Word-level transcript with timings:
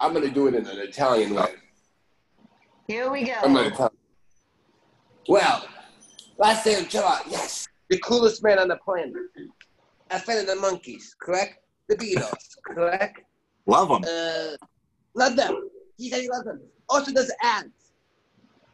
I'm 0.00 0.14
gonna 0.14 0.30
do 0.30 0.46
it 0.46 0.54
in 0.54 0.66
an 0.66 0.78
Italian 0.78 1.34
way. 1.34 1.54
Here 2.86 3.10
we 3.10 3.24
go. 3.24 3.34
I'm 3.42 3.52
go. 3.52 3.62
gonna 3.64 3.76
tell. 3.76 3.92
Well, 5.28 5.64
last 6.38 6.64
day 6.64 6.80
of 6.80 6.88
July, 6.88 7.20
yes, 7.28 7.68
the 7.90 7.98
coolest 7.98 8.42
man 8.42 8.58
on 8.58 8.68
the 8.68 8.76
planet. 8.76 9.12
I 10.10 10.18
found 10.18 10.48
the 10.48 10.54
Monkees, 10.54 11.10
correct? 11.20 11.58
The 11.88 11.96
Beatles, 11.96 12.56
correct? 12.66 13.20
Love 13.66 13.88
them. 13.88 14.04
Uh, 14.04 14.56
love 15.14 15.36
them. 15.36 15.68
He 15.98 16.08
said 16.08 16.22
he 16.22 16.30
loves 16.30 16.44
them. 16.44 16.60
Also 16.88 17.12
does 17.12 17.32
ads. 17.42 17.68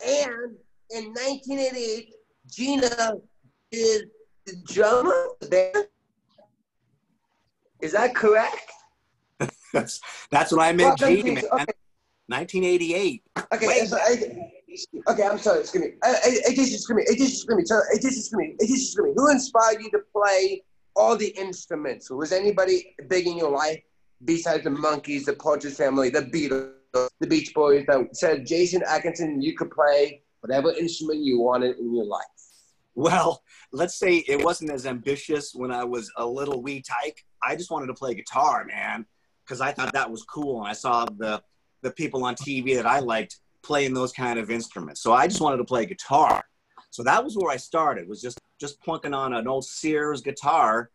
And 0.06 0.54
in 0.90 1.06
1988, 1.06 2.08
Gina 2.50 3.14
is 3.72 4.04
the 4.46 4.56
drummer 4.64 5.26
of 5.32 5.40
the 5.40 5.48
band. 5.48 5.86
Is 7.80 7.92
that 7.92 8.14
correct? 8.14 8.70
That's 9.76 10.00
that's 10.30 10.52
when 10.52 10.60
I 10.60 10.72
met 10.72 10.98
Well, 11.00 11.10
Gene, 11.10 11.38
okay. 11.38 11.64
1988. 12.28 13.22
Okay, 13.52 13.66
Wait. 13.66 13.88
so 13.88 13.98
I, 13.98 15.12
okay, 15.12 15.22
I'm 15.22 15.38
sorry, 15.38 15.60
excuse 15.60 15.84
me. 15.84 15.90
Uh, 16.02 16.14
it, 16.24 16.52
it 16.52 16.56
just 16.56 16.72
excuse 16.74 16.96
me. 16.96 17.02
It 17.02 17.18
just 17.18 17.34
excuse 17.34 17.56
me. 17.56 17.64
So 17.66 17.78
it 17.92 18.00
just 18.00 18.18
excuse 18.18 18.32
me. 18.38 18.54
It 18.58 18.68
just 18.68 18.96
excuse 18.96 19.06
me. 19.06 19.12
Who 19.14 19.30
inspired 19.30 19.82
you 19.82 19.90
to 19.90 20.00
play 20.14 20.62
all 20.94 21.16
the 21.16 21.28
instruments? 21.28 22.10
Was 22.10 22.32
anybody 22.32 22.94
big 23.08 23.26
in 23.26 23.36
your 23.36 23.50
life 23.50 23.80
besides 24.24 24.64
the 24.64 24.70
Monkees, 24.70 25.26
the 25.26 25.34
Partridge 25.34 25.74
Family, 25.74 26.08
the 26.08 26.22
Beatles, 26.22 27.10
the 27.20 27.26
Beach 27.26 27.52
Boys 27.54 27.84
that 27.86 28.16
said 28.16 28.46
Jason 28.46 28.82
Atkinson, 28.88 29.42
you 29.42 29.54
could 29.54 29.70
play 29.70 30.22
whatever 30.40 30.72
instrument 30.72 31.20
you 31.20 31.40
wanted 31.40 31.76
in 31.78 31.94
your 31.94 32.06
life? 32.06 32.24
Well, 32.94 33.42
let's 33.72 33.98
say 33.98 34.24
it 34.26 34.42
wasn't 34.42 34.70
as 34.70 34.86
ambitious 34.86 35.54
when 35.54 35.70
I 35.70 35.84
was 35.84 36.10
a 36.16 36.26
little 36.26 36.62
wee 36.62 36.82
tyke. 36.82 37.22
I 37.42 37.54
just 37.54 37.70
wanted 37.70 37.88
to 37.88 37.94
play 37.94 38.14
guitar, 38.14 38.64
man, 38.64 39.04
because 39.46 39.60
I 39.60 39.72
thought 39.72 39.92
that 39.92 40.10
was 40.10 40.22
cool, 40.22 40.60
and 40.60 40.68
I 40.68 40.72
saw 40.72 41.04
the 41.04 41.42
the 41.82 41.90
people 41.90 42.24
on 42.24 42.34
TV 42.34 42.74
that 42.76 42.86
I 42.86 42.98
liked 42.98 43.38
playing 43.62 43.94
those 43.94 44.12
kind 44.12 44.38
of 44.38 44.50
instruments. 44.50 45.00
So 45.00 45.12
I 45.12 45.26
just 45.26 45.40
wanted 45.40 45.58
to 45.58 45.64
play 45.64 45.86
guitar. 45.86 46.42
So 46.90 47.02
that 47.02 47.22
was 47.22 47.36
where 47.36 47.52
I 47.52 47.56
started. 47.56 48.08
Was 48.08 48.20
just 48.20 48.38
just 48.60 48.80
plunking 48.80 49.14
on 49.14 49.34
an 49.34 49.46
old 49.46 49.64
Sears 49.64 50.20
guitar 50.20 50.90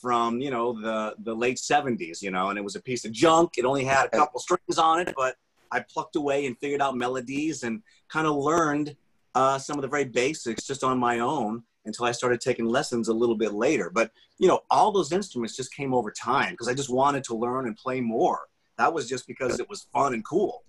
from 0.00 0.40
you 0.40 0.50
know 0.50 0.72
the 0.72 1.14
the 1.20 1.34
late 1.34 1.56
70s, 1.56 2.22
you 2.22 2.30
know, 2.30 2.50
and 2.50 2.58
it 2.58 2.62
was 2.62 2.76
a 2.76 2.82
piece 2.82 3.04
of 3.04 3.12
junk. 3.12 3.52
It 3.58 3.64
only 3.64 3.84
had 3.84 4.06
a 4.06 4.10
couple 4.10 4.40
strings 4.40 4.78
on 4.78 5.00
it, 5.00 5.14
but 5.16 5.36
I 5.72 5.80
plucked 5.80 6.16
away 6.16 6.46
and 6.46 6.58
figured 6.58 6.82
out 6.82 6.96
melodies 6.96 7.62
and 7.62 7.82
kind 8.08 8.26
of 8.26 8.36
learned 8.36 8.96
uh, 9.34 9.58
some 9.58 9.76
of 9.76 9.82
the 9.82 9.88
very 9.88 10.04
basics 10.04 10.66
just 10.66 10.82
on 10.82 10.98
my 10.98 11.20
own 11.20 11.62
until 11.84 12.04
I 12.04 12.12
started 12.12 12.40
taking 12.40 12.66
lessons 12.66 13.08
a 13.08 13.14
little 13.14 13.36
bit 13.36 13.52
later. 13.52 13.90
But 13.90 14.10
you 14.38 14.48
know, 14.48 14.60
all 14.70 14.92
those 14.92 15.12
instruments 15.12 15.56
just 15.56 15.74
came 15.74 15.94
over 15.94 16.10
time 16.10 16.52
because 16.52 16.68
I 16.68 16.74
just 16.74 16.90
wanted 16.90 17.24
to 17.24 17.34
learn 17.34 17.66
and 17.66 17.76
play 17.76 18.00
more. 18.00 18.40
That 18.78 18.92
was 18.92 19.08
just 19.08 19.26
because 19.26 19.60
it 19.60 19.68
was 19.68 19.86
fun 19.92 20.14
and 20.14 20.24
cool. 20.24 20.64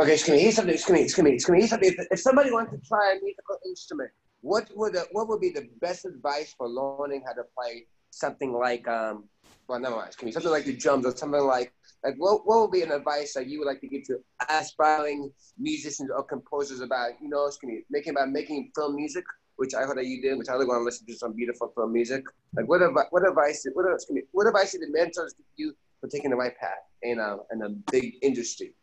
Okay, 0.00 0.14
excuse 0.14 0.42
me. 0.42 0.50
Something. 0.50 0.74
Excuse 0.74 0.94
me. 0.94 1.02
Excuse 1.02 1.24
me. 1.24 1.34
Excuse 1.34 1.62
me. 1.62 1.66
Something. 1.66 1.94
If, 1.98 2.06
if 2.10 2.20
somebody 2.20 2.50
wants 2.50 2.72
to 2.72 2.78
try 2.86 3.12
a 3.12 3.24
musical 3.24 3.56
instrument, 3.66 4.10
what 4.40 4.68
would 4.74 4.94
the, 4.94 5.06
what 5.12 5.28
would 5.28 5.40
be 5.40 5.50
the 5.50 5.68
best 5.80 6.04
advice 6.04 6.54
for 6.56 6.68
learning 6.68 7.22
how 7.26 7.32
to 7.34 7.42
play 7.56 7.86
something 8.10 8.52
like 8.52 8.86
um? 8.88 9.24
Well, 9.68 9.80
mind. 9.80 9.94
Excuse 10.06 10.26
me. 10.26 10.32
Something 10.32 10.50
like 10.50 10.64
the 10.64 10.76
drums 10.76 11.06
or 11.06 11.16
something 11.16 11.40
like 11.40 11.72
like 12.04 12.14
what 12.18 12.46
what 12.46 12.60
would 12.60 12.70
be 12.70 12.82
an 12.82 12.90
advice 12.90 13.34
that 13.34 13.46
you 13.46 13.58
would 13.58 13.66
like 13.66 13.80
to 13.80 13.88
give 13.88 14.04
to 14.04 14.18
aspiring 14.48 15.30
musicians 15.58 16.10
or 16.14 16.22
composers 16.24 16.80
about 16.80 17.10
you 17.20 17.28
know 17.28 17.46
excuse 17.46 17.70
me 17.70 17.82
making 17.90 18.12
about 18.12 18.30
making 18.30 18.70
film 18.74 18.96
music, 18.96 19.24
which 19.56 19.74
I 19.74 19.82
heard 19.82 19.98
that 19.98 20.06
you 20.06 20.20
did, 20.20 20.38
which 20.38 20.48
I 20.48 20.54
really 20.54 20.66
want 20.66 20.80
to 20.80 20.84
listen 20.84 21.06
to 21.06 21.14
some 21.14 21.32
beautiful 21.34 21.72
film 21.74 21.92
music. 21.92 22.24
Like 22.54 22.68
what 22.68 22.80
what 23.10 23.28
advice 23.28 23.66
what 23.74 23.92
excuse 23.92 24.16
me 24.16 24.22
what 24.32 24.46
advice 24.46 24.72
did 24.72 24.82
the 24.82 24.90
mentors 24.90 25.34
give 25.34 25.46
you 25.56 25.74
for 26.00 26.08
taking 26.08 26.30
the 26.30 26.36
right 26.36 26.56
path 26.58 26.82
in 27.02 27.18
a 27.18 27.36
in 27.52 27.62
a 27.62 27.68
big 27.90 28.14
industry? 28.22 28.74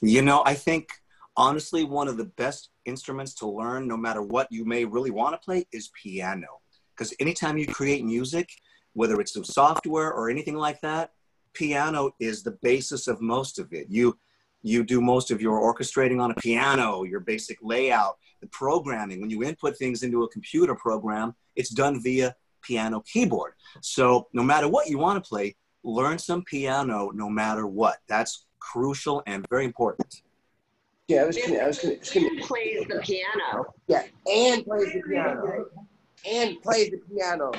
You 0.00 0.22
know, 0.22 0.42
I 0.44 0.54
think 0.54 0.88
honestly, 1.36 1.84
one 1.84 2.08
of 2.08 2.16
the 2.16 2.24
best 2.24 2.70
instruments 2.84 3.34
to 3.34 3.48
learn, 3.48 3.88
no 3.88 3.96
matter 3.96 4.22
what 4.22 4.50
you 4.50 4.64
may 4.64 4.84
really 4.84 5.10
want 5.10 5.34
to 5.34 5.44
play, 5.44 5.66
is 5.72 5.90
piano. 6.00 6.46
Because 6.94 7.14
anytime 7.20 7.58
you 7.58 7.66
create 7.66 8.04
music, 8.04 8.48
whether 8.94 9.20
it's 9.20 9.32
through 9.32 9.44
software 9.44 10.12
or 10.12 10.30
anything 10.30 10.54
like 10.54 10.80
that, 10.80 11.10
piano 11.56 12.10
is 12.20 12.42
the 12.42 12.56
basis 12.62 13.08
of 13.08 13.20
most 13.20 13.58
of 13.58 13.72
it. 13.72 13.86
You 13.88 14.18
you 14.62 14.82
do 14.82 15.00
most 15.00 15.30
of 15.30 15.40
your 15.40 15.60
orchestrating 15.60 16.20
on 16.20 16.32
a 16.32 16.34
piano, 16.34 17.04
your 17.04 17.20
basic 17.20 17.58
layout, 17.62 18.16
the 18.40 18.48
programming. 18.48 19.20
When 19.20 19.30
you 19.30 19.44
input 19.44 19.76
things 19.76 20.02
into 20.02 20.24
a 20.24 20.28
computer 20.28 20.74
program, 20.74 21.34
it's 21.54 21.70
done 21.70 22.02
via 22.02 22.34
piano 22.62 23.00
keyboard. 23.00 23.52
So 23.80 24.26
no 24.32 24.42
matter 24.42 24.68
what 24.68 24.88
you 24.88 24.98
want 24.98 25.22
to 25.22 25.28
play, 25.28 25.54
learn 25.84 26.18
some 26.18 26.42
piano 26.42 27.10
no 27.14 27.30
matter 27.30 27.66
what. 27.66 27.98
That's 28.08 28.46
crucial 28.58 29.22
and 29.26 29.46
very 29.48 29.64
important. 29.64 30.22
Yeah, 31.06 31.22
I 31.22 31.26
was 31.26 31.36
kidding. 31.36 31.60
I 31.60 31.66
was 31.68 31.78
kidding. 31.78 31.98
Excuse 31.98 32.24
me. 32.24 32.40
Who 32.40 32.46
plays 32.46 32.86
the 32.88 32.98
piano? 32.98 33.72
Yeah, 33.86 34.02
and 34.32 34.64
plays 34.64 34.92
the 34.92 35.02
piano. 35.08 35.66
And 36.28 36.60
plays 36.60 36.90
the 36.90 36.98
piano. 37.14 37.52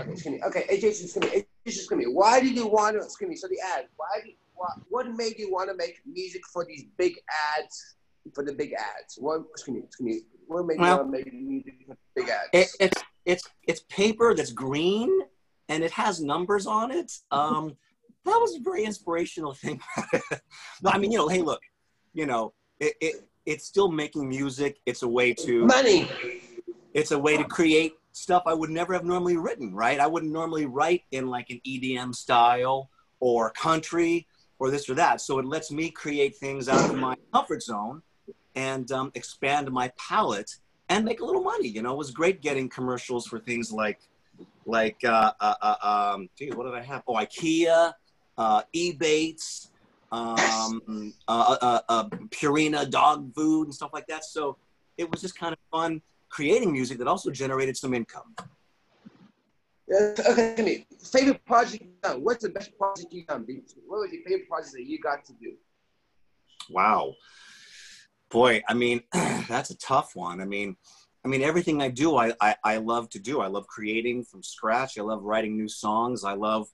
Okay, 0.00 0.12
excuse 0.12 0.34
me. 0.34 0.42
Okay, 0.44 0.64
hey, 0.68 0.80
Jason, 0.80 1.06
excuse 1.06 1.24
me. 1.24 1.28
Hey, 1.28 1.46
Jason, 1.66 1.80
excuse 1.80 1.98
me. 1.98 2.04
Why 2.06 2.40
did 2.40 2.56
you 2.56 2.66
want 2.66 2.96
to, 2.96 3.04
excuse 3.04 3.28
me, 3.30 3.36
so 3.36 3.48
the 3.48 3.58
ad, 3.74 3.86
why 3.96 4.06
did, 4.24 4.34
why, 4.54 4.68
what 4.88 5.08
made 5.10 5.38
you 5.38 5.52
want 5.52 5.70
to 5.70 5.76
make 5.76 6.00
music 6.06 6.42
for 6.52 6.64
these 6.64 6.84
big 6.96 7.14
ads, 7.58 7.96
for 8.34 8.44
the 8.44 8.52
big 8.52 8.72
ads? 8.72 9.16
What, 9.18 9.42
excuse 9.50 9.76
me, 9.76 9.82
excuse 9.84 10.06
me. 10.06 10.20
What 10.46 10.66
made 10.66 10.78
Well- 10.78 10.96
you 10.96 11.02
want 11.02 11.12
to 11.12 11.24
make 11.24 11.32
music 11.32 11.74
for 11.86 11.96
big 12.14 12.28
ads? 12.28 12.48
It, 12.52 12.68
it's 12.80 13.02
it's 13.26 13.48
it's 13.64 13.80
paper 13.88 14.34
that's 14.34 14.52
green 14.52 15.10
and 15.68 15.82
it 15.82 15.90
has 15.90 16.22
numbers 16.22 16.66
on 16.66 16.92
it. 16.92 17.12
Um, 17.32 17.76
that 18.24 18.38
was 18.40 18.56
a 18.56 18.60
very 18.60 18.84
inspirational 18.84 19.52
thing. 19.52 19.80
no, 20.82 20.90
I 20.90 20.98
mean, 20.98 21.10
you 21.12 21.18
know, 21.18 21.28
hey, 21.28 21.42
look, 21.42 21.60
you 22.14 22.26
know, 22.26 22.54
it, 22.80 22.94
it 23.00 23.28
it's 23.44 23.66
still 23.66 23.90
making 23.90 24.28
music. 24.28 24.78
It's 24.86 25.02
a 25.02 25.08
way 25.08 25.34
to 25.34 25.66
Money. 25.66 26.08
it's 26.94 27.10
a 27.10 27.18
way 27.18 27.36
to 27.36 27.44
create 27.44 27.94
stuff 28.16 28.44
I 28.46 28.54
would 28.54 28.70
never 28.70 28.94
have 28.94 29.04
normally 29.04 29.36
written, 29.36 29.74
right? 29.74 30.00
I 30.00 30.06
wouldn't 30.06 30.32
normally 30.32 30.64
write 30.64 31.02
in 31.12 31.26
like 31.26 31.50
an 31.50 31.60
EDM 31.66 32.14
style 32.14 32.88
or 33.20 33.50
country 33.50 34.26
or 34.58 34.70
this 34.70 34.88
or 34.88 34.94
that. 34.94 35.20
So 35.20 35.38
it 35.38 35.44
lets 35.44 35.70
me 35.70 35.90
create 35.90 36.34
things 36.36 36.66
out 36.70 36.88
of 36.88 36.96
my 36.96 37.14
comfort 37.34 37.62
zone 37.62 38.00
and 38.54 38.90
um, 38.90 39.12
expand 39.14 39.70
my 39.70 39.92
palette 39.98 40.50
and 40.88 41.04
make 41.04 41.20
a 41.20 41.26
little 41.26 41.42
money. 41.42 41.68
You 41.68 41.82
know, 41.82 41.92
it 41.92 41.98
was 41.98 42.10
great 42.10 42.40
getting 42.40 42.70
commercials 42.70 43.26
for 43.26 43.38
things 43.38 43.70
like, 43.70 44.00
like, 44.64 44.96
uh, 45.04 45.32
uh, 45.38 45.54
uh, 45.60 46.14
um, 46.14 46.30
geez, 46.38 46.54
what 46.54 46.64
did 46.64 46.74
I 46.74 46.82
have? 46.82 47.02
Oh, 47.06 47.16
IKEA, 47.16 47.92
uh, 48.38 48.62
Ebates, 48.74 49.68
um, 50.10 51.12
uh, 51.28 51.56
uh, 51.60 51.80
uh, 51.86 52.08
Purina 52.30 52.88
dog 52.88 53.34
food 53.34 53.64
and 53.64 53.74
stuff 53.74 53.90
like 53.92 54.06
that. 54.06 54.24
So 54.24 54.56
it 54.96 55.10
was 55.10 55.20
just 55.20 55.38
kind 55.38 55.52
of 55.52 55.58
fun 55.70 56.00
creating 56.30 56.72
music 56.72 56.98
that 56.98 57.08
also 57.08 57.30
generated 57.30 57.76
some 57.76 57.94
income. 57.94 58.34
Okay. 59.88 60.86
Favorite 61.00 61.44
project 61.44 61.84
you 61.84 61.90
done? 62.02 62.24
What's 62.24 62.42
the 62.42 62.48
best 62.50 62.76
project 62.76 63.12
you 63.12 63.24
done? 63.24 63.46
What 63.86 64.00
was 64.00 64.12
your 64.12 64.22
favorite 64.24 64.48
project 64.48 64.72
that 64.72 64.84
you 64.84 64.98
got 64.98 65.24
to 65.26 65.32
do? 65.34 65.52
Wow. 66.68 67.14
Boy, 68.30 68.62
I 68.68 68.74
mean, 68.74 69.02
that's 69.12 69.70
a 69.70 69.78
tough 69.78 70.16
one. 70.16 70.40
I 70.40 70.44
mean, 70.44 70.76
I 71.24 71.28
mean, 71.28 71.42
everything 71.42 71.80
I 71.82 71.88
do, 71.88 72.16
I, 72.16 72.32
I, 72.40 72.56
I 72.64 72.76
love 72.78 73.08
to 73.10 73.18
do. 73.18 73.40
I 73.40 73.46
love 73.46 73.66
creating 73.66 74.24
from 74.24 74.42
scratch. 74.42 74.98
I 74.98 75.02
love 75.02 75.22
writing 75.22 75.56
new 75.56 75.68
songs. 75.68 76.24
I 76.24 76.34
love, 76.34 76.68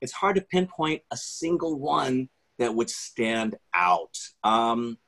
it's 0.00 0.12
hard 0.12 0.36
to 0.36 0.42
pinpoint 0.42 1.02
a 1.10 1.16
single 1.16 1.78
one 1.78 2.28
that 2.58 2.74
would 2.74 2.90
stand 2.90 3.56
out. 3.74 4.16
Um, 4.42 4.98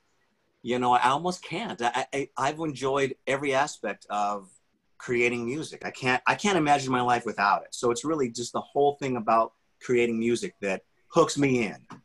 you 0.62 0.78
know, 0.78 0.92
I 0.92 1.08
almost 1.08 1.42
can't. 1.42 1.80
I, 1.82 2.06
I, 2.12 2.28
I've 2.36 2.58
enjoyed 2.58 3.14
every 3.26 3.54
aspect 3.54 4.06
of 4.10 4.50
creating 4.98 5.46
music. 5.46 5.84
I 5.84 5.90
can't, 5.90 6.22
I 6.26 6.34
can't 6.34 6.58
imagine 6.58 6.92
my 6.92 7.00
life 7.00 7.24
without 7.24 7.62
it. 7.62 7.74
So 7.74 7.90
it's 7.90 8.04
really 8.04 8.30
just 8.30 8.52
the 8.52 8.60
whole 8.60 8.96
thing 9.00 9.16
about 9.16 9.52
creating 9.80 10.18
music 10.18 10.54
that 10.60 10.82
hooks 11.08 11.38
me 11.38 11.64
in. 11.64 11.76
All 11.90 11.98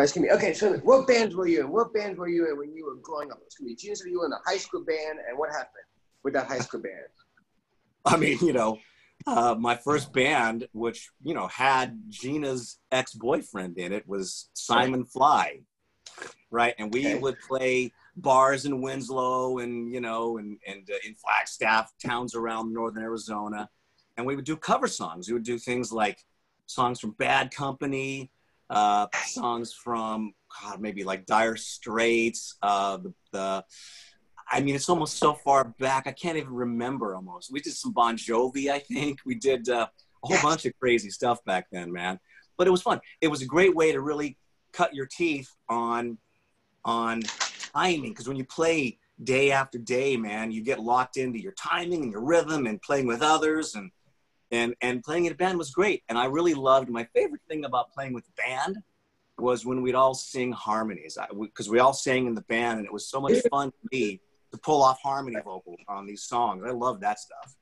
right, 0.00 0.04
excuse 0.04 0.22
me. 0.22 0.30
Okay, 0.30 0.54
so 0.54 0.74
what 0.78 1.06
bands 1.06 1.34
were 1.34 1.46
you 1.46 1.60
in? 1.60 1.70
What 1.70 1.92
bands 1.92 2.18
were 2.18 2.28
you 2.28 2.50
in 2.50 2.58
when 2.58 2.74
you 2.74 2.86
were 2.86 2.96
growing 2.96 3.30
up? 3.30 3.38
Me. 3.60 3.74
Gina 3.74 3.96
said 3.96 4.08
you 4.08 4.20
were 4.20 4.26
in 4.26 4.32
a 4.32 4.40
high 4.46 4.56
school 4.56 4.84
band, 4.84 5.18
and 5.28 5.38
what 5.38 5.50
happened 5.50 5.84
with 6.22 6.32
that 6.34 6.46
high 6.46 6.60
school 6.60 6.80
band? 6.80 6.94
I 8.04 8.16
mean, 8.16 8.38
you 8.40 8.54
know, 8.54 8.78
uh, 9.26 9.54
my 9.58 9.76
first 9.76 10.12
band, 10.12 10.66
which 10.72 11.10
you 11.22 11.34
know 11.34 11.46
had 11.46 12.00
Gina's 12.08 12.78
ex-boyfriend 12.90 13.76
in 13.76 13.92
it, 13.92 14.08
was 14.08 14.48
Simon 14.54 15.04
Fly, 15.04 15.60
right? 16.50 16.74
And 16.78 16.92
we 16.92 17.14
Okay. 17.14 17.20
would 17.22 17.40
play 17.40 17.92
bars 18.16 18.64
in 18.66 18.80
Winslow 18.82 19.58
and 19.58 19.92
you 19.92 20.00
know, 20.00 20.38
and 20.38 20.58
and 20.66 20.88
uh, 20.90 20.94
in 21.06 21.14
Flagstaff, 21.14 21.92
towns 22.04 22.34
around 22.34 22.72
northern 22.72 23.02
Arizona, 23.02 23.68
and 24.16 24.26
we 24.26 24.36
would 24.36 24.44
do 24.44 24.56
cover 24.56 24.86
songs. 24.86 25.28
We 25.28 25.34
would 25.34 25.44
do 25.44 25.58
things 25.58 25.92
like 25.92 26.18
songs 26.66 27.00
from 27.00 27.12
Bad 27.12 27.54
Company, 27.54 28.30
uh, 28.70 29.06
songs 29.26 29.72
from 29.72 30.34
God, 30.62 30.80
maybe 30.80 31.04
like 31.04 31.26
Dire 31.26 31.56
Straits, 31.56 32.56
uh, 32.62 32.98
the, 32.98 33.14
the 33.32 33.64
I 34.50 34.60
mean, 34.60 34.74
it's 34.74 34.88
almost 34.88 35.18
so 35.18 35.34
far 35.34 35.72
back. 35.78 36.06
I 36.06 36.12
can't 36.12 36.36
even 36.36 36.52
remember 36.52 37.14
almost. 37.14 37.50
We 37.50 37.60
did 37.60 37.72
some 37.72 37.92
Bon 37.92 38.16
Jovi, 38.16 38.70
I 38.70 38.80
think. 38.80 39.20
We 39.24 39.34
did 39.34 39.68
uh, 39.68 39.86
a 40.22 40.26
whole 40.26 40.38
bunch 40.42 40.66
of 40.66 40.72
crazy 40.78 41.08
stuff 41.10 41.42
back 41.44 41.66
then, 41.72 41.90
man. 41.90 42.20
But 42.58 42.66
it 42.66 42.70
was 42.70 42.82
fun. 42.82 43.00
It 43.22 43.28
was 43.28 43.40
a 43.40 43.46
great 43.46 43.74
way 43.74 43.92
to 43.92 44.00
really 44.00 44.36
cut 44.72 44.94
your 44.94 45.06
teeth 45.06 45.50
on 45.68 46.18
on 46.84 47.22
timing 47.74 48.10
because 48.10 48.26
when 48.26 48.36
you 48.36 48.44
play 48.44 48.98
day 49.22 49.52
after 49.52 49.78
day, 49.78 50.16
man, 50.16 50.50
you 50.50 50.62
get 50.62 50.80
locked 50.80 51.16
into 51.16 51.40
your 51.40 51.52
timing 51.52 52.02
and 52.02 52.12
your 52.12 52.24
rhythm 52.24 52.66
and 52.66 52.82
playing 52.82 53.06
with 53.06 53.22
others 53.22 53.74
and 53.74 53.90
and 54.50 54.74
and 54.80 55.02
playing 55.02 55.26
in 55.26 55.32
a 55.32 55.34
band 55.34 55.58
was 55.58 55.70
great. 55.70 56.02
And 56.08 56.18
I 56.18 56.26
really 56.26 56.54
loved 56.54 56.88
my 56.88 57.04
favorite 57.14 57.42
thing 57.48 57.64
about 57.64 57.92
playing 57.92 58.12
with 58.12 58.24
band 58.36 58.78
was 59.38 59.64
when 59.64 59.82
we'd 59.82 59.94
all 59.94 60.14
sing 60.14 60.52
harmonies 60.52 61.16
because 61.40 61.68
we, 61.68 61.76
we 61.76 61.78
all 61.80 61.94
sang 61.94 62.26
in 62.26 62.34
the 62.34 62.42
band 62.42 62.78
and 62.78 62.86
it 62.86 62.92
was 62.92 63.08
so 63.08 63.20
much 63.20 63.38
fun 63.50 63.70
to 63.70 63.88
me 63.90 64.20
to 64.52 64.58
pull 64.58 64.82
off 64.82 65.00
harmony 65.02 65.36
vocals 65.42 65.80
on 65.88 66.06
these 66.06 66.22
songs. 66.22 66.62
I 66.66 66.70
love 66.70 67.00
that 67.00 67.18
stuff. 67.18 67.56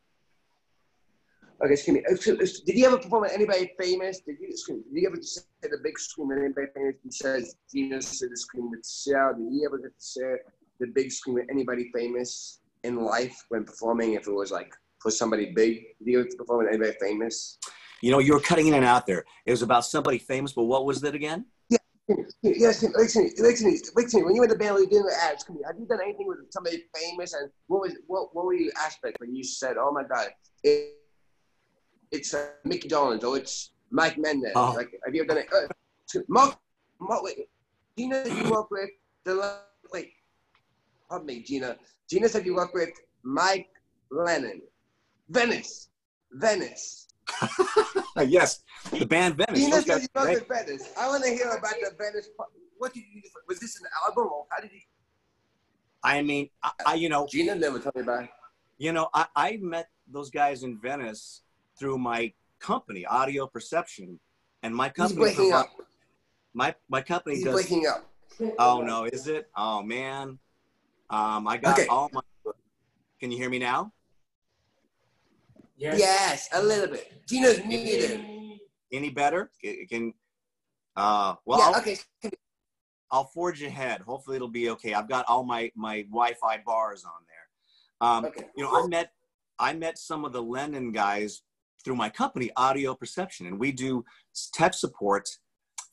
Okay, 1.62 1.74
excuse 1.74 1.94
me. 1.94 2.62
Did 2.64 2.76
you 2.78 2.86
ever 2.86 2.96
perform 2.96 3.22
with 3.22 3.32
anybody 3.32 3.70
famous? 3.78 4.20
Did 4.20 4.36
you, 4.40 4.48
did 4.48 4.82
you 4.92 5.08
ever 5.08 5.20
say 5.20 5.42
the 5.62 5.76
big 5.82 5.98
screen 5.98 6.28
with 6.28 6.38
anybody 6.38 6.68
famous 6.74 6.94
besides 7.04 7.56
Gina 7.70 8.00
said 8.00 8.30
the 8.30 8.36
screen 8.36 8.70
with 8.70 8.82
Sal? 8.82 9.34
Did 9.34 9.52
you 9.52 9.66
ever 9.66 9.76
get 9.76 9.98
to 9.98 10.20
share 10.20 10.40
the 10.78 10.86
big 10.86 11.12
screen 11.12 11.34
with 11.34 11.46
anybody 11.50 11.90
famous 11.94 12.60
in 12.82 12.96
life 12.96 13.44
when 13.50 13.64
performing? 13.64 14.14
If 14.14 14.26
it 14.26 14.32
was 14.32 14.50
like 14.50 14.72
for 15.00 15.10
somebody 15.10 15.52
big, 15.54 15.82
did 15.98 16.12
you 16.12 16.20
ever 16.20 16.28
perform 16.38 16.64
with 16.64 16.68
anybody 16.68 16.96
famous? 16.98 17.58
You 18.00 18.10
know, 18.10 18.20
you 18.20 18.32
were 18.32 18.40
cutting 18.40 18.68
in 18.68 18.74
and 18.74 18.84
out 18.84 19.06
there. 19.06 19.26
It 19.44 19.50
was 19.50 19.60
about 19.60 19.84
somebody 19.84 20.16
famous, 20.16 20.54
but 20.54 20.64
what 20.64 20.86
was 20.86 21.04
it 21.04 21.14
again? 21.14 21.44
Yeah, 21.68 21.76
yes, 22.42 22.82
listen, 22.82 23.30
listen, 23.36 23.78
listen. 23.94 24.24
When 24.24 24.34
you 24.34 24.40
were 24.40 24.46
in 24.46 24.50
the 24.50 24.56
band, 24.56 24.78
you 24.78 24.86
did 24.86 25.04
the 25.04 25.14
ads. 25.22 25.44
Have 25.46 25.76
you 25.78 25.86
done 25.86 26.00
anything 26.02 26.26
with 26.26 26.38
somebody 26.48 26.84
famous? 26.96 27.34
And 27.34 27.50
what 27.66 27.82
was 27.82 27.92
what? 28.06 28.34
What 28.34 28.46
were 28.46 28.54
your 28.54 28.72
aspect 28.78 29.20
when 29.20 29.36
you 29.36 29.44
said, 29.44 29.76
"Oh 29.78 29.92
my 29.92 30.04
God"? 30.04 30.28
It, 30.64 30.96
it's 32.10 32.34
uh, 32.34 32.48
Micky 32.64 32.88
Dolenz 32.88 33.24
or 33.24 33.36
it's 33.36 33.70
Mike 33.90 34.18
Mendez. 34.18 34.52
Oh. 34.54 34.72
Like, 34.76 34.90
have 35.04 35.14
you 35.14 35.22
ever 35.22 35.34
done 35.34 35.38
it? 35.38 35.48
Uh, 35.52 36.20
Mark, 36.28 36.58
Mark, 36.98 37.22
wait, 37.22 37.48
Gina, 37.96 38.24
did 38.24 38.36
you 38.36 38.50
work 38.50 38.70
with 38.70 38.90
the 39.24 39.60
wait? 39.92 40.12
Pardon 41.08 41.26
me, 41.26 41.42
Gina. 41.42 41.76
Gina 42.08 42.28
said 42.28 42.46
you 42.46 42.54
work 42.54 42.74
with 42.74 42.90
Mike 43.22 43.68
Lennon, 44.10 44.62
Venice, 45.28 45.88
Venice. 46.32 47.08
yes, 48.26 48.62
the 48.90 49.06
band 49.06 49.36
Venice. 49.36 49.58
Gina 49.58 49.82
said 49.82 50.02
you 50.02 50.08
worked 50.14 50.34
with 50.34 50.48
Venice. 50.48 50.92
I 50.98 51.08
want 51.08 51.24
to 51.24 51.30
hear 51.30 51.50
about 51.50 51.74
the 51.80 51.92
Venice. 51.96 52.28
What 52.78 52.94
did 52.94 53.04
you 53.12 53.22
do? 53.22 53.28
Was 53.46 53.60
this 53.60 53.78
an 53.80 53.86
album 54.06 54.32
or 54.32 54.46
how 54.50 54.60
did 54.60 54.72
you? 54.72 54.80
I 56.02 56.22
mean, 56.22 56.48
I, 56.62 56.70
I 56.86 56.94
you 56.94 57.08
know. 57.08 57.26
Gina 57.30 57.54
never 57.54 57.78
told 57.78 57.94
me 57.94 58.02
about. 58.02 58.24
It. 58.24 58.30
You 58.78 58.92
know, 58.92 59.10
I, 59.12 59.26
I 59.36 59.58
met 59.60 59.90
those 60.10 60.30
guys 60.30 60.62
in 60.62 60.78
Venice 60.78 61.42
through 61.80 61.98
my 61.98 62.32
company, 62.60 63.06
Audio 63.06 63.46
Perception, 63.46 64.20
and 64.62 64.76
my 64.76 64.90
company. 64.90 65.30
He's 65.30 65.38
waking 65.38 65.52
up. 65.52 65.70
My 66.52 66.74
my 66.88 67.00
company 67.00 67.36
He's 67.36 67.44
does. 67.44 67.56
waking 67.56 67.86
up. 67.86 68.06
Oh 68.58 68.82
no, 68.82 69.04
is 69.04 69.26
it? 69.26 69.48
Oh 69.56 69.82
man, 69.82 70.38
um, 71.08 71.48
I 71.48 71.56
got 71.56 71.78
okay. 71.78 71.88
all 71.88 72.10
my. 72.12 72.20
Can 73.18 73.32
you 73.32 73.38
hear 73.38 73.50
me 73.50 73.58
now? 73.58 73.92
Yes, 75.76 75.98
yes 75.98 76.48
a 76.52 76.62
little 76.62 76.88
bit. 76.88 77.26
Gina's 77.26 77.64
muted. 77.64 78.20
Any 78.92 79.10
better? 79.10 79.50
Can. 79.88 80.12
Uh, 80.96 81.34
well, 81.46 81.58
yeah, 81.58 81.64
I'll, 81.66 81.80
okay. 81.80 81.98
I'll 83.10 83.24
forge 83.24 83.62
ahead. 83.62 84.02
Hopefully, 84.02 84.36
it'll 84.36 84.48
be 84.48 84.70
okay. 84.70 84.94
I've 84.94 85.08
got 85.08 85.24
all 85.28 85.44
my 85.44 85.70
my 85.74 86.02
Wi-Fi 86.02 86.62
bars 86.66 87.04
on 87.04 87.22
there. 87.28 88.08
Um, 88.08 88.24
okay. 88.26 88.46
You 88.56 88.64
know, 88.64 88.84
I 88.84 88.86
met 88.86 89.12
I 89.58 89.72
met 89.74 89.98
some 89.98 90.24
of 90.24 90.32
the 90.32 90.42
Lennon 90.42 90.92
guys 90.92 91.42
through 91.84 91.96
my 91.96 92.08
company, 92.08 92.50
Audio 92.56 92.94
Perception, 92.94 93.46
and 93.46 93.58
we 93.58 93.72
do 93.72 94.04
tech 94.52 94.74
support 94.74 95.28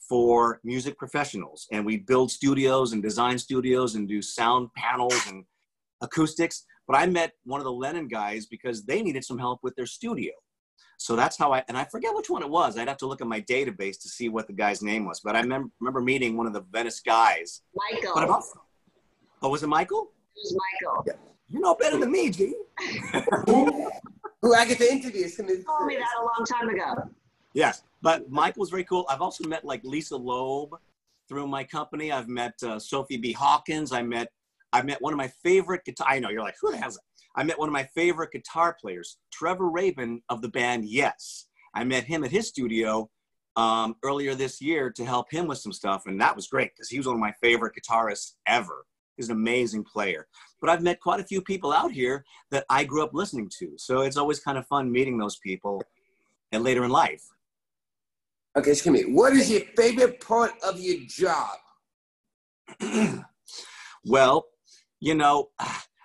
for 0.07 0.59
music 0.63 0.97
professionals. 0.97 1.67
And 1.71 1.85
we 1.85 1.97
build 1.97 2.31
studios 2.31 2.93
and 2.93 3.03
design 3.03 3.37
studios 3.37 3.95
and 3.95 4.07
do 4.07 4.21
sound 4.21 4.69
panels 4.75 5.27
and 5.27 5.43
acoustics. 6.01 6.65
But 6.87 6.95
I 6.97 7.05
met 7.05 7.33
one 7.43 7.59
of 7.59 7.65
the 7.65 7.71
Lennon 7.71 8.07
guys 8.07 8.45
because 8.45 8.85
they 8.85 9.01
needed 9.01 9.25
some 9.25 9.37
help 9.37 9.59
with 9.63 9.75
their 9.75 9.85
studio. 9.85 10.31
So 10.99 11.15
that's 11.15 11.37
how 11.37 11.53
I, 11.53 11.63
and 11.67 11.77
I 11.77 11.83
forget 11.85 12.15
which 12.15 12.29
one 12.29 12.41
it 12.41 12.49
was. 12.49 12.77
I'd 12.77 12.87
have 12.87 12.97
to 12.97 13.05
look 13.05 13.21
at 13.21 13.27
my 13.27 13.41
database 13.41 14.01
to 14.01 14.09
see 14.09 14.29
what 14.29 14.47
the 14.47 14.53
guy's 14.53 14.81
name 14.81 15.05
was. 15.05 15.19
But 15.19 15.35
I 15.35 15.41
remember, 15.41 15.69
remember 15.79 16.01
meeting 16.01 16.37
one 16.37 16.47
of 16.47 16.53
the 16.53 16.63
Venice 16.71 17.01
guys. 17.01 17.61
Michael. 17.75 18.13
But 18.15 18.23
about, 18.23 18.43
oh, 19.41 19.49
was 19.49 19.61
it 19.61 19.67
Michael? 19.67 20.11
It 20.35 20.53
was 20.53 20.57
Michael. 20.81 21.03
Yeah. 21.05 21.13
You 21.49 21.59
know 21.59 21.75
better 21.75 21.97
than 21.97 22.11
me, 22.11 22.29
G. 22.29 22.53
Who 24.41 24.53
I 24.53 24.65
get 24.65 24.77
to 24.77 24.91
interview. 24.91 25.27
You 25.27 25.63
told 25.63 25.87
me 25.87 25.97
that 25.97 26.07
a 26.19 26.23
long 26.23 26.45
time 26.45 26.69
ago. 26.69 27.09
Yes, 27.53 27.83
but 28.01 28.29
Michael 28.29 28.61
was 28.61 28.69
very 28.69 28.83
cool. 28.83 29.05
I've 29.09 29.21
also 29.21 29.47
met 29.47 29.65
like 29.65 29.83
Lisa 29.83 30.15
Loeb 30.15 30.75
through 31.27 31.47
my 31.47 31.63
company. 31.63 32.11
I've 32.11 32.27
met 32.27 32.53
uh, 32.63 32.79
Sophie 32.79 33.17
B. 33.17 33.31
Hawkins. 33.31 33.91
I 33.91 34.03
met 34.03 34.29
I 34.73 34.81
met 34.81 35.01
one 35.01 35.13
of 35.13 35.17
my 35.17 35.31
favorite 35.43 35.85
guitar. 35.85 36.07
I 36.09 36.19
know 36.19 36.29
you're 36.29 36.43
like, 36.43 36.57
who 36.61 36.71
the 36.71 36.77
hell's 36.77 36.95
that? 36.95 37.01
I 37.35 37.43
met 37.43 37.57
one 37.57 37.69
of 37.69 37.73
my 37.73 37.87
favorite 37.95 38.31
guitar 38.31 38.75
players, 38.79 39.17
Trevor 39.31 39.69
Rabin 39.69 40.21
of 40.29 40.41
the 40.41 40.49
band 40.49 40.85
Yes. 40.85 41.47
I 41.73 41.83
met 41.83 42.05
him 42.05 42.23
at 42.23 42.31
his 42.31 42.47
studio 42.47 43.09
um, 43.55 43.95
earlier 44.03 44.33
this 44.33 44.61
year 44.61 44.89
to 44.91 45.05
help 45.05 45.31
him 45.31 45.47
with 45.47 45.59
some 45.59 45.71
stuff, 45.71 46.03
and 46.05 46.19
that 46.19 46.35
was 46.35 46.47
great 46.47 46.71
because 46.75 46.89
he 46.89 46.97
was 46.97 47.07
one 47.07 47.15
of 47.15 47.19
my 47.19 47.33
favorite 47.41 47.73
guitarists 47.75 48.33
ever. 48.47 48.85
He's 49.17 49.29
an 49.29 49.35
amazing 49.35 49.83
player. 49.83 50.27
But 50.61 50.69
I've 50.69 50.83
met 50.83 50.99
quite 50.99 51.19
a 51.19 51.23
few 51.23 51.41
people 51.41 51.73
out 51.73 51.91
here 51.91 52.23
that 52.51 52.65
I 52.69 52.83
grew 52.83 53.03
up 53.03 53.13
listening 53.13 53.49
to, 53.59 53.73
so 53.77 54.01
it's 54.01 54.17
always 54.17 54.39
kind 54.39 54.57
of 54.57 54.65
fun 54.67 54.91
meeting 54.91 55.17
those 55.17 55.37
people, 55.37 55.83
and 56.51 56.63
later 56.63 56.83
in 56.83 56.91
life. 56.91 57.23
Okay, 58.57 58.71
excuse 58.71 58.93
me. 58.93 59.13
What 59.13 59.33
is 59.33 59.51
your 59.51 59.61
favorite 59.75 60.19
part 60.19 60.53
of 60.63 60.79
your 60.79 60.97
job? 61.07 61.57
well, 64.05 64.45
you 64.99 65.15
know, 65.15 65.49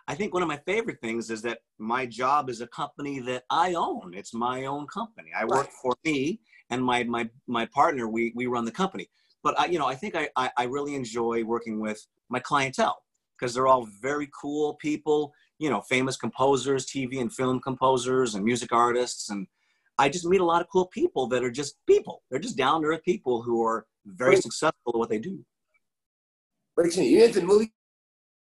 I 0.09 0.15
think 0.17 0.35
one 0.35 0.43
of 0.43 0.49
my 0.49 0.61
favorite 0.67 1.01
things 1.01 1.31
is 1.31 1.43
that 1.43 1.61
my 1.79 2.07
job 2.07 2.51
is 2.51 2.61
a 2.61 2.67
company 2.67 3.21
that 3.21 3.45
I 3.51 3.75
own. 3.75 4.13
It's 4.15 4.35
my 4.35 4.65
own 4.65 4.87
company. 4.89 5.31
I 5.35 5.45
work 5.45 5.71
for 5.81 5.95
me 6.05 6.41
and 6.71 6.85
my 6.85 7.05
my 7.05 7.31
my 7.47 7.67
partner. 7.67 8.09
We 8.09 8.33
we 8.35 8.47
run 8.47 8.65
the 8.65 8.73
company. 8.73 9.09
But 9.43 9.59
I, 9.59 9.67
you 9.67 9.79
know, 9.79 9.87
I 9.87 9.95
think 9.95 10.15
I, 10.15 10.29
I, 10.37 10.51
I 10.57 10.65
really 10.65 10.95
enjoy 10.95 11.45
working 11.45 11.81
with 11.81 12.05
my 12.29 12.39
clientele 12.39 13.03
because 13.39 13.55
they're 13.55 13.67
all 13.67 13.89
very 14.01 14.29
cool 14.41 14.75
people. 14.75 15.33
You 15.59 15.71
know, 15.71 15.81
famous 15.83 16.17
composers, 16.17 16.87
TV 16.87 17.21
and 17.21 17.33
film 17.33 17.61
composers, 17.61 18.35
and 18.35 18.45
music 18.45 18.73
artists, 18.73 19.31
and 19.31 19.47
I 19.99 20.09
just 20.09 20.25
meet 20.25 20.41
a 20.41 20.45
lot 20.45 20.61
of 20.61 20.69
cool 20.73 20.87
people 20.87 21.27
that 21.29 21.45
are 21.45 21.51
just 21.51 21.77
people. 21.87 22.23
They're 22.31 22.41
just 22.41 22.57
down 22.57 22.83
to 22.83 22.89
earth 22.89 23.05
people 23.05 23.43
who 23.43 23.65
are 23.65 23.87
very 24.07 24.35
Wait. 24.35 24.43
successful 24.43 24.93
at 24.95 24.99
what 24.99 25.09
they 25.09 25.19
do. 25.19 25.45
Wait, 26.77 26.97
you 26.97 27.33
the 27.33 27.43
movie 27.43 27.73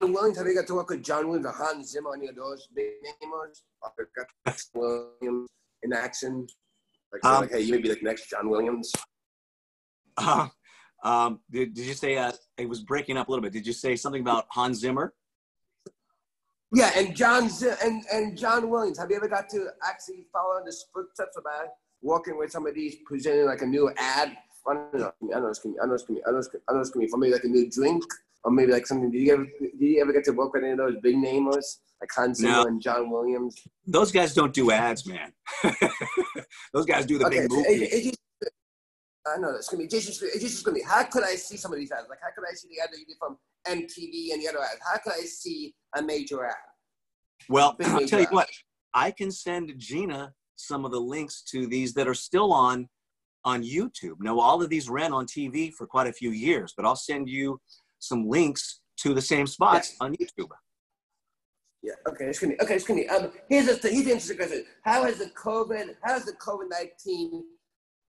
Williams, 0.01 0.37
have 0.37 0.47
you 0.47 0.55
got 0.55 0.67
to 0.67 0.75
work 0.75 0.89
with 0.89 1.03
John 1.03 1.27
Williams 1.27 1.47
or 1.47 1.51
Hans 1.51 1.91
Zimmer, 1.91 2.13
any 2.15 2.27
of 2.27 2.35
those 2.35 2.67
big 2.75 2.85
names? 3.03 3.63
Williams 4.73 5.49
in 5.83 5.93
action? 5.93 6.47
Like, 7.11 7.25
um, 7.25 7.41
like, 7.41 7.51
hey, 7.51 7.61
you 7.61 7.73
may 7.73 7.81
be 7.81 7.89
the 7.89 7.97
next 8.01 8.29
John 8.29 8.49
Williams. 8.49 8.91
Uh, 10.17 10.47
um, 11.07 11.39
did, 11.49 11.73
did 11.73 11.85
you 11.85 11.93
say 11.93 12.17
uh, 12.17 12.33
it 12.57 12.67
was 12.67 12.81
breaking 12.81 13.15
up 13.15 13.29
a 13.29 13.31
little 13.31 13.41
bit? 13.41 13.53
Did 13.53 13.65
you 13.65 13.73
say 13.73 13.95
something 13.95 14.21
about 14.21 14.45
Hans 14.49 14.79
Zimmer? 14.79 15.13
Yeah, 16.73 16.91
and 16.97 17.15
John 17.15 17.49
Z- 17.49 17.79
and 17.81 18.03
and 18.11 18.37
John 18.37 18.69
Williams. 18.69 18.99
Have 18.99 19.09
you 19.09 19.15
ever 19.15 19.29
got 19.29 19.49
to 19.51 19.67
actually 19.87 20.25
follow 20.33 20.57
in 20.57 20.65
the 20.65 20.75
footsteps 20.93 21.37
of 21.37 21.43
that? 21.43 21.75
Working 22.01 22.37
with 22.37 22.51
some 22.51 22.67
of 22.67 22.75
these, 22.75 22.97
presenting 23.05 23.45
like 23.45 23.61
a 23.61 23.65
new 23.65 23.89
ad. 23.97 24.35
I 24.67 24.73
don't 24.73 24.93
know. 24.93 25.11
I 25.29 25.33
don't 25.33 25.43
know. 25.43 25.49
It's 25.49 25.59
gonna 25.59 25.75
be, 25.75 25.79
I 25.79 25.83
don't 25.83 25.89
know. 25.91 25.95
It's 25.95 26.03
gonna 26.03 26.19
be, 26.19 26.23
I 26.27 26.31
don't 26.31 26.35
know. 26.35 26.39
It's 26.41 26.49
gonna 26.49 26.59
be, 26.59 26.65
I 26.67 26.71
don't 26.71 26.75
know. 26.75 26.81
It's 26.81 26.89
gonna 26.89 27.05
be 27.05 27.09
for 27.09 27.17
maybe 27.17 27.33
like 27.33 27.43
a 27.45 27.47
new 27.47 27.69
drink 27.69 28.03
or 28.43 28.51
maybe 28.51 28.71
like 28.73 28.85
something. 28.85 29.09
Did 29.09 29.21
you 29.21 29.33
ever 29.33 29.45
did 29.45 29.79
you 29.79 30.01
ever 30.01 30.11
get 30.11 30.25
to 30.25 30.31
work 30.31 30.53
with 30.53 30.63
any 30.63 30.73
of 30.73 30.77
those 30.79 30.95
big 31.01 31.15
namers 31.15 31.77
like 32.01 32.09
Hans 32.13 32.39
Zimmer 32.39 32.51
no. 32.51 32.63
and 32.63 32.81
John 32.81 33.09
Williams? 33.09 33.55
Those 33.85 34.11
guys 34.11 34.33
don't 34.33 34.53
do 34.53 34.71
ads, 34.71 35.07
man. 35.07 35.31
those 36.73 36.85
guys 36.85 37.05
do 37.05 37.17
the 37.17 37.27
okay, 37.27 37.39
big 37.41 37.51
movies. 37.51 37.65
It, 37.69 37.81
it, 37.81 38.05
it, 38.07 38.17
I 39.35 39.39
know 39.39 39.49
it's 39.55 39.69
gonna 39.69 39.83
be 39.83 39.89
just 39.89 40.21
it's 40.21 40.41
just 40.41 40.63
gonna 40.63 40.75
be. 40.75 40.83
How 40.83 41.03
could 41.03 41.23
I 41.23 41.35
see 41.35 41.57
some 41.57 41.71
of 41.71 41.79
these 41.79 41.91
ads? 41.91 42.09
Like 42.09 42.19
how 42.21 42.29
could 42.35 42.47
I 42.49 42.53
see 42.53 42.69
the 42.69 42.81
ad 42.83 42.89
that 42.91 42.99
you 42.99 43.05
did 43.05 43.17
from 43.19 43.37
MTV 43.67 44.33
and 44.33 44.41
the 44.41 44.49
other 44.49 44.59
ads? 44.59 44.79
How 44.91 44.97
could 44.99 45.13
I 45.13 45.25
see 45.25 45.73
a 45.95 46.01
major 46.01 46.45
ad? 46.45 46.55
Well, 47.49 47.75
I'll 47.83 48.07
tell 48.07 48.19
you 48.19 48.27
ad. 48.27 48.33
what. 48.33 48.49
I 48.93 49.11
can 49.11 49.31
send 49.31 49.73
Gina 49.77 50.33
some 50.55 50.85
of 50.85 50.91
the 50.91 50.99
links 50.99 51.43
to 51.51 51.67
these 51.67 51.93
that 51.93 52.07
are 52.07 52.13
still 52.13 52.51
on 52.51 52.87
on 53.45 53.63
YouTube. 53.63 54.15
Now, 54.19 54.39
all 54.39 54.61
of 54.61 54.69
these 54.69 54.89
ran 54.89 55.13
on 55.13 55.25
TV 55.25 55.71
for 55.71 55.87
quite 55.87 56.07
a 56.07 56.13
few 56.13 56.31
years, 56.31 56.73
but 56.75 56.85
I'll 56.85 56.95
send 56.95 57.29
you 57.29 57.59
some 57.99 58.27
links 58.27 58.81
to 58.97 59.13
the 59.13 59.21
same 59.21 59.47
spots 59.47 59.91
yes. 59.91 59.97
on 60.01 60.15
YouTube. 60.15 60.49
Yeah. 61.83 61.93
Okay. 62.09 62.25
It's 62.25 62.39
gonna. 62.39 62.53
Be, 62.55 62.61
okay. 62.61 62.75
It's 62.75 62.85
gonna. 62.85 63.01
Be, 63.01 63.09
um. 63.09 63.31
Here's 63.49 63.65
the. 63.67 63.89
Here's 63.89 64.05
the 64.05 64.11
interesting 64.11 64.37
question. 64.37 64.65
How 64.83 65.03
has 65.03 65.19
the 65.19 65.31
COVID? 65.37 65.95
How 66.03 66.13
has 66.13 66.25
the 66.25 66.33
COVID 66.33 66.69
nineteen 66.69 67.43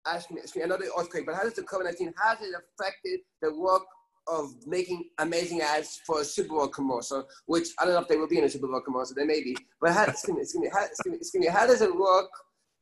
ask 0.06 0.30
me, 0.30 0.40
the 0.42 0.90
earthquake, 0.98 1.26
but 1.26 1.34
how 1.34 1.42
does 1.42 1.54
the 1.54 1.62
COVID-19, 1.62 2.12
how 2.16 2.36
has 2.36 2.40
it 2.40 2.54
affected 2.54 3.20
the 3.42 3.54
work 3.54 3.82
of 4.26 4.50
making 4.66 5.08
amazing 5.18 5.60
ads 5.62 6.00
for 6.06 6.20
a 6.20 6.24
Super 6.24 6.50
Bowl 6.50 6.68
commercial, 6.68 7.26
which 7.46 7.68
I 7.78 7.84
don't 7.84 7.94
know 7.94 8.00
if 8.00 8.08
they 8.08 8.16
will 8.16 8.28
be 8.28 8.38
in 8.38 8.44
a 8.44 8.50
Super 8.50 8.68
Bowl 8.68 8.80
commercial, 8.80 9.14
they 9.14 9.24
may 9.24 9.42
be, 9.42 9.56
but 9.80 9.92
how, 9.92 10.04
it's 10.04 10.24
gonna, 10.24 10.40
it's 10.40 10.52
gonna, 10.52 10.68
how, 10.72 10.84
it's 10.84 11.00
gonna, 11.00 11.16
it's 11.16 11.48
how 11.50 11.66
does 11.66 11.80
it 11.80 11.94
work 11.94 12.28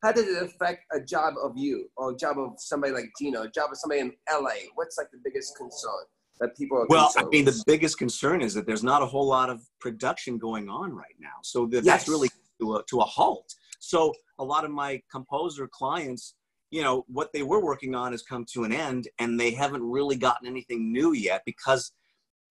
how 0.03 0.13
does 0.13 0.29
it 0.29 0.43
affect 0.43 0.85
a 0.93 1.01
job 1.01 1.35
of 1.43 1.57
you 1.57 1.89
or 1.97 2.13
a 2.13 2.17
job 2.17 2.39
of 2.39 2.53
somebody 2.59 2.93
like 2.93 3.07
Gino, 3.19 3.43
a 3.43 3.51
job 3.51 3.71
of 3.73 3.79
somebody 3.79 4.03
in 4.03 4.13
LA? 4.31 4.51
What's 4.75 4.99
like 4.99 5.11
the 5.11 5.19
biggest 5.25 5.57
concern 5.57 6.05
that 6.41 6.57
people 6.57 6.79
are 6.79 6.87
Well, 6.89 7.13
I 7.17 7.25
mean, 7.25 7.45
the 7.45 7.63
biggest 7.67 7.99
concern 7.99 8.43
is 8.43 8.53
that 8.55 8.67
there's 8.67 8.85
not 8.85 9.03
a 9.03 9.07
whole 9.07 9.27
lot 9.27 9.49
of 9.49 9.63
production 9.81 10.39
going 10.39 10.69
on 10.69 10.93
right 10.93 11.15
now. 11.19 11.39
So 11.43 11.67
that, 11.67 11.85
Yes. 11.85 11.85
that's 11.85 12.09
really 12.09 12.29
to 12.61 12.77
a, 12.77 12.85
to 12.91 13.01
a 13.01 13.05
halt. 13.05 13.53
So 13.81 14.13
a 14.39 14.45
lot 14.45 14.65
of 14.65 14.71
my 14.71 15.03
composer 15.11 15.67
clients, 15.67 16.35
you 16.77 16.83
know, 16.83 17.07
what 17.09 17.33
they 17.33 17.43
were 17.43 17.65
working 17.65 17.95
on 17.95 18.13
has 18.13 18.21
come 18.21 18.45
to 18.53 18.65
an 18.65 18.71
end 18.71 19.09
and 19.19 19.41
they 19.41 19.51
haven't 19.51 19.83
really 19.83 20.15
gotten 20.15 20.47
anything 20.47 20.93
new 20.93 21.15
yet 21.15 21.41
because, 21.47 21.93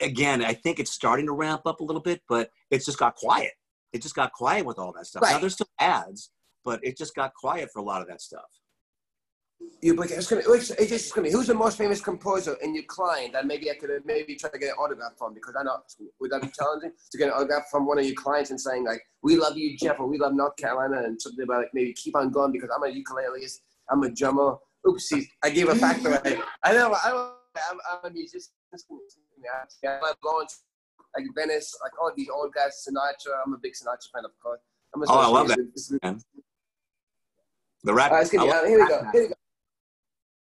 again, 0.02 0.44
I 0.44 0.54
think 0.54 0.80
it's 0.80 0.90
starting 0.90 1.28
to 1.28 1.32
ramp 1.32 1.62
up 1.68 1.80
a 1.80 1.84
little 1.84 2.02
bit, 2.02 2.24
but 2.28 2.50
it's 2.72 2.86
just 2.86 2.98
got 2.98 3.14
quiet. 3.14 3.52
It 3.94 4.02
just 4.02 4.16
got 4.16 4.34
quiet 4.34 4.66
with 4.66 4.80
all 4.80 4.92
that 4.94 5.06
stuff. 5.06 5.22
Now, 5.22 5.38
there's 5.38 5.54
still 5.54 5.70
ads, 5.80 6.32
but 6.64 6.80
it 6.84 6.98
just 6.98 7.14
got 7.14 7.36
quiet 7.36 7.70
for 7.72 7.78
a 7.78 7.84
lot 7.84 8.02
of 8.02 8.08
that 8.08 8.20
stuff. 8.20 8.50
You, 9.84 9.94
but 9.94 10.10
it's 10.10 10.28
gonna, 10.28 10.42
it's, 10.48 10.72
it's 10.72 10.90
just 10.90 11.14
gonna 11.14 11.30
who's 11.30 11.48
the 11.48 11.54
most 11.54 11.78
famous 11.78 12.02
composer 12.02 12.58
in 12.64 12.74
your 12.74 12.84
client 12.88 13.34
that 13.34 13.46
maybe 13.46 13.70
I 13.70 13.76
could 13.76 13.90
maybe 14.06 14.36
try 14.36 14.50
to 14.50 14.58
get 14.58 14.70
an 14.70 14.76
autograph 14.80 15.14
from 15.18 15.34
because 15.34 15.56
I 15.58 15.64
know 15.64 15.78
would 16.20 16.32
that 16.32 16.42
be 16.42 16.50
challenging 16.50 16.92
to 17.12 17.18
get 17.18 17.28
an 17.28 17.34
autograph 17.34 17.64
from 17.72 17.86
one 17.86 18.00
of 18.00 18.06
your 18.06 18.16
clients 18.16 18.50
and 18.52 18.60
saying 18.60 18.86
like 18.86 19.02
we 19.24 19.38
love 19.38 19.58
you 19.58 19.78
Jeff 19.78 20.00
or 20.00 20.08
we 20.08 20.18
love 20.18 20.34
North 20.34 20.56
Carolina 20.58 21.04
and 21.04 21.20
something 21.22 21.44
about 21.44 21.60
like 21.60 21.70
maybe 21.74 21.94
keep 21.94 22.16
on 22.16 22.32
going 22.32 22.52
because 22.52 22.70
I'm 22.76 22.84
a 22.84 22.88
ukuleleist 22.88 23.60
I'm 23.90 24.04
a 24.04 24.10
drummer 24.10 24.56
oopsies 24.86 25.26
I 25.44 25.50
gave 25.50 25.70
a 25.70 25.76
fact 25.76 26.06
away 26.06 26.40
I 26.64 26.74
know 26.74 26.94
I 27.04 27.10
don't 27.10 27.34
I'm, 27.72 27.78
I'm 27.92 28.12
a 28.12 28.14
musician 28.14 28.52
I 29.86 30.00
love 30.02 30.18
going 30.22 30.48
to, 30.48 30.56
like 31.16 31.26
Venice 31.36 31.78
like 31.84 31.92
all 32.02 32.12
these 32.16 32.30
old 32.30 32.54
guys 32.54 32.86
Sinatra 32.88 33.34
I'm 33.46 33.54
a 33.54 33.58
big 33.58 33.74
Sinatra 33.74 34.12
fan 34.14 34.26
of 34.26 34.32
course 34.42 34.60
I'm 34.94 35.02
a 35.02 35.06
Oh, 35.10 35.20
I 35.20 35.28
love 35.28 35.48
media- 35.48 36.18
The 37.84 37.94
rap. 37.94 38.12
right, 38.12 38.22
it's 38.22 38.32
gonna 38.32 38.44
I 38.44 38.48
be, 38.48 38.52
love 38.54 38.64
uh, 38.64 38.68
here 38.68 38.80
we 38.80 38.88
go. 38.88 39.00
Here 39.12 39.22
we 39.24 39.28
go. 39.28 39.34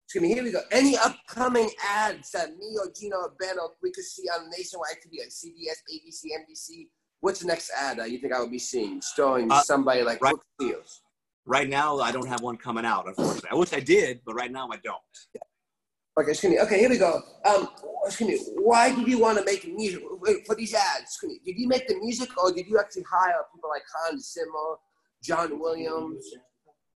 It's 0.04 0.14
gonna 0.14 0.26
here 0.28 0.44
we 0.44 0.52
go. 0.52 0.60
Any 0.70 0.96
upcoming 0.96 1.70
ads 1.84 2.30
that 2.32 2.56
me 2.56 2.76
or 2.78 2.90
Gino 2.96 3.16
or 3.16 3.32
Ben 3.40 3.58
or 3.58 3.70
we 3.82 3.90
could 3.90 4.04
see 4.04 4.22
on 4.28 4.48
nationwide 4.50 4.96
TV, 5.04 5.18
like 5.20 5.30
CBS, 5.30 5.82
ABC, 5.92 6.26
NBC? 6.38 6.88
What's 7.20 7.40
the 7.40 7.46
next 7.46 7.70
ad 7.76 7.98
that 7.98 8.10
you 8.10 8.18
think 8.18 8.32
I 8.34 8.40
would 8.40 8.50
be 8.52 8.58
seeing 8.60 9.00
starring 9.02 9.50
Uh, 9.50 9.60
somebody 9.62 10.02
like 10.02 10.20
right. 10.22 10.30
Brooke 10.34 10.44
Shields? 10.60 11.02
Right 11.46 11.68
now, 11.68 11.98
I 11.98 12.10
don't 12.10 12.26
have 12.26 12.40
one 12.40 12.56
coming 12.56 12.84
out, 12.86 13.06
unfortunately. 13.06 13.50
I 13.50 13.54
wish 13.54 13.72
I 13.72 13.80
did, 13.80 14.20
but 14.24 14.34
right 14.34 14.50
now 14.50 14.68
I 14.72 14.76
don't. 14.78 14.96
Okay, 16.18 16.30
it's 16.30 16.40
gonna 16.40 16.56
okay, 16.62 16.78
here 16.78 16.88
we 16.88 16.96
go. 16.96 17.20
Um, 17.44 17.68
it's 18.06 18.16
gonna 18.16 18.36
why 18.56 18.94
did 18.94 19.08
you 19.08 19.18
want 19.18 19.36
to 19.38 19.44
make 19.44 19.66
music 19.66 20.00
for 20.46 20.54
these 20.54 20.72
ads? 20.72 21.18
Gonna 21.20 21.34
did 21.44 21.58
you 21.58 21.66
make 21.66 21.88
the 21.88 21.96
music 21.96 22.30
or 22.38 22.52
did 22.52 22.68
you 22.68 22.78
actually 22.78 23.04
hire 23.10 23.34
people 23.52 23.68
like 23.68 23.82
Hans 23.92 24.32
Zimmer, 24.32 24.76
John 25.22 25.58
Williams? 25.58 26.24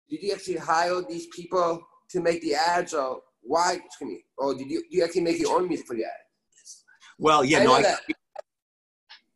Did 0.08 0.22
you 0.22 0.32
actually 0.32 0.58
hire 0.58 1.02
these 1.08 1.26
people 1.26 1.82
to 2.10 2.20
make 2.20 2.40
the 2.42 2.54
ads 2.54 2.94
or 2.94 3.20
why? 3.42 3.80
It's 3.84 3.96
gonna 3.96 4.14
or 4.38 4.54
did 4.54 4.70
you, 4.70 4.82
do 4.88 4.96
you 4.96 5.04
actually 5.04 5.22
make 5.22 5.40
your 5.40 5.58
own 5.58 5.66
music 5.66 5.88
for 5.88 5.96
the 5.96 6.04
ads? 6.04 6.84
Well, 7.18 7.44
yeah, 7.44 7.58
I 7.58 7.64
no, 7.64 7.74
I. 7.74 7.96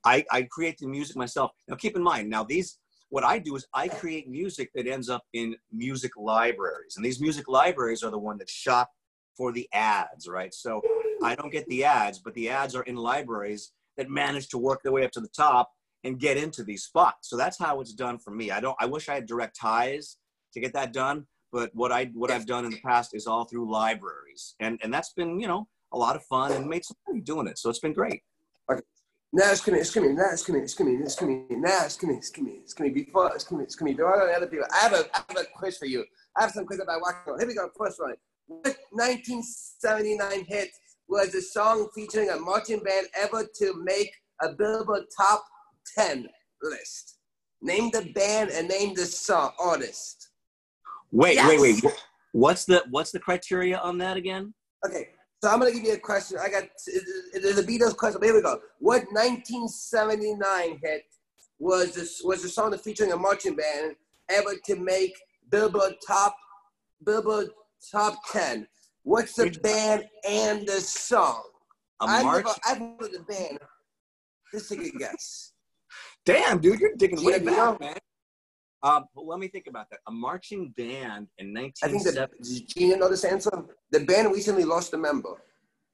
I, 0.04 0.24
I 0.30 0.42
create 0.42 0.78
the 0.78 0.88
music 0.88 1.16
myself. 1.16 1.52
Now, 1.68 1.76
keep 1.76 1.94
in 1.94 2.02
mind, 2.02 2.28
now 2.28 2.42
these, 2.42 2.78
what 3.12 3.24
I 3.24 3.38
do 3.38 3.54
is 3.56 3.66
I 3.74 3.88
create 3.88 4.26
music 4.26 4.70
that 4.74 4.86
ends 4.86 5.10
up 5.10 5.24
in 5.34 5.54
music 5.70 6.12
libraries, 6.16 6.94
and 6.96 7.04
these 7.04 7.20
music 7.20 7.46
libraries 7.46 8.02
are 8.02 8.10
the 8.10 8.18
one 8.18 8.38
that 8.38 8.48
shop 8.48 8.90
for 9.36 9.52
the 9.52 9.68
ads, 9.74 10.26
right? 10.26 10.52
So 10.54 10.80
I 11.22 11.34
don't 11.34 11.52
get 11.52 11.66
the 11.66 11.84
ads, 11.84 12.20
but 12.20 12.32
the 12.32 12.48
ads 12.48 12.74
are 12.74 12.84
in 12.84 12.96
libraries 12.96 13.72
that 13.98 14.08
manage 14.08 14.48
to 14.48 14.58
work 14.58 14.82
their 14.82 14.92
way 14.92 15.04
up 15.04 15.10
to 15.12 15.20
the 15.20 15.28
top 15.28 15.70
and 16.04 16.18
get 16.18 16.38
into 16.38 16.64
these 16.64 16.84
spots. 16.84 17.28
So 17.28 17.36
that's 17.36 17.58
how 17.58 17.82
it's 17.82 17.92
done 17.92 18.18
for 18.18 18.30
me. 18.30 18.50
I 18.50 18.60
don't. 18.60 18.76
I 18.80 18.86
wish 18.86 19.10
I 19.10 19.14
had 19.14 19.26
direct 19.26 19.60
ties 19.60 20.16
to 20.54 20.60
get 20.60 20.72
that 20.72 20.94
done, 20.94 21.26
but 21.52 21.70
what 21.74 21.92
I 21.92 22.06
what 22.14 22.30
I've 22.30 22.46
done 22.46 22.64
in 22.64 22.70
the 22.70 22.80
past 22.80 23.10
is 23.12 23.26
all 23.26 23.44
through 23.44 23.70
libraries, 23.70 24.54
and 24.58 24.80
and 24.82 24.92
that's 24.92 25.12
been 25.12 25.38
you 25.38 25.48
know 25.48 25.68
a 25.92 25.98
lot 25.98 26.16
of 26.16 26.24
fun 26.24 26.50
and 26.52 26.66
made 26.66 26.86
some 26.86 26.96
money 27.06 27.20
doing 27.20 27.46
it. 27.46 27.58
So 27.58 27.68
it's 27.68 27.78
been 27.78 27.92
great. 27.92 28.22
Now 29.34 29.50
it's 29.50 29.62
coming, 29.62 29.80
it's 29.80 29.90
coming, 29.94 30.14
now 30.14 30.24
it's 30.30 30.44
coming, 30.44 30.62
it's 30.62 30.74
coming, 30.74 31.00
it's 31.02 31.14
coming, 31.14 31.46
now 31.50 31.84
it's 31.86 31.96
coming, 31.96 32.16
it's 32.16 32.28
coming, 32.28 32.60
it's 32.62 32.74
coming, 32.74 32.92
before 32.92 33.32
it's 33.34 33.44
coming, 33.44 33.64
it's 33.64 33.74
coming. 33.74 33.96
There 33.96 34.06
are 34.06 34.30
other 34.30 34.46
people. 34.46 34.66
I 34.70 34.76
have 34.80 34.92
a, 34.92 35.04
I 35.14 35.22
have 35.26 35.38
a 35.38 35.44
quiz 35.56 35.78
for 35.78 35.86
you. 35.86 36.04
I 36.36 36.42
have 36.42 36.50
some 36.50 36.66
quiz 36.66 36.80
about 36.80 37.00
watching. 37.00 37.38
Here 37.38 37.48
we 37.48 37.54
go, 37.54 37.70
first 37.78 37.98
one. 37.98 38.14
What 38.46 38.76
1979 38.90 40.44
hit 40.46 40.68
was 41.08 41.32
the 41.32 41.40
song 41.40 41.88
featuring 41.94 42.28
a 42.28 42.36
marching 42.36 42.80
band 42.80 43.06
ever 43.18 43.48
to 43.58 43.82
make 43.82 44.12
a 44.42 44.52
Billboard 44.52 45.04
Top 45.16 45.44
10 45.96 46.28
list? 46.62 47.16
Name 47.62 47.90
the 47.90 48.12
band 48.14 48.50
and 48.50 48.68
name 48.68 48.92
the 48.94 49.06
song 49.06 49.52
artist. 49.58 50.28
Wait, 51.10 51.36
Yes. 51.36 51.48
wait, 51.58 51.82
wait. 51.82 51.94
What's 52.32 52.66
the 52.66 52.84
what's 52.90 53.12
the 53.12 53.18
criteria 53.20 53.78
on 53.78 53.96
that 53.98 54.16
again? 54.18 54.52
Okay, 54.86 55.10
so 55.42 55.50
I'm 55.50 55.58
gonna 55.58 55.72
give 55.72 55.82
you 55.82 55.94
a 55.94 55.98
question. 55.98 56.38
I 56.40 56.48
got 56.48 56.62
it 56.62 57.44
is 57.44 57.58
a 57.58 57.64
Beatles 57.64 57.96
question. 57.96 58.20
But 58.20 58.26
here 58.26 58.36
we 58.36 58.42
go. 58.42 58.60
What 58.78 59.02
1979 59.10 60.80
hit 60.82 61.02
was 61.58 61.94
this 61.94 62.22
was 62.24 62.42
the 62.42 62.48
song 62.48 62.76
featuring 62.78 63.12
a 63.12 63.16
marching 63.16 63.56
band 63.56 63.96
ever 64.28 64.54
to 64.66 64.76
make 64.76 65.18
Billboard 65.50 65.94
top 66.06 66.36
Billboard 67.04 67.48
top 67.90 68.18
10? 68.30 68.68
What's 69.02 69.34
the 69.34 69.50
band 69.62 70.04
and 70.28 70.66
the 70.66 70.80
song? 70.80 71.42
A 72.00 72.04
I've 72.04 72.24
march. 72.24 72.44
never 72.44 72.58
I've 72.64 72.78
heard 72.78 73.12
the 73.12 73.24
band. 73.28 73.58
Just 74.52 74.70
take 74.70 74.94
a 74.94 74.96
guess. 74.96 75.52
Damn, 76.24 76.60
dude, 76.60 76.78
you're 76.78 76.94
digging 76.96 77.24
way 77.24 77.40
back, 77.40 77.56
know? 77.56 77.76
man. 77.80 77.96
Um, 78.84 79.04
well, 79.14 79.26
let 79.28 79.38
me 79.38 79.46
think 79.48 79.66
about 79.68 79.88
that. 79.90 80.00
A 80.08 80.10
marching 80.12 80.74
band 80.76 81.28
in 81.38 81.56
I 81.56 81.60
think 81.88 82.02
that 82.04 82.16
1970. 82.16 82.38
does 82.38 82.60
Gina 82.62 82.96
know 82.96 83.08
this 83.08 83.24
answer? 83.24 83.50
The 83.92 84.00
band 84.00 84.32
recently 84.32 84.64
lost 84.64 84.92
a 84.92 84.98
member 84.98 85.40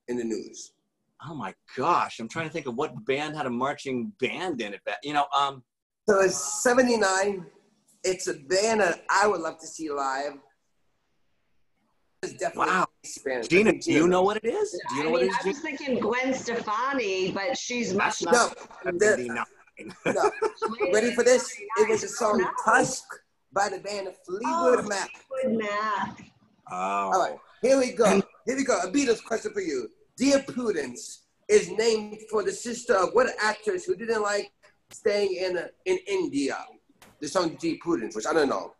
in 0.08 0.16
the 0.16 0.24
news. 0.24 0.72
Oh 1.28 1.34
my 1.34 1.52
gosh, 1.76 2.18
I'm 2.20 2.28
trying 2.28 2.46
to 2.46 2.52
think 2.52 2.66
of 2.66 2.76
what 2.76 3.04
band 3.04 3.36
had 3.36 3.44
a 3.46 3.50
marching 3.50 4.12
band 4.20 4.60
in 4.62 4.72
it. 4.72 4.82
Back, 4.84 4.98
you 5.02 5.12
know, 5.12 5.26
um, 5.36 5.62
So 6.08 6.20
it's 6.20 6.62
79. 6.62 7.44
It's 8.04 8.28
a 8.28 8.34
band 8.34 8.80
that 8.80 9.04
I 9.10 9.26
would 9.26 9.40
love 9.40 9.58
to 9.58 9.66
see 9.66 9.90
live. 9.90 10.34
It's 12.22 12.32
definitely 12.34 12.72
Wow. 12.72 12.86
Spanish. 13.04 13.48
Gina, 13.48 13.72
do 13.78 13.92
you 13.92 14.08
know 14.08 14.22
what 14.22 14.38
it 14.38 14.44
is? 14.44 14.70
Do 14.88 14.94
you 14.96 15.02
know 15.04 15.08
I 15.08 15.12
what 15.12 15.20
mean, 15.22 15.30
it 15.30 15.32
is? 15.34 15.44
I 15.44 15.48
was 15.48 15.58
thinking 15.60 16.00
Gwen 16.00 16.32
Stefani, 16.32 17.32
but 17.32 17.56
she's 17.58 17.92
much 17.94 18.20
That's 18.20 18.22
No, 18.22 18.48
Gina? 18.84 18.98
the- 18.98 19.06
79. 19.06 19.44
No. 20.06 20.30
Ready 20.92 21.14
for 21.14 21.24
this? 21.24 21.54
It 21.78 21.88
was 21.88 22.02
a 22.04 22.08
song 22.08 22.44
Tusk 22.64 23.04
by 23.52 23.68
the 23.68 23.78
band 23.78 24.08
Fleetwood 24.26 24.80
Oh. 24.80 24.82
Mac. 24.88 25.10
Good 25.42 25.58
math. 25.58 26.20
Oh, 26.70 26.76
All 26.76 27.10
right, 27.20 27.38
here 27.62 27.78
we 27.78 27.92
go. 27.92 28.20
Here 28.46 28.56
we 28.56 28.64
go. 28.64 28.78
A 28.80 28.90
Beatles 28.90 29.24
question 29.24 29.52
for 29.52 29.60
you. 29.60 29.88
Dear 30.16 30.42
Prudence 30.46 31.22
is 31.48 31.70
named 31.70 32.18
for 32.30 32.42
the 32.42 32.52
sister 32.52 32.94
of 32.94 33.10
what 33.14 33.28
actress 33.40 33.84
who 33.84 33.94
didn't 33.96 34.22
like 34.22 34.50
staying 34.90 35.34
in 35.34 35.58
in 35.86 35.98
India? 36.06 36.58
The 37.20 37.28
song 37.28 37.56
Dear 37.58 37.76
Prudence, 37.80 38.14
which 38.16 38.26
I 38.26 38.32
don't 38.32 38.48
know. 38.48 38.74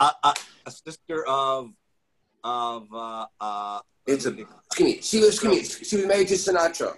a, 0.00 0.04
a, 0.24 0.34
a 0.66 0.70
sister 0.70 1.24
of 1.26 1.70
of 2.42 2.88
uh, 2.92 3.26
uh, 3.40 3.80
It's 4.06 4.26
a 4.26 4.30
Excuse 4.30 4.80
me. 4.80 5.00
She 5.02 5.18
was 5.20 5.34
excuse 5.34 5.78
me, 5.78 5.84
She 5.84 5.96
was 5.96 6.06
married 6.06 6.28
to 6.28 6.34
Sinatra. 6.34 6.96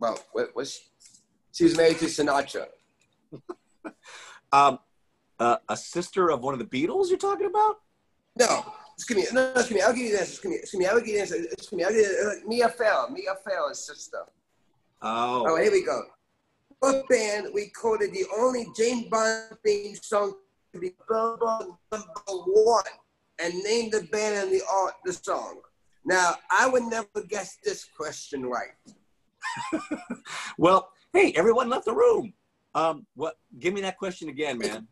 Well, 0.00 0.18
what 0.32 0.54
was 0.54 0.74
she? 0.74 0.80
She 1.58 1.64
was 1.64 1.76
married 1.76 1.98
to 1.98 2.04
Sinatra. 2.04 2.66
um, 4.52 4.78
uh, 5.40 5.56
a 5.68 5.76
sister 5.76 6.30
of 6.30 6.40
one 6.40 6.54
of 6.54 6.60
the 6.60 6.64
Beatles. 6.64 7.08
You're 7.08 7.18
talking 7.18 7.46
about? 7.46 7.80
No, 8.38 8.64
excuse 8.94 9.18
me. 9.18 9.26
No, 9.32 9.52
no, 9.52 9.58
excuse 9.58 9.76
me. 9.76 9.82
I'll 9.82 9.92
give 9.92 10.06
you 10.06 10.16
this. 10.16 10.34
Excuse 10.34 10.52
me. 10.52 10.56
Excuse 10.58 10.78
me. 10.78 10.86
I'll 10.86 11.00
give 11.00 11.08
you 11.08 11.18
this. 11.18 11.32
Excuse 11.32 11.72
me. 11.72 11.82
I'll 11.82 11.90
give 11.90 11.98
you 11.98 12.30
uh, 12.30 12.48
Mia 12.48 12.68
Farrow. 12.68 13.08
Mia 13.10 13.34
Farrow's 13.44 13.84
sister. 13.84 14.18
Oh, 15.02 15.48
All 15.48 15.56
right, 15.56 15.64
here 15.64 15.72
we 15.72 15.84
go. 15.84 16.00
What 16.78 17.08
band 17.08 17.48
recorded 17.52 18.12
the 18.12 18.24
only 18.38 18.68
James 18.76 19.08
Bond 19.10 19.58
theme 19.66 19.96
song 20.00 20.34
to 20.72 20.78
be 20.78 20.92
Billboard 21.08 21.70
number 21.90 22.04
one 22.28 22.84
and 23.40 23.52
name 23.64 23.90
the 23.90 24.02
band 24.12 24.44
and 24.44 24.52
the 24.52 24.62
art 24.72 24.94
the 25.04 25.12
song? 25.12 25.60
Now, 26.04 26.36
I 26.52 26.68
would 26.68 26.84
never 26.84 27.08
guess 27.28 27.58
this 27.64 27.84
question 27.84 28.46
right. 28.46 28.76
well, 30.58 30.92
hey, 31.12 31.32
everyone 31.36 31.68
left 31.68 31.84
the 31.84 31.94
room. 31.94 32.32
Um, 32.74 33.06
what? 33.14 33.34
Give 33.58 33.74
me 33.74 33.80
that 33.82 33.96
question 33.98 34.28
again, 34.28 34.58
man. 34.58 34.86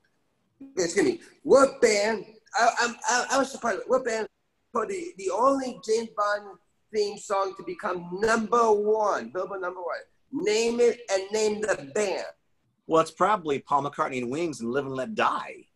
Excuse 0.77 1.05
me. 1.05 1.21
What 1.43 1.81
band? 1.81 2.25
I, 2.59 2.71
I'm, 2.81 2.97
I, 3.09 3.27
I 3.33 3.39
was 3.39 3.51
surprised. 3.51 3.83
What 3.87 4.05
band 4.05 4.29
for 4.73 4.87
the, 4.87 5.13
the 5.19 5.31
only 5.31 5.79
James 5.87 6.09
Bond 6.17 6.59
theme 6.95 7.19
song 7.19 7.55
to 7.57 7.63
become 7.65 8.09
number 8.21 8.73
one, 8.73 9.31
Billboard 9.31 9.61
number 9.61 9.81
one? 9.81 9.99
Name 10.33 10.81
it 10.81 11.01
and 11.13 11.23
name 11.33 11.61
the 11.61 11.91
band. 11.95 12.25
Well, 12.87 13.03
it's 13.03 13.11
probably 13.11 13.59
Paul 13.59 13.85
McCartney 13.85 14.19
and 14.19 14.31
Wings 14.31 14.61
and 14.61 14.71
Live 14.71 14.87
and 14.87 14.95
Let 14.95 15.15
Die. 15.15 15.67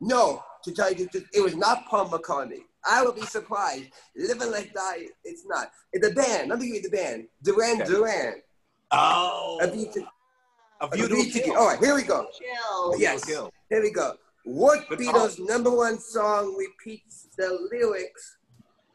No, 0.00 0.42
to 0.64 0.72
tell 0.72 0.92
you 0.92 1.08
it 1.32 1.42
was 1.42 1.56
not 1.56 1.86
Paul 1.86 2.08
McCartney. 2.08 2.60
I 2.84 3.04
would 3.04 3.16
be 3.16 3.22
surprised. 3.22 3.90
Live 4.16 4.40
and 4.40 4.50
Let 4.50 4.72
Die, 4.72 5.06
it's 5.24 5.44
not. 5.46 5.70
It's 5.92 6.06
the 6.08 6.14
band. 6.14 6.48
Let 6.50 6.58
me 6.58 6.66
give 6.66 6.76
you 6.76 6.82
the 6.82 6.96
band. 6.96 7.26
Duran 7.42 7.82
Okay. 7.82 7.90
Duran. 7.90 8.34
Oh, 8.90 9.58
A 9.62 9.68
beat- 9.68 9.96
A 10.80 10.88
View 10.88 11.08
to 11.08 11.14
a 11.14 11.22
View 11.22 11.32
to 11.32 11.40
Kill. 11.40 11.56
All 11.56 11.66
right, 11.66 11.78
here 11.78 11.94
we 11.94 12.02
go. 12.02 12.26
Chill. 12.38 12.92
View 12.92 12.98
to 13.06 13.12
a 13.12 13.14
Yes. 13.14 13.24
Kill. 13.24 13.50
Here 13.68 13.82
we 13.82 13.90
go. 13.90 14.14
What 14.44 14.88
Good 14.88 15.00
Beatles' 15.00 15.38
number 15.38 15.70
one 15.70 15.98
song 15.98 16.56
repeats 16.56 17.28
the 17.36 17.68
lyrics 17.70 18.38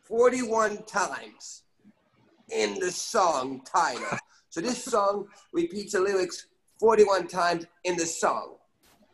41 0.05 0.83
times 0.85 1.63
in 2.49 2.79
the 2.79 2.91
song 2.91 3.61
title? 3.65 4.17
So 4.49 4.61
this 4.61 4.83
song 4.93 5.27
repeats 5.51 5.93
the 5.93 5.99
lyrics 5.99 6.47
41 6.79 7.27
times 7.27 7.65
in 7.83 7.95
the 7.97 8.05
song. 8.05 8.55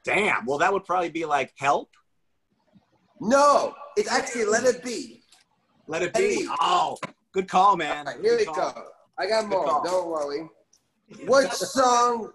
Damn. 0.06 0.46
Well, 0.46 0.60
that 0.60 0.72
would 0.72 0.86
probably 0.86 1.10
be 1.10 1.26
like 1.26 1.52
Help. 1.58 1.90
No, 3.20 3.76
it's 3.98 4.10
actually 4.10 4.46
Let 4.46 4.64
It 4.64 4.82
Be. 4.84 5.24
Let 5.88 6.04
it 6.04 6.16
Hey. 6.16 6.38
be. 6.38 6.50
Oh, 6.62 6.98
good 7.34 7.50
call, 7.50 7.76
man. 7.76 8.08
All 8.08 8.14
right, 8.14 8.22
here 8.22 8.38
we 8.38 8.46
call. 8.46 8.56
go. 8.72 8.86
I 9.18 9.28
got 9.28 9.42
Good 9.42 9.50
more. 9.50 9.66
call. 9.66 9.84
Don't 9.84 10.08
worry. 10.10 10.50
What 11.26 11.54
song? 11.54 12.32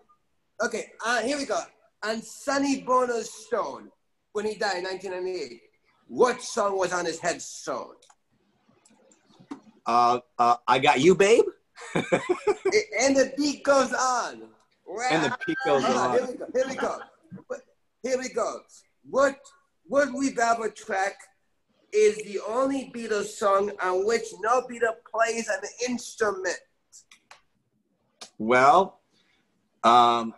Okay, 0.64 0.90
uh, 1.04 1.20
here 1.22 1.36
we 1.36 1.44
go. 1.44 1.60
On 2.04 2.20
Sonny 2.22 2.82
Bono's 2.82 3.30
stone, 3.30 3.90
when 4.32 4.44
he 4.46 4.54
died 4.54 4.78
in 4.78 4.84
1998, 4.84 5.60
what 6.08 6.42
song 6.42 6.78
was 6.78 6.92
on 6.92 7.04
his 7.06 7.18
headstone? 7.20 7.94
Uh, 9.86 10.20
uh, 10.38 10.56
I 10.66 10.78
got 10.78 11.00
you, 11.00 11.14
babe. 11.14 11.44
It- 11.94 12.86
and 13.00 13.16
the 13.16 13.32
beat 13.36 13.62
goes 13.64 13.92
on. 13.92 14.42
And 15.10 15.24
the 15.24 15.38
beat 15.46 15.56
goes 15.64 15.84
on. 15.84 16.16
Here 16.16 16.26
we 16.26 16.34
go. 16.34 16.46
Here 16.54 16.68
we 16.68 16.74
go. 16.76 16.98
Here 18.02 18.18
we 18.18 18.28
go. 18.28 18.60
What 19.08 19.36
what 19.86 20.08
revival 20.16 20.70
track 20.70 21.14
is 21.92 22.16
the 22.24 22.40
only 22.48 22.90
Beatles 22.94 23.26
song 23.26 23.70
on 23.82 24.06
which 24.06 24.24
no 24.40 24.62
Beatle 24.62 24.94
plays 25.12 25.48
an 25.48 25.60
instrument? 25.88 26.58
Well, 28.38 29.00
um, 29.82 30.34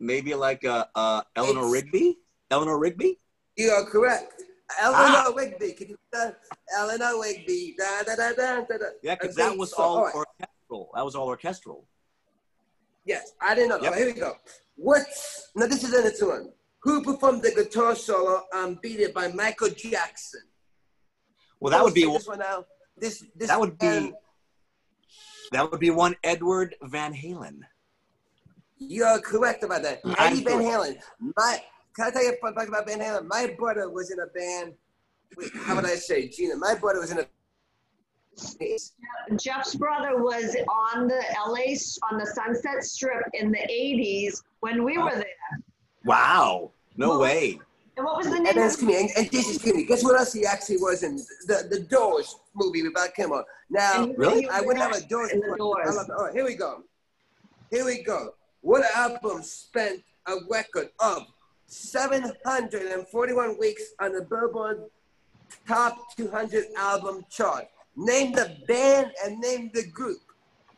maybe 0.00 0.34
like 0.34 0.64
uh, 0.64 0.86
uh, 0.94 1.22
Eleanor 1.36 1.70
Rigby. 1.70 2.18
Eleanor 2.50 2.78
Rigby. 2.78 3.18
You 3.56 3.70
are 3.70 3.84
correct. 3.84 4.42
Eleanor 4.80 5.24
Ah. 5.28 5.32
Rigby. 5.36 5.72
Can 5.72 5.88
you 5.88 5.98
uh, 6.16 6.30
Eleanor 6.76 7.20
Rigby? 7.20 7.74
Da, 7.78 8.02
da, 8.02 8.16
da, 8.16 8.32
da, 8.32 8.60
da. 8.62 8.84
Yeah, 9.02 9.14
because 9.20 9.36
that 9.36 9.56
was 9.56 9.70
so, 9.70 9.82
all 9.82 10.04
right. 10.04 10.14
orchestral. 10.14 10.90
That 10.94 11.04
was 11.04 11.14
all 11.14 11.26
orchestral. 11.26 11.86
Yes, 13.04 13.32
I 13.40 13.54
didn't 13.54 13.68
know. 13.70 13.80
Yep. 13.82 13.92
Oh, 13.92 13.96
here 13.96 14.06
we 14.06 14.12
go. 14.12 14.36
What's 14.76 15.50
now? 15.54 15.66
This 15.66 15.84
is 15.84 15.90
the 15.90 16.02
next 16.02 16.22
one. 16.22 16.50
Who 16.82 17.02
performed 17.02 17.42
the 17.42 17.50
guitar 17.50 17.94
solo 17.94 18.42
on 18.54 18.78
"Beat 18.82 19.00
It" 19.00 19.14
by 19.14 19.28
Michael 19.28 19.68
Jackson? 19.68 20.42
Well, 21.60 21.70
that 21.70 21.84
would 21.84 21.94
be 21.94 22.06
this 22.06 22.26
one 22.26 22.38
now. 22.38 22.64
This 22.96 23.24
this 23.36 23.48
that 23.48 23.60
would 23.60 23.78
be 23.78 23.86
and 23.86 24.14
that 25.52 25.70
would 25.70 25.80
be 25.80 25.90
one 25.90 26.14
Edward 26.24 26.74
Van 26.82 27.12
Halen. 27.14 27.60
You're 28.78 29.20
correct 29.20 29.64
about 29.64 29.82
that. 29.82 30.00
Eddie 30.18 30.44
Van. 30.44 30.60
Halen. 30.60 30.96
My 31.36 31.62
can 31.96 32.06
I 32.06 32.10
tell 32.10 32.24
you 32.24 32.32
a 32.32 32.36
fun 32.36 32.54
fact 32.54 32.68
about 32.68 32.86
Van 32.86 32.98
Halen? 32.98 33.26
My 33.28 33.54
brother 33.56 33.88
was 33.88 34.10
in 34.10 34.18
a 34.18 34.26
band. 34.26 34.74
Wait, 35.36 35.50
how 35.54 35.76
would 35.76 35.84
I 35.84 35.94
say, 35.94 36.28
Gina? 36.28 36.56
My 36.56 36.74
brother 36.74 37.00
was 37.00 37.12
in 37.12 37.18
a. 37.18 37.26
Jeff's 39.36 39.76
brother 39.76 40.20
was 40.20 40.56
on 40.68 41.06
the 41.06 41.22
LA 41.46 41.76
on 42.10 42.18
the 42.18 42.26
Sunset 42.26 42.82
Strip 42.82 43.22
in 43.32 43.52
the 43.52 43.58
80s 43.58 44.42
when 44.58 44.82
we 44.82 44.98
were 44.98 45.14
there. 45.14 45.24
Wow, 46.04 46.72
no 46.96 47.10
Well, 47.10 47.20
way. 47.20 47.60
And 47.96 48.04
what 48.04 48.16
was 48.16 48.26
the 48.26 48.34
name 48.34 48.44
then 48.44 48.58
of 48.58 48.64
excuse 48.64 48.88
me, 48.88 49.00
and, 49.00 49.10
and 49.16 49.30
this 49.30 49.48
is 49.48 49.56
excuse 49.56 49.76
me. 49.76 49.84
Guess 49.84 50.02
what 50.02 50.18
else 50.18 50.32
he 50.32 50.44
actually 50.44 50.78
was 50.78 51.04
in 51.04 51.16
the 51.46 51.68
the 51.70 51.80
Doors 51.88 52.34
movie 52.54 52.82
with 52.82 52.94
Val 52.94 53.08
Kilmer. 53.14 53.44
Now 53.70 54.06
Really? 54.16 54.48
I 54.48 54.60
were 54.60 54.68
would 54.68 54.76
have 54.78 54.92
a 54.94 55.00
Doors. 55.06 55.32
in 55.32 55.40
the 55.40 55.56
doors. 55.56 55.96
Love- 55.96 56.10
All 56.16 56.24
right, 56.26 56.34
here 56.34 56.44
we 56.44 56.54
go. 56.54 56.82
Here 57.70 57.84
we 57.84 58.02
go. 58.02 58.34
What 58.60 58.84
album 58.94 59.42
spent 59.42 60.02
a 60.26 60.36
record 60.50 60.90
of 61.00 61.22
741 61.66 63.58
weeks 63.58 63.82
on 64.00 64.12
the 64.12 64.22
Billboard 64.22 64.84
Top 65.66 65.98
200 66.16 66.66
album 66.76 67.24
chart? 67.30 67.66
Name 67.96 68.32
the 68.32 68.56
band 68.66 69.12
and 69.24 69.38
name 69.38 69.70
the 69.74 69.86
group. 69.88 70.18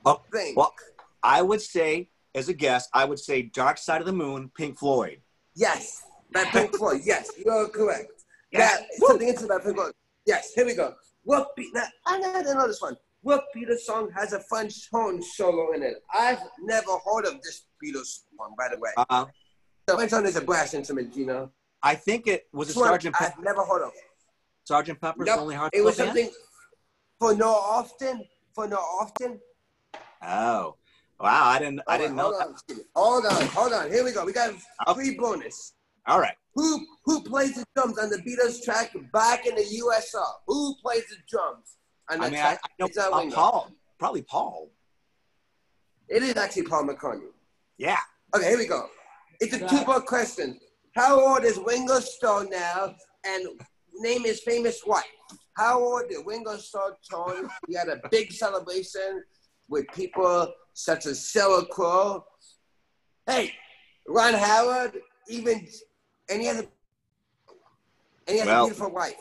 Oh, 0.04 0.20
Think. 0.32 0.56
well, 0.56 0.74
I 1.22 1.42
would 1.42 1.60
say, 1.62 2.10
as 2.34 2.48
a 2.48 2.52
guess, 2.54 2.88
I 2.92 3.04
would 3.04 3.18
say 3.18 3.42
Dark 3.42 3.78
Side 3.78 4.00
of 4.00 4.06
the 4.06 4.12
Moon, 4.12 4.50
Pink 4.56 4.78
Floyd. 4.78 5.20
Yes, 5.54 6.02
by 6.32 6.44
Pink 6.44 6.74
Floyd. 6.76 7.00
Yes, 7.04 7.30
you're 7.44 7.68
correct. 7.68 8.10
Yeah. 8.52 8.60
Now, 8.60 9.06
something 9.08 9.26
interesting 9.26 9.50
about 9.50 9.64
Pink 9.64 9.76
Floyd. 9.76 9.92
Yes, 10.24 10.52
here 10.54 10.64
we 10.64 10.74
go. 10.74 10.94
What 11.26 11.56
beat? 11.56 11.74
Now, 11.74 11.82
I 12.06 12.20
never 12.20 12.54
know 12.54 12.68
this 12.68 12.80
one. 12.80 12.96
What 13.22 13.46
Beatles 13.54 13.80
song 13.80 14.08
has 14.14 14.32
a 14.32 14.38
fun 14.38 14.70
horn 14.92 15.20
solo 15.20 15.72
in 15.72 15.82
it? 15.82 15.96
I've 16.14 16.38
never 16.60 16.92
heard 17.04 17.26
of 17.26 17.42
this 17.42 17.64
Beatles 17.84 18.20
song, 18.38 18.54
by 18.56 18.68
the 18.72 18.78
way. 18.78 18.90
Uh, 18.96 19.26
The 19.88 19.94
French 19.96 20.12
horn 20.12 20.26
is 20.26 20.36
a 20.36 20.40
brass 20.40 20.72
instrument, 20.72 21.16
you 21.16 21.26
know. 21.26 21.50
I 21.82 21.96
think 21.96 22.28
it 22.28 22.46
was 22.52 22.68
a 22.70 22.74
This 22.74 22.82
Sergeant 22.82 23.16
Pe- 23.16 23.26
I've 23.26 23.42
never 23.42 23.64
heard 23.64 23.82
of. 23.82 23.92
Sergeant 24.62 25.00
Pepper's 25.00 25.26
Nope, 25.26 25.38
Lonely 25.38 25.56
Hearts 25.56 25.76
It 25.76 25.82
was 25.82 25.96
Band? 25.96 26.08
something 26.10 26.30
for 27.18 27.34
no 27.34 27.48
often. 27.50 28.24
For 28.54 28.68
no 28.68 28.76
often. 28.76 29.40
Oh, 30.22 30.76
wow! 31.20 31.46
I 31.48 31.58
didn't. 31.58 31.80
I 31.88 31.98
didn't 31.98 32.16
know. 32.16 32.32
hold 32.32 32.34
That. 32.40 32.46
on. 32.46 32.80
Hold 32.94 33.26
on, 33.26 33.46
hold 33.48 33.72
on. 33.72 33.90
Here 33.90 34.04
we 34.04 34.12
go. 34.12 34.24
We 34.24 34.32
got 34.32 34.54
three 34.94 35.14
bonus. 35.16 35.74
All 36.06 36.20
right. 36.20 36.34
Who 36.54 36.86
who 37.04 37.22
plays 37.22 37.54
the 37.54 37.64
drums 37.74 37.98
on 37.98 38.10
the 38.10 38.18
Beatles 38.18 38.64
track 38.64 38.94
"Back 39.12 39.46
in 39.46 39.54
the 39.54 39.62
USR"? 39.62 40.24
Who 40.46 40.74
plays 40.82 41.04
the 41.10 41.16
drums 41.28 41.76
on 42.10 42.20
the 42.20 42.26
I 42.26 42.30
mean, 42.30 42.40
track? 42.40 42.60
I 42.64 42.68
know 42.78 42.86
It's 42.86 42.96
not 42.96 43.12
uh, 43.12 43.30
Paul. 43.30 43.72
Probably 43.98 44.22
Paul. 44.22 44.70
It 46.08 46.22
is 46.22 46.36
actually 46.36 46.62
Paul 46.62 46.84
McCartney. 46.84 47.28
Yeah. 47.78 47.98
Okay, 48.34 48.48
here 48.48 48.58
we 48.58 48.66
go. 48.66 48.88
It's 49.40 49.54
a 49.54 49.68
two-part 49.68 50.06
question. 50.06 50.58
How 50.94 51.20
old 51.20 51.44
is 51.44 51.58
Ringo 51.58 52.00
Starr 52.00 52.44
now? 52.44 52.94
And 53.26 53.60
name 53.98 54.24
his 54.24 54.40
famous 54.40 54.82
wife. 54.86 55.04
How 55.54 55.82
old 55.82 56.04
did 56.08 56.24
Ringo 56.24 56.56
Starr 56.56 56.96
turn? 57.10 57.48
He 57.68 57.74
had 57.74 57.88
a 57.88 58.00
big 58.10 58.32
celebration 58.32 59.22
with 59.68 59.86
people 59.94 60.52
such 60.74 61.06
as 61.06 61.28
Sarah 61.28 61.64
Crow. 61.66 62.24
Hey, 63.26 63.52
Ron 64.06 64.34
Howard, 64.34 64.98
even, 65.28 65.66
and 66.30 66.40
he 66.40 66.46
has 66.46 66.58
a, 66.60 66.66
and 68.26 68.34
he 68.34 68.38
has 68.38 68.46
Well- 68.46 68.64
a 68.64 68.66
beautiful 68.68 68.90
wife. 68.90 69.14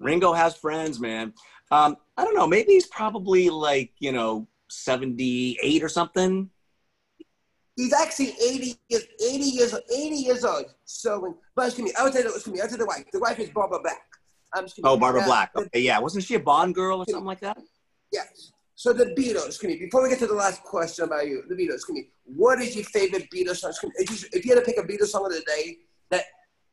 Ringo 0.00 0.32
has 0.32 0.56
friends, 0.56 0.98
man. 1.00 1.32
Um, 1.70 1.96
I 2.16 2.24
don't 2.24 2.34
know. 2.34 2.46
Maybe 2.46 2.72
he's 2.72 2.86
probably 2.86 3.48
like 3.50 3.92
you 3.98 4.12
know 4.12 4.46
seventy-eight 4.68 5.82
or 5.82 5.88
something. 5.88 6.50
He's 7.76 7.92
actually 7.92 8.36
80 8.40 8.78
years, 8.88 9.02
80 9.20 9.44
years, 9.44 9.74
80 9.92 10.14
years 10.14 10.44
old. 10.44 10.66
So, 10.84 11.38
but 11.56 11.66
excuse 11.66 11.86
me, 11.88 11.92
I 11.98 12.04
would 12.04 12.12
say, 12.12 12.22
the- 12.22 12.28
excuse 12.32 12.54
me, 12.54 12.60
I 12.60 12.64
would 12.64 12.70
say 12.70 12.76
the 12.76 12.86
wife. 12.86 13.04
The 13.12 13.18
wife 13.18 13.40
is 13.40 13.50
Barbara 13.50 13.80
Black. 13.82 14.00
Um, 14.56 14.64
excuse 14.66 14.84
me. 14.84 14.90
Oh, 14.90 14.96
Barbara 14.96 15.22
Now, 15.22 15.26
Black. 15.26 15.52
the- 15.54 15.60
Okay, 15.62 15.80
yeah. 15.80 15.98
Wasn't 15.98 16.22
she 16.22 16.36
a 16.36 16.40
Bond 16.40 16.72
girl 16.72 17.00
or 17.00 17.04
something 17.08 17.24
like 17.24 17.40
that? 17.40 17.58
Yes. 18.12 18.52
So 18.76 18.92
the 18.92 19.06
Beatles, 19.06 19.46
excuse 19.46 19.72
me, 19.72 19.78
before 19.80 20.04
we 20.04 20.08
get 20.08 20.20
to 20.20 20.28
the 20.28 20.34
last 20.34 20.62
question 20.62 21.04
about 21.04 21.26
you, 21.26 21.42
the 21.48 21.56
Beatles, 21.56 21.74
excuse 21.74 21.96
me, 21.98 22.08
what 22.24 22.60
is 22.60 22.76
your 22.76 22.84
favorite 22.84 23.28
Beatles 23.34 23.56
song? 23.56 23.70
Excuse 23.70 23.90
me, 23.90 23.94
if 23.98 24.10
you, 24.10 24.28
if 24.38 24.44
you 24.46 24.54
had 24.54 24.64
to 24.64 24.70
pick 24.70 24.78
a 24.78 24.86
Beatles 24.86 25.08
song 25.08 25.26
of 25.26 25.32
the 25.32 25.40
day 25.40 25.78
that, 26.14 26.24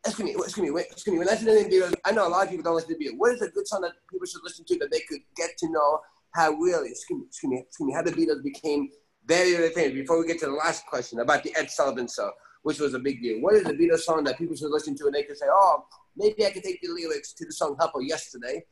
excuse 0.06 0.26
me, 0.26 0.32
excuse 0.34 0.72
me, 0.72 0.82
excuse 0.82 1.14
me, 1.14 1.20
when 1.20 1.30
I 1.30 1.36
the 1.36 1.46
name 1.46 1.70
Beatles, 1.70 1.94
I 2.06 2.12
know 2.12 2.28
a 2.28 2.30
lot 2.30 2.44
of 2.44 2.50
people 2.50 2.64
don't 2.64 2.76
listen 2.76 2.98
to 2.98 3.04
Beatles. 3.04 3.18
What 3.18 3.34
is 3.34 3.42
a 3.42 3.50
good 3.50 3.68
song 3.68 3.82
that 3.82 3.94
people 4.10 4.26
should 4.26 4.44
listen 4.44 4.66
to 4.66 4.78
that 4.80 4.92
they 4.92 5.02
could 5.02 5.22
get 5.36 5.58
to 5.60 5.70
know 5.70 6.00
how 6.34 6.52
really, 6.52 6.90
excuse 6.90 7.20
me, 7.20 7.26
excuse 7.28 7.50
me, 7.50 7.60
excuse 7.68 7.88
me, 7.88 7.94
how 7.94 8.02
the 8.02 8.12
Beatles 8.12 8.44
became 8.44 8.90
very, 9.26 9.54
very 9.56 9.70
famous? 9.72 9.94
Before 9.94 10.20
we 10.20 10.28
get 10.28 10.40
to 10.40 10.46
the 10.48 10.54
last 10.54 10.86
question 10.88 11.20
about 11.20 11.44
the 11.44 11.56
Ed 11.58 11.70
Sullivan 11.70 12.08
song, 12.08 12.32
which 12.64 12.80
was 12.80 12.94
a 12.94 13.00
big 13.00 13.22
deal. 13.22 13.42
What 13.42 13.56
is 13.56 13.66
a 13.68 13.74
Beatles 13.74 14.00
song 14.00 14.24
that 14.26 14.38
people 14.38 14.56
should 14.56 14.72
listen 14.72 14.96
to 14.98 15.06
and 15.06 15.14
they 15.14 15.24
could 15.24 15.38
say, 15.38 15.48
oh, 15.50 15.86
maybe 16.16 16.46
I 16.46 16.52
could 16.52 16.64
take 16.64 16.82
the 16.82 16.90
lyrics 16.90 17.34
to 17.34 17.46
the 17.46 17.52
song 17.52 17.76
Her 17.80 18.02
Yesterday 18.02 18.64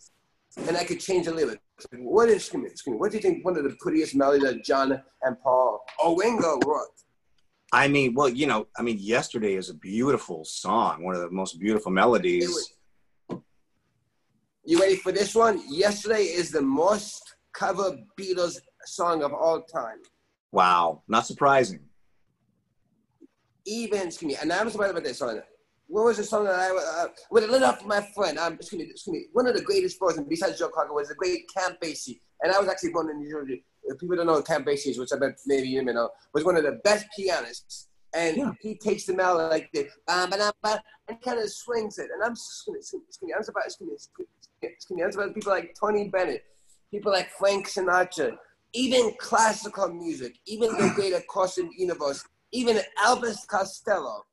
and 0.58 0.77
I 0.77 0.84
could 0.84 0.99
change 0.99 1.25
the 1.25 1.34
lyrics. 1.34 1.62
What 1.97 2.29
is, 2.29 2.38
excuse 2.38 2.63
me, 2.63 2.69
excuse 2.69 2.93
me, 2.93 2.99
what 2.99 3.12
do 3.12 3.17
you 3.17 3.21
think 3.21 3.45
one 3.45 3.58
of 3.58 3.63
the 3.63 3.75
prettiest 3.79 4.15
melodies 4.15 4.43
that 4.43 4.63
John 4.63 5.01
and 5.21 5.39
Paul 5.41 5.84
Owingo 5.99 6.63
wrote? 6.65 6.88
I 7.71 7.88
mean, 7.88 8.15
well, 8.15 8.29
you 8.29 8.47
know, 8.47 8.67
I 8.77 8.82
mean, 8.82 8.97
yesterday 8.99 9.55
is 9.55 9.69
a 9.69 9.75
beautiful 9.75 10.43
song, 10.43 11.03
one 11.03 11.15
of 11.15 11.21
the 11.21 11.29
most 11.29 11.60
beautiful 11.60 11.91
melodies. 11.91 12.73
You 14.65 14.79
ready 14.79 14.95
for 14.95 15.12
this 15.12 15.36
one? 15.36 15.62
Yesterday 15.69 16.23
is 16.23 16.51
the 16.51 16.62
most 16.62 17.36
covered 17.53 17.99
Beatles 18.19 18.60
song 18.86 19.23
of 19.23 19.34
all 19.34 19.62
time. 19.62 19.97
Wow, 20.51 21.03
not 21.08 21.27
surprising. 21.27 21.82
Even, 23.65 24.08
excuse 24.08 24.34
me, 24.34 24.38
and 24.41 24.51
I'm 24.51 24.69
surprised 24.69 24.91
about 24.91 25.03
this 25.03 25.19
song. 25.19 25.39
What 25.88 26.05
was 26.05 26.17
the 26.17 26.23
song 26.23 26.45
that 26.45 26.55
I, 26.55 27.03
uh, 27.03 27.08
with 27.32 27.43
a 27.43 27.47
little 27.47 27.67
off 27.67 27.86
my 27.86 28.01
friend, 28.15 28.38
um, 28.39 28.53
excuse 28.53 28.79
me, 28.79 28.89
excuse 28.89 29.13
me, 29.13 29.25
one 29.34 29.47
of 29.47 29.55
the 29.55 29.62
greatest 29.62 29.99
person 29.99 30.25
besides 30.27 30.58
Joe 30.58 30.69
Cocker 30.69 30.93
was 30.93 31.10
the 31.10 31.15
great 31.15 31.49
Count 31.55 31.79
Basie. 31.82 32.19
And 32.41 32.51
I 32.51 32.60
was 32.60 32.67
actually 32.69 32.91
born 32.91 33.10
in 33.10 33.19
New 33.19 33.29
Jersey. 33.29 33.63
If 33.89 33.99
people 33.99 34.15
don't 34.15 34.28
know 34.28 34.41
Count 34.43 34.65
Basie 34.65 34.91
is, 34.91 34.99
which 34.99 35.10
I 35.13 35.17
bet 35.17 35.39
maybe 35.47 35.67
you 35.67 35.84
may 35.84 35.93
know, 35.93 36.12
was 36.34 36.45
one 36.45 36.56
of 36.56 36.63
the 36.63 36.80
best 36.84 37.08
pianists. 37.17 37.88
And 38.13 38.38
Yeah. 38.38 38.52
he 38.62 38.75
takes 38.75 39.06
the 39.06 39.13
melody 39.13 39.49
like 39.49 39.71
this, 39.71 39.91
and 40.08 40.34
kind 40.34 41.39
of 41.39 41.49
swings 41.52 41.99
it. 41.99 42.10
And 42.13 42.23
I'm, 42.23 42.32
excuse 42.32 42.93
me, 43.21 43.34
I'm 43.36 43.43
surprised, 43.43 43.67
excuse 43.67 43.88
me, 43.89 43.93
excuse 43.95 44.28
me, 44.62 44.69
excuse 44.69 44.97
me, 44.97 45.04
I'm 45.04 45.12
surprised 45.12 45.36
people 45.36 45.52
like 45.52 45.75
Tony 45.80 46.10
Bennett, 46.10 46.43
people 46.91 47.12
like 47.12 47.30
Frank 47.32 47.67
Sinatra, 47.67 48.36
even 48.73 49.12
classical 49.19 49.89
music, 49.89 50.39
even 50.47 50.69
the 50.71 50.91
great 50.95 51.13
across 51.13 51.56
the 51.56 51.69
universe, 51.78 52.23
even 52.52 52.80
Elvis 53.04 53.45
Costello. 53.47 54.25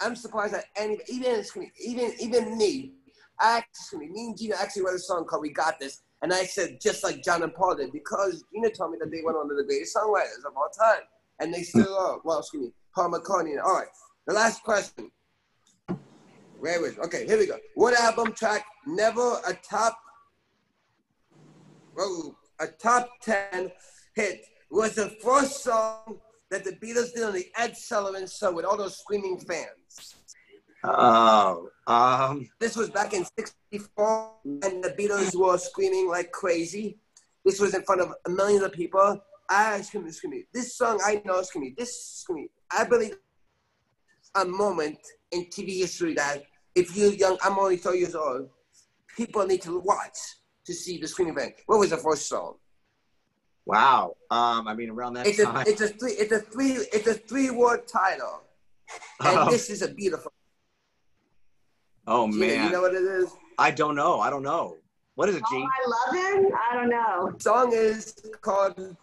I'm 0.00 0.16
surprised 0.16 0.54
that 0.54 0.66
any, 0.76 0.98
even 1.08 1.44
even 1.82 2.12
even 2.20 2.58
me, 2.58 2.94
actually, 3.40 4.08
me 4.08 4.26
and 4.28 4.38
Gina 4.38 4.56
actually 4.56 4.82
wrote 4.84 4.96
a 4.96 4.98
song 4.98 5.24
called 5.26 5.42
"We 5.42 5.52
Got 5.52 5.78
This," 5.78 6.02
and 6.22 6.32
I 6.32 6.44
said 6.44 6.80
just 6.80 7.02
like 7.02 7.22
John 7.22 7.42
and 7.42 7.54
Paul 7.54 7.76
did 7.76 7.92
because 7.92 8.44
Gina 8.52 8.70
told 8.70 8.92
me 8.92 8.98
that 9.00 9.10
they 9.10 9.22
were 9.22 9.36
one 9.36 9.50
of 9.50 9.56
the 9.56 9.64
greatest 9.64 9.96
songwriters 9.96 10.46
of 10.46 10.56
all 10.56 10.68
time, 10.76 11.02
and 11.40 11.52
they 11.52 11.62
still 11.62 11.96
are. 11.96 12.20
Well, 12.24 12.40
excuse 12.40 12.66
me, 12.66 12.72
Paul 12.94 13.12
McCartney. 13.12 13.62
All 13.62 13.74
right, 13.74 13.88
the 14.26 14.34
last 14.34 14.62
question. 14.62 15.10
Where 16.58 16.86
is? 16.86 16.98
Okay, 16.98 17.26
here 17.26 17.38
we 17.38 17.46
go. 17.46 17.56
What 17.74 17.98
album 17.98 18.32
track 18.34 18.66
never 18.86 19.40
a 19.46 19.54
top? 19.54 19.98
A 22.60 22.66
top 22.66 23.08
ten 23.20 23.70
hit 24.14 24.44
was 24.70 24.94
the 24.94 25.16
first 25.22 25.62
song 25.64 26.18
that 26.50 26.64
the 26.64 26.72
Beatles 26.72 27.12
did 27.14 27.24
on 27.24 27.32
the 27.34 27.46
Ed 27.56 27.76
Sullivan 27.76 28.26
Show 28.26 28.52
with 28.52 28.64
all 28.64 28.76
those 28.76 28.98
screaming 28.98 29.38
fans. 29.38 30.14
Oh, 30.82 31.68
um, 31.86 32.48
This 32.58 32.76
was 32.76 32.90
back 32.90 33.12
in 33.12 33.24
'64, 33.70 34.32
and 34.44 34.82
the 34.82 34.94
Beatles 34.98 35.34
were 35.38 35.58
screaming 35.58 36.08
like 36.08 36.32
crazy. 36.32 36.98
This 37.44 37.60
was 37.60 37.74
in 37.74 37.82
front 37.82 38.00
of 38.00 38.12
millions 38.28 38.62
of 38.62 38.72
people. 38.72 39.20
I 39.48 39.80
scream, 39.82 40.10
scream. 40.12 40.44
This 40.54 40.76
song 40.76 41.00
I 41.04 41.20
know, 41.24 41.42
scream. 41.42 41.74
This 41.76 42.04
scream. 42.20 42.48
I 42.70 42.84
believe 42.84 43.16
a 44.36 44.44
moment 44.44 44.98
in 45.32 45.46
TV 45.46 45.78
history 45.78 46.14
that 46.14 46.44
if 46.74 46.96
you're 46.96 47.12
young, 47.12 47.36
I'm 47.42 47.58
only 47.58 47.76
30 47.76 47.98
years 47.98 48.14
old. 48.14 48.48
People 49.16 49.44
need 49.46 49.60
to 49.62 49.80
watch 49.80 50.16
to 50.66 50.72
see 50.72 50.98
the 50.98 51.08
screaming 51.08 51.34
band. 51.34 51.54
What 51.66 51.80
was 51.80 51.90
the 51.90 51.96
first 51.96 52.28
song? 52.28 52.56
wow. 53.66 54.14
Um, 54.30 54.66
I 54.66 54.74
mean, 54.74 54.90
around 54.90 55.14
that 55.14 55.26
It's 55.26 55.38
a 55.40 55.44
time. 55.44 55.64
it's 55.66 55.80
a 55.80 55.88
three 55.88 56.12
it's 56.12 56.32
a 56.32 56.40
three 56.40 56.72
it's 56.92 57.06
a 57.06 57.14
three 57.14 57.50
word 57.50 57.86
title, 57.86 58.42
and 59.24 59.38
Oh, 59.38 59.50
this 59.50 59.68
is 59.70 59.82
a 59.82 59.88
beautiful. 59.88 60.32
Oh 62.10 62.30
Gina, 62.30 62.46
man, 62.46 62.64
you 62.66 62.72
know 62.72 62.82
what 62.82 62.94
it 62.94 63.02
is? 63.02 63.30
I 63.58 63.70
don't 63.70 63.94
know. 63.94 64.20
I 64.20 64.30
don't 64.30 64.42
know. 64.42 64.76
What 65.14 65.28
is 65.28 65.36
it, 65.36 65.42
Gene? 65.50 65.68
Oh, 65.68 66.12
Gene? 66.14 66.22
I 66.22 66.38
love 66.38 66.44
him. 66.44 66.52
I 66.70 66.74
don't 66.74 66.90
know. 66.90 67.32
The 67.36 67.42
song 67.42 67.72
is 67.72 68.14
called 68.40 68.96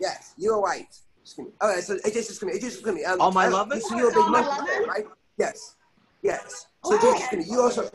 Yes, 0.00 0.34
You're 0.36 0.60
White. 0.60 0.98
Excuse 1.22 1.46
me. 1.48 1.52
All 1.60 1.68
right, 1.68 1.82
so 1.82 1.94
it 1.94 2.12
just 2.14 2.30
excuse 2.30 2.42
me. 2.42 2.52
It 2.52 2.60
just 2.60 2.78
excuse 2.78 2.94
me. 2.94 3.04
Um, 3.04 3.20
All 3.20 3.32
My 3.32 3.48
love 3.48 3.68
Lovin'? 3.68 3.80
So 3.82 3.96
you're 3.96 4.10
a 4.10 4.12
big 4.12 4.22
All 4.22 4.30
monkey 4.30 4.86
right? 4.88 5.06
Yes. 5.38 5.76
Yes. 6.22 6.66
So 6.84 6.94
Oh, 6.94 7.00
just 7.00 7.20
excuse 7.20 7.46
me. 7.46 7.52
You 7.52 7.60
also 7.62 7.90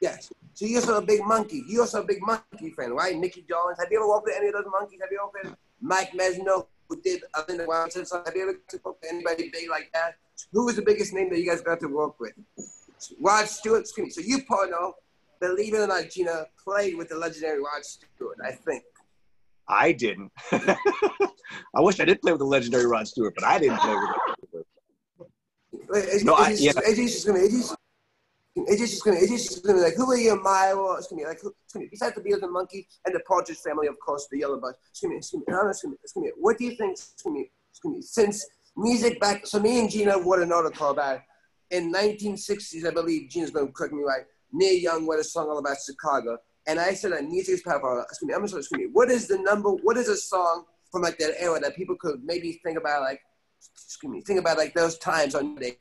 yes. 0.00 0.32
So 0.54 0.66
you're 0.66 0.80
also 0.80 0.98
a 0.98 1.02
big 1.02 1.24
monkey. 1.24 1.64
You 1.66 1.80
also 1.80 2.02
a 2.02 2.04
big 2.04 2.20
monkey 2.20 2.70
fan, 2.70 2.92
right? 2.92 3.16
Nicky 3.16 3.44
Jones. 3.48 3.78
Have 3.78 3.88
you 3.90 3.98
ever 3.98 4.08
worked 4.08 4.24
with 4.26 4.36
any 4.36 4.48
of 4.48 4.54
those 4.54 4.64
monkeys? 4.70 5.00
Have 5.00 5.10
you 5.10 5.18
ever 5.18 5.26
worked 5.26 5.44
with 5.44 5.56
Mike 5.80 6.12
Mesno, 6.12 6.66
who 6.88 7.00
did 7.00 7.22
up 7.34 7.48
in 7.50 7.56
the 7.58 7.66
Wilds? 7.66 7.94
So 8.08 8.22
have 8.24 8.34
you 8.34 8.42
ever 8.42 8.52
worked 8.52 9.02
with 9.02 9.10
anybody 9.10 9.50
big 9.50 9.68
like 9.68 9.90
that? 9.92 10.14
Who 10.52 10.66
was 10.66 10.76
the 10.76 10.82
biggest 10.82 11.12
name 11.12 11.30
that 11.30 11.38
you 11.38 11.46
guys 11.46 11.60
got 11.60 11.80
to 11.80 11.88
work 11.88 12.18
with? 12.20 12.32
Rod 13.20 13.46
Stewart. 13.48 13.80
Excuse 13.80 14.04
me. 14.06 14.10
So 14.10 14.20
you, 14.20 14.42
Porno, 14.44 14.94
believe 15.40 15.74
it 15.74 15.78
or 15.78 15.86
not, 15.86 16.10
Gina 16.10 16.46
played 16.62 16.96
with 16.96 17.08
the 17.08 17.16
legendary 17.16 17.58
Rod 17.58 17.84
Stewart. 17.84 18.38
I 18.44 18.52
think. 18.52 18.82
I 19.68 19.92
didn't. 19.92 20.30
I 20.52 21.80
wish 21.80 22.00
I 22.00 22.04
did 22.04 22.20
play 22.20 22.32
with 22.32 22.40
the 22.40 22.44
legendary 22.46 22.86
Rod 22.86 23.06
Stewart, 23.06 23.34
but 23.34 23.44
I 23.44 23.58
didn't 23.58 23.78
play 23.78 23.94
with 23.94 24.08
him. 24.08 25.26
It's, 25.94 26.24
No, 26.24 26.34
I- 26.34 26.50
just, 26.50 26.62
yeah. 26.62 26.72
it's 26.76 26.96
just 26.98 27.26
gonna, 27.26 27.48
just, 27.48 27.74
it's 28.56 28.80
just 28.80 29.04
gonna, 29.04 29.16
it's 29.18 29.30
just 29.30 29.64
gonna 29.64 29.78
be 29.78 29.84
like, 29.84 29.94
who 29.94 30.10
are 30.10 30.16
you 30.16 30.32
admire? 30.34 30.74
It's 30.98 31.06
gonna 31.06 31.22
be 31.22 31.26
like, 31.26 31.40
who, 31.40 31.54
it's 31.64 31.72
gonna 31.72 31.84
be, 31.86 31.90
besides 31.90 32.14
the 32.16 32.20
Beatles 32.22 32.42
and 32.42 32.52
Monkey 32.52 32.86
and 33.06 33.14
the 33.14 33.20
Partridge 33.20 33.58
Family, 33.58 33.86
of 33.86 33.98
course, 34.00 34.26
the 34.30 34.38
Yellow 34.38 34.60
Bus. 34.60 34.74
It's 34.90 35.00
gonna 35.00 35.12
be, 35.14 35.18
it's 35.18 35.30
gonna 35.30 35.44
be, 35.44 35.52
it's 35.70 35.82
gonna 35.82 35.92
be, 35.94 35.98
it's 36.02 36.12
gonna 36.12 36.26
be 36.26 36.32
what 36.38 36.58
do 36.58 36.64
you 36.64 36.76
think? 36.76 36.92
It's 36.92 37.22
gonna 37.22 37.36
be, 37.36 37.50
it's 37.70 37.78
gonna 37.80 37.96
be, 37.96 38.02
since 38.02 38.44
music 38.76 39.20
back, 39.20 39.46
so 39.46 39.60
me 39.60 39.80
and 39.80 39.90
Gina 39.90 40.18
wrote 40.18 40.40
an 40.42 40.52
article 40.52 40.90
about 40.90 41.20
in 41.72 41.90
1960s, 41.90 42.86
I 42.86 42.90
believe 42.90 43.30
Gina's 43.30 43.50
gonna 43.50 43.72
correct 43.72 43.94
me 43.94 44.02
right. 44.02 44.24
Neil 44.52 44.74
Young 44.74 45.08
wrote 45.08 45.20
a 45.20 45.24
song 45.24 45.48
all 45.48 45.58
about 45.58 45.78
Chicago, 45.84 46.36
and 46.66 46.78
I 46.78 46.92
said 46.92 47.12
that 47.12 47.24
music 47.24 47.54
is 47.54 47.62
powerful. 47.62 47.88
Gonna 47.88 48.06
be, 48.28 48.34
I'm 48.34 48.46
just 48.46 48.70
gonna 48.70 48.84
be, 48.84 48.90
what 48.92 49.10
is 49.10 49.26
the 49.26 49.38
number? 49.38 49.70
What 49.70 49.96
is 49.96 50.08
a 50.08 50.16
song 50.16 50.66
from 50.92 51.02
like 51.02 51.18
that 51.18 51.34
era 51.42 51.58
that 51.60 51.74
people 51.74 51.96
could 51.98 52.22
maybe 52.22 52.60
think 52.62 52.78
about 52.78 53.00
like, 53.00 53.20
excuse 53.74 54.12
me, 54.12 54.20
think 54.20 54.38
about 54.38 54.58
like 54.58 54.74
those 54.74 54.98
times 54.98 55.34
on 55.34 55.54
the 55.54 55.74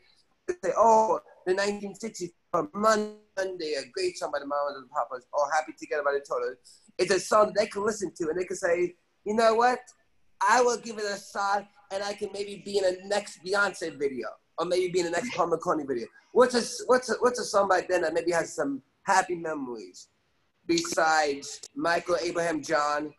say, 0.63 0.71
oh, 0.77 1.19
the 1.45 1.54
1960s 1.54 2.30
from 2.51 2.69
Monday, 2.73 3.73
a 3.73 3.89
great 3.93 4.17
song 4.17 4.32
by 4.32 4.39
the 4.39 4.45
Mamas 4.45 4.75
and 4.77 4.86
the 4.86 4.89
Papas, 4.95 5.25
or 5.34 5.51
Happy 5.54 5.73
Together 5.77 6.04
by 6.04 6.13
the 6.13 6.25
Total. 6.27 6.56
It's 6.97 7.13
a 7.13 7.19
song 7.19 7.54
they 7.56 7.67
can 7.67 7.86
listen 7.86 8.13
to 8.15 8.30
and 8.30 8.39
they 8.39 8.45
can 8.45 8.56
say, 8.56 8.95
you 9.25 9.36
know 9.36 9.56
what? 9.56 9.80
I 10.49 10.62
will 10.62 10.77
give 10.77 10.97
it 10.97 11.06
a 11.06 11.19
shot 11.19 11.67
and 11.91 12.01
I 12.01 12.13
can 12.13 12.30
maybe 12.34 12.62
be 12.65 12.77
in 12.77 12.86
a 12.86 13.08
next 13.08 13.43
Beyonce 13.45 13.97
video 13.99 14.27
or 14.58 14.66
maybe 14.66 14.92
be 14.92 15.00
in 15.00 15.06
the 15.06 15.12
next 15.12 15.34
Paul 15.34 15.50
McCartney 15.50 15.88
video. 15.88 16.08
What's 16.34 16.56
a, 16.56 16.84
what's 16.88 17.10
a, 17.10 17.16
what's 17.20 17.40
a 17.40 17.46
song 17.46 17.70
back 17.70 17.88
then 17.88 18.02
that 18.02 18.14
maybe 18.14 18.32
has 18.32 18.54
some 18.54 18.82
happy 19.04 19.36
memories 19.36 20.10
besides 20.68 21.60
Michael 21.76 22.18
Abraham 22.22 22.62
John, 22.62 23.14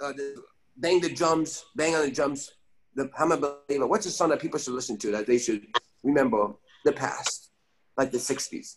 uh, 0.00 0.12
the, 0.12 0.42
Bang 0.76 1.00
the 1.00 1.12
Drums, 1.12 1.64
Bang 1.76 1.94
on 1.94 2.02
the 2.02 2.10
Drums, 2.10 2.52
the 2.94 3.10
I'm 3.18 3.32
a 3.32 3.36
Believer. 3.36 3.86
What's 3.86 4.06
a 4.06 4.10
song 4.10 4.30
that 4.30 4.40
people 4.40 4.58
should 4.58 4.74
listen 4.74 4.96
to 4.98 5.10
that 5.12 5.26
they 5.26 5.38
should 5.38 5.66
remember 6.02 6.52
the 6.84 6.92
past, 6.92 7.50
like 7.96 8.10
the 8.10 8.18
60s 8.18 8.76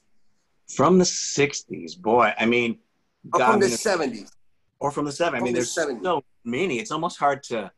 From 0.75 0.97
the 0.97 1.03
'60s, 1.03 1.99
boy. 1.99 2.33
I 2.37 2.45
mean, 2.45 2.79
or 3.33 3.39
from 3.39 3.59
the 3.59 3.65
I 3.67 3.69
mean, 3.69 4.25
70s. 4.25 4.31
or 4.79 4.91
from 4.91 5.05
the 5.05 5.11
'70s. 5.11 5.33
I 5.33 5.39
mean, 5.39 5.45
the 5.45 5.51
there's 5.53 5.75
70s. 5.75 6.03
so 6.03 6.23
many. 6.43 6.79
It's 6.79 6.91
almost 6.91 7.19
hard 7.19 7.43
to 7.43 7.71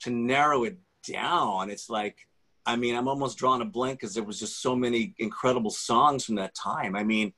to 0.00 0.10
narrow 0.10 0.64
it 0.64 0.78
down. 1.08 1.70
It's 1.70 1.88
like, 1.88 2.16
I 2.64 2.76
mean, 2.76 2.94
I'm 2.94 3.08
almost 3.08 3.38
drawing 3.38 3.60
a 3.62 3.64
blank 3.64 4.00
because 4.00 4.14
there 4.14 4.22
was 4.22 4.38
just 4.38 4.62
so 4.62 4.76
many 4.76 5.14
incredible 5.18 5.70
songs 5.70 6.24
from 6.24 6.36
that 6.36 6.54
time. 6.54 6.94
I 6.94 7.02
mean, 7.02 7.32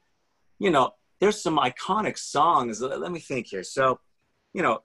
you 0.58 0.70
know, 0.70 0.94
there's 1.20 1.42
some 1.42 1.58
iconic 1.58 2.18
songs. 2.18 2.80
Let 2.80 3.10
me 3.10 3.20
think 3.20 3.46
here. 3.46 3.62
So, 3.62 4.00
you 4.52 4.62
know, 4.62 4.82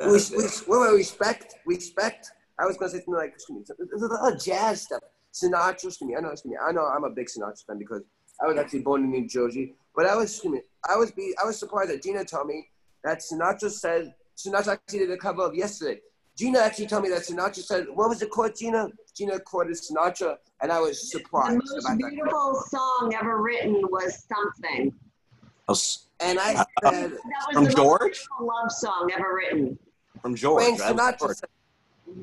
uh, 0.00 0.18
We, 0.30 0.36
we, 0.36 0.78
we 0.78 0.96
respect, 0.96 1.56
respect. 1.66 2.30
I 2.58 2.66
was 2.66 2.76
gonna 2.76 2.90
say 2.90 2.98
something 2.98 3.14
like, 3.14 3.32
excuse 3.34 3.68
me, 3.68 3.86
there's 3.90 4.02
a 4.02 4.06
lot 4.06 4.32
of 4.32 4.42
jazz 4.42 4.82
stuff. 4.82 5.02
Sinatra, 5.32 5.72
excuse 5.72 6.02
me, 6.02 6.14
I 6.16 6.20
know, 6.20 6.30
excuse 6.30 6.52
me, 6.52 6.58
I 6.62 6.72
know 6.72 6.84
I'm 6.84 7.04
a 7.04 7.10
big 7.10 7.26
Sinatra 7.26 7.64
fan 7.66 7.78
because 7.78 8.02
I 8.40 8.46
was 8.46 8.56
actually 8.58 8.80
born 8.80 9.04
in 9.04 9.10
New 9.10 9.26
Jersey. 9.26 9.74
But 9.96 10.06
I 10.06 10.14
was, 10.14 10.30
excuse 10.30 10.52
me, 10.52 10.60
I 10.88 10.96
was 10.96 11.10
be, 11.10 11.34
I 11.42 11.46
was 11.46 11.58
surprised 11.58 11.90
that 11.90 12.02
Gina 12.02 12.24
told 12.24 12.46
me 12.46 12.68
that 13.04 13.20
Sinatra 13.20 13.70
said 13.70 14.14
Sinatra 14.36 14.74
actually 14.74 15.00
did 15.00 15.10
a 15.10 15.16
cover 15.16 15.42
of 15.42 15.54
yesterday. 15.54 16.00
Gina 16.42 16.58
actually 16.58 16.88
told 16.88 17.04
me 17.04 17.08
that 17.10 17.22
Sinatra 17.22 17.62
said, 17.62 17.86
what 17.94 18.08
was 18.08 18.20
it 18.20 18.28
called, 18.28 18.56
Gina? 18.58 18.88
Gina 19.14 19.38
quoted 19.38 19.74
Sinatra, 19.76 20.38
and 20.60 20.72
I 20.72 20.80
was 20.80 21.08
surprised. 21.12 21.52
The 21.52 21.58
most 21.58 21.86
about 21.86 21.98
that. 22.00 22.10
beautiful 22.10 22.64
song 22.68 23.14
ever 23.16 23.40
written 23.40 23.80
was 23.92 24.24
something. 24.26 24.92
oh, 25.68 25.76
And 26.18 26.40
I 26.40 26.54
Uh, 26.54 26.64
said, 26.90 27.12
That 27.12 27.20
was 27.46 27.54
from 27.54 27.64
the 27.66 27.70
George, 27.70 28.00
beautiful 28.00 28.46
love 28.48 28.72
song 28.72 29.10
ever 29.16 29.36
written. 29.36 29.78
from 30.20 30.34
George. 30.34 30.64
Frank 30.64 30.80
I 30.80 30.90
love 30.90 31.14
Sinatra 31.14 31.18
George. 31.20 31.36
said 31.36 31.48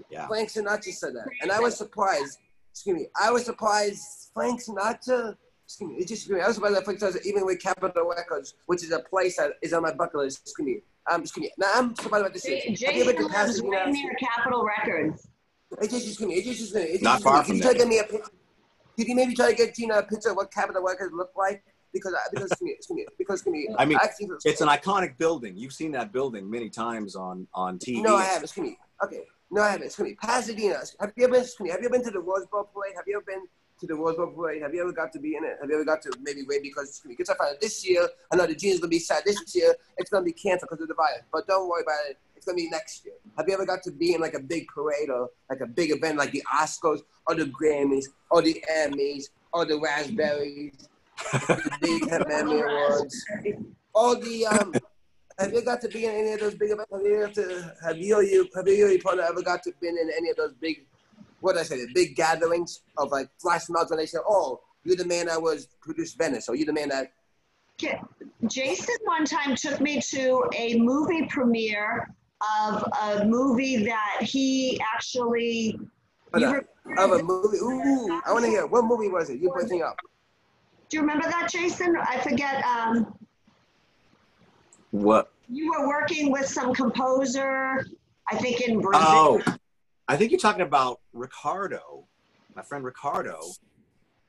Yeah. 0.10 0.28
Frank 0.28 0.50
Sinatra 0.50 0.94
said 0.94 1.16
that, 1.16 1.28
and 1.42 1.50
I 1.50 1.62
was 1.62 1.78
surprised. 1.78 2.40
Excuse 2.72 2.96
me, 2.98 3.08
I 3.18 3.32
was 3.32 3.46
surprised. 3.46 4.32
Frank 4.34 4.62
Sinatra. 4.62 5.38
Excuse 5.66 5.90
me, 5.92 5.96
it 5.96 6.08
just 6.10 6.24
excuse 6.24 6.36
me. 6.38 6.42
I 6.42 6.48
was 6.48 6.56
surprised 6.56 6.76
that 6.76 6.84
Frank 6.84 7.00
Sinatra, 7.00 7.26
even 7.26 7.46
with 7.46 7.62
Capitol 7.62 8.06
Records, 8.10 8.56
which 8.66 8.84
is 8.84 8.92
a 8.92 9.00
place 9.00 9.38
that 9.38 9.54
is 9.62 9.72
on 9.72 9.84
my 9.84 9.94
bucket 9.94 10.16
list. 10.18 10.42
Excuse 10.42 10.66
me. 10.66 10.82
Um, 11.10 11.22
excuse 11.22 11.44
me. 11.44 11.52
Now 11.58 11.72
I'm 11.76 11.96
surprised 11.96 12.22
about 12.22 12.34
this. 12.34 12.44
J- 12.44 12.64
you 12.68 13.02
ever 13.02 13.14
Jason 13.14 13.16
been 13.16 13.28
to 13.28 13.68
right 13.70 13.92
near 13.92 14.16
Capitol 14.20 14.64
Records. 14.64 15.28
It 15.82 15.90
just 15.90 16.08
excuse 16.08 16.28
me. 16.28 16.36
It 16.36 16.46
just 16.46 16.62
excuse 16.62 16.74
me. 16.74 17.00
Not 17.02 17.20
excuse 17.20 17.20
me. 17.20 17.22
far 17.24 17.44
Can 17.44 17.56
you 17.56 17.62
try 17.62 17.72
to 17.74 17.78
get 17.78 17.88
me 17.88 18.00
a 18.00 18.04
picture? 18.04 18.32
Could 18.98 19.08
you 19.08 19.16
maybe 19.16 19.34
try 19.36 19.50
to 19.52 19.56
get 19.56 19.76
Gina 19.76 19.96
a 19.96 20.04
picture 20.04 20.30
of 20.30 20.36
what 20.36 20.52
Capitol 20.52 20.84
Records 20.84 21.14
look 21.14 21.32
like? 21.38 21.64
Because 21.94 22.14
because 22.32 22.52
excuse 22.52 22.68
me, 22.68 22.74
excuse 22.74 22.96
me, 22.98 23.06
because 23.18 23.40
excuse 23.40 23.54
me. 23.54 23.76
I 23.78 23.86
mean, 23.86 23.98
actually, 24.02 24.30
It's 24.46 24.62
an 24.62 24.68
iconic 24.68 25.18
building. 25.18 25.58
You've 25.58 25.74
seen 25.74 25.92
that 25.94 26.12
building 26.12 26.50
many 26.50 26.70
times 26.70 27.16
on 27.16 27.48
on 27.54 27.80
TV. 27.80 28.04
No, 28.04 28.16
I 28.16 28.24
haven't. 28.24 28.44
Excuse 28.44 28.68
me. 28.68 28.78
Okay. 29.04 29.22
No, 29.50 29.62
I 29.62 29.72
haven't. 29.72 29.88
Excuse 29.88 30.10
me. 30.10 30.16
Pasadena. 30.22 30.82
Have 31.00 31.14
you 31.16 31.24
ever 31.24 31.34
been? 31.34 31.42
Excuse 31.42 31.62
me. 31.62 31.70
Have 31.72 31.80
you 31.80 31.86
ever 31.88 31.94
been 31.94 32.04
to 32.06 32.12
the 32.12 32.20
Rose 32.20 32.46
Bowl 32.52 32.70
parade? 32.74 32.94
Have 32.96 33.06
you 33.08 33.16
ever 33.16 33.26
been 33.26 33.48
to 33.80 33.88
the 33.88 33.96
Rose 33.96 34.16
Bowl 34.16 34.28
parade? 34.28 34.62
Have 34.62 34.74
you 34.74 34.82
ever 34.82 34.92
got 34.92 35.12
to 35.14 35.20
be 35.20 35.36
in 35.36 35.44
it? 35.44 35.58
Have 35.62 35.70
you 35.70 35.76
ever 35.76 35.86
got 35.86 36.02
to 36.04 36.12
maybe 36.22 36.44
wait 36.48 36.64
because 36.64 36.90
it's 36.90 37.00
going 37.00 37.16
to 37.16 37.24
I 37.24 37.38
found 37.38 37.56
out 37.56 37.62
this 37.62 37.88
year. 37.88 38.08
I 38.32 38.36
know 38.36 38.46
the 38.46 38.56
Gene's 38.56 38.80
gonna 38.80 38.90
be 38.90 39.00
sad. 39.00 39.24
This 39.26 39.56
year 39.56 39.76
it's 39.98 40.10
gonna 40.10 40.26
be 40.26 40.34
canceled 40.34 40.70
because 40.70 40.82
of 40.82 40.88
the 40.88 40.94
virus. 40.94 41.24
But 41.32 41.48
don't 41.48 41.70
worry 41.70 41.84
about 41.84 42.10
it. 42.10 42.18
It's 42.36 42.46
gonna 42.46 42.56
be 42.56 42.70
next 42.70 43.06
year. 43.06 43.16
Have 43.38 43.48
you 43.48 43.54
ever 43.54 43.66
got 43.66 43.84
to 43.84 43.92
be 43.92 44.14
in 44.14 44.22
like 44.22 44.34
a 44.34 44.40
big 44.40 44.68
parade 44.68 45.10
or 45.10 45.30
like 45.50 45.62
a 45.62 45.68
big 45.68 45.92
event 45.92 46.18
like 46.18 46.32
the 46.32 46.44
Oscars 46.54 47.00
or 47.28 47.36
the 47.36 47.46
Grammys 47.46 48.06
or 48.30 48.42
the 48.42 48.64
Emmys 48.72 49.26
or 49.54 49.66
the 49.66 49.80
Raspberries, 49.80 50.88
the 51.32 51.78
big 51.82 52.12
Emmy 52.32 52.62
Awards? 52.62 53.26
all 53.94 54.20
the 54.20 54.46
um 54.46 54.74
have 55.40 55.54
you 55.54 55.62
got 55.62 55.80
to 55.82 55.88
be 55.88 56.06
in 56.06 56.12
any 56.12 56.34
of 56.34 56.42
those 56.42 56.56
big 56.56 56.72
events? 56.72 56.92
Have 56.92 57.02
you 57.02 57.28
to 57.34 57.76
have 57.86 57.98
you 57.98 58.16
or 58.16 58.24
you 58.24 58.48
have 58.56 58.68
you 58.68 58.86
or 58.86 58.90
your 58.90 59.02
partner 59.02 59.24
ever 59.24 59.42
got 59.42 59.64
to 59.64 59.74
been 59.80 59.98
in 59.98 60.12
any 60.16 60.30
of 60.32 60.36
those 60.36 60.54
big 60.60 60.86
what 61.42 61.54
did 61.54 61.62
I 61.62 61.64
say, 61.64 61.86
the 61.86 61.92
big 61.94 62.16
gatherings 62.16 62.82
of 62.98 63.12
like 63.12 63.30
flash 63.42 63.70
mobs 63.70 63.90
when 63.92 64.00
they 64.00 64.06
say, 64.06 64.20
Oh, 64.28 64.60
you're 64.84 64.96
the 64.96 65.06
man 65.06 65.28
that 65.28 65.42
was 65.42 65.68
produced 65.82 66.18
Venice, 66.18 66.48
or 66.50 66.56
you're 66.56 66.66
the 66.66 66.74
man 66.74 66.90
that 66.90 67.12
J- 67.78 68.00
Jason 68.48 68.96
one 69.06 69.26
time 69.26 69.56
took 69.56 69.80
me 69.80 70.02
to 70.02 70.44
a 70.56 70.78
movie 70.80 71.26
premiere 71.28 72.14
of 72.66 72.84
a 73.04 73.26
movie 73.26 73.84
that 73.86 74.20
he 74.22 74.80
actually 74.94 75.80
Hold 76.34 76.42
You 76.42 76.48
on. 76.48 76.54
were- 76.54 77.04
Of 77.04 77.12
a 77.20 77.24
movie. 77.24 77.58
Ooh, 77.58 78.22
I 78.26 78.32
want 78.34 78.46
to 78.46 78.50
hear. 78.52 78.66
What 78.68 78.84
movie 78.86 79.10
was 79.10 79.30
it? 79.30 79.40
You 79.40 79.50
breaking 79.52 79.82
up. 79.84 79.96
Do 80.90 80.98
you 80.98 81.02
remember 81.02 81.28
that, 81.30 81.50
Jason? 81.52 81.96
I 81.98 82.20
forget. 82.20 82.64
Um, 82.66 83.14
What? 84.92 85.32
you 85.50 85.72
were 85.72 85.88
working 85.88 86.32
with 86.32 86.48
some 86.48 86.74
composer, 86.74 87.86
I 88.32 88.36
think 88.38 88.62
in 88.62 88.80
Brazil. 88.82 89.02
Oh, 89.04 89.42
I 90.10 90.18
think 90.18 90.32
you're 90.32 90.40
talking 90.40 90.64
about 90.64 91.02
Ricardo, 91.14 92.08
my 92.56 92.64
friend 92.64 92.84
Ricardo, 92.84 93.40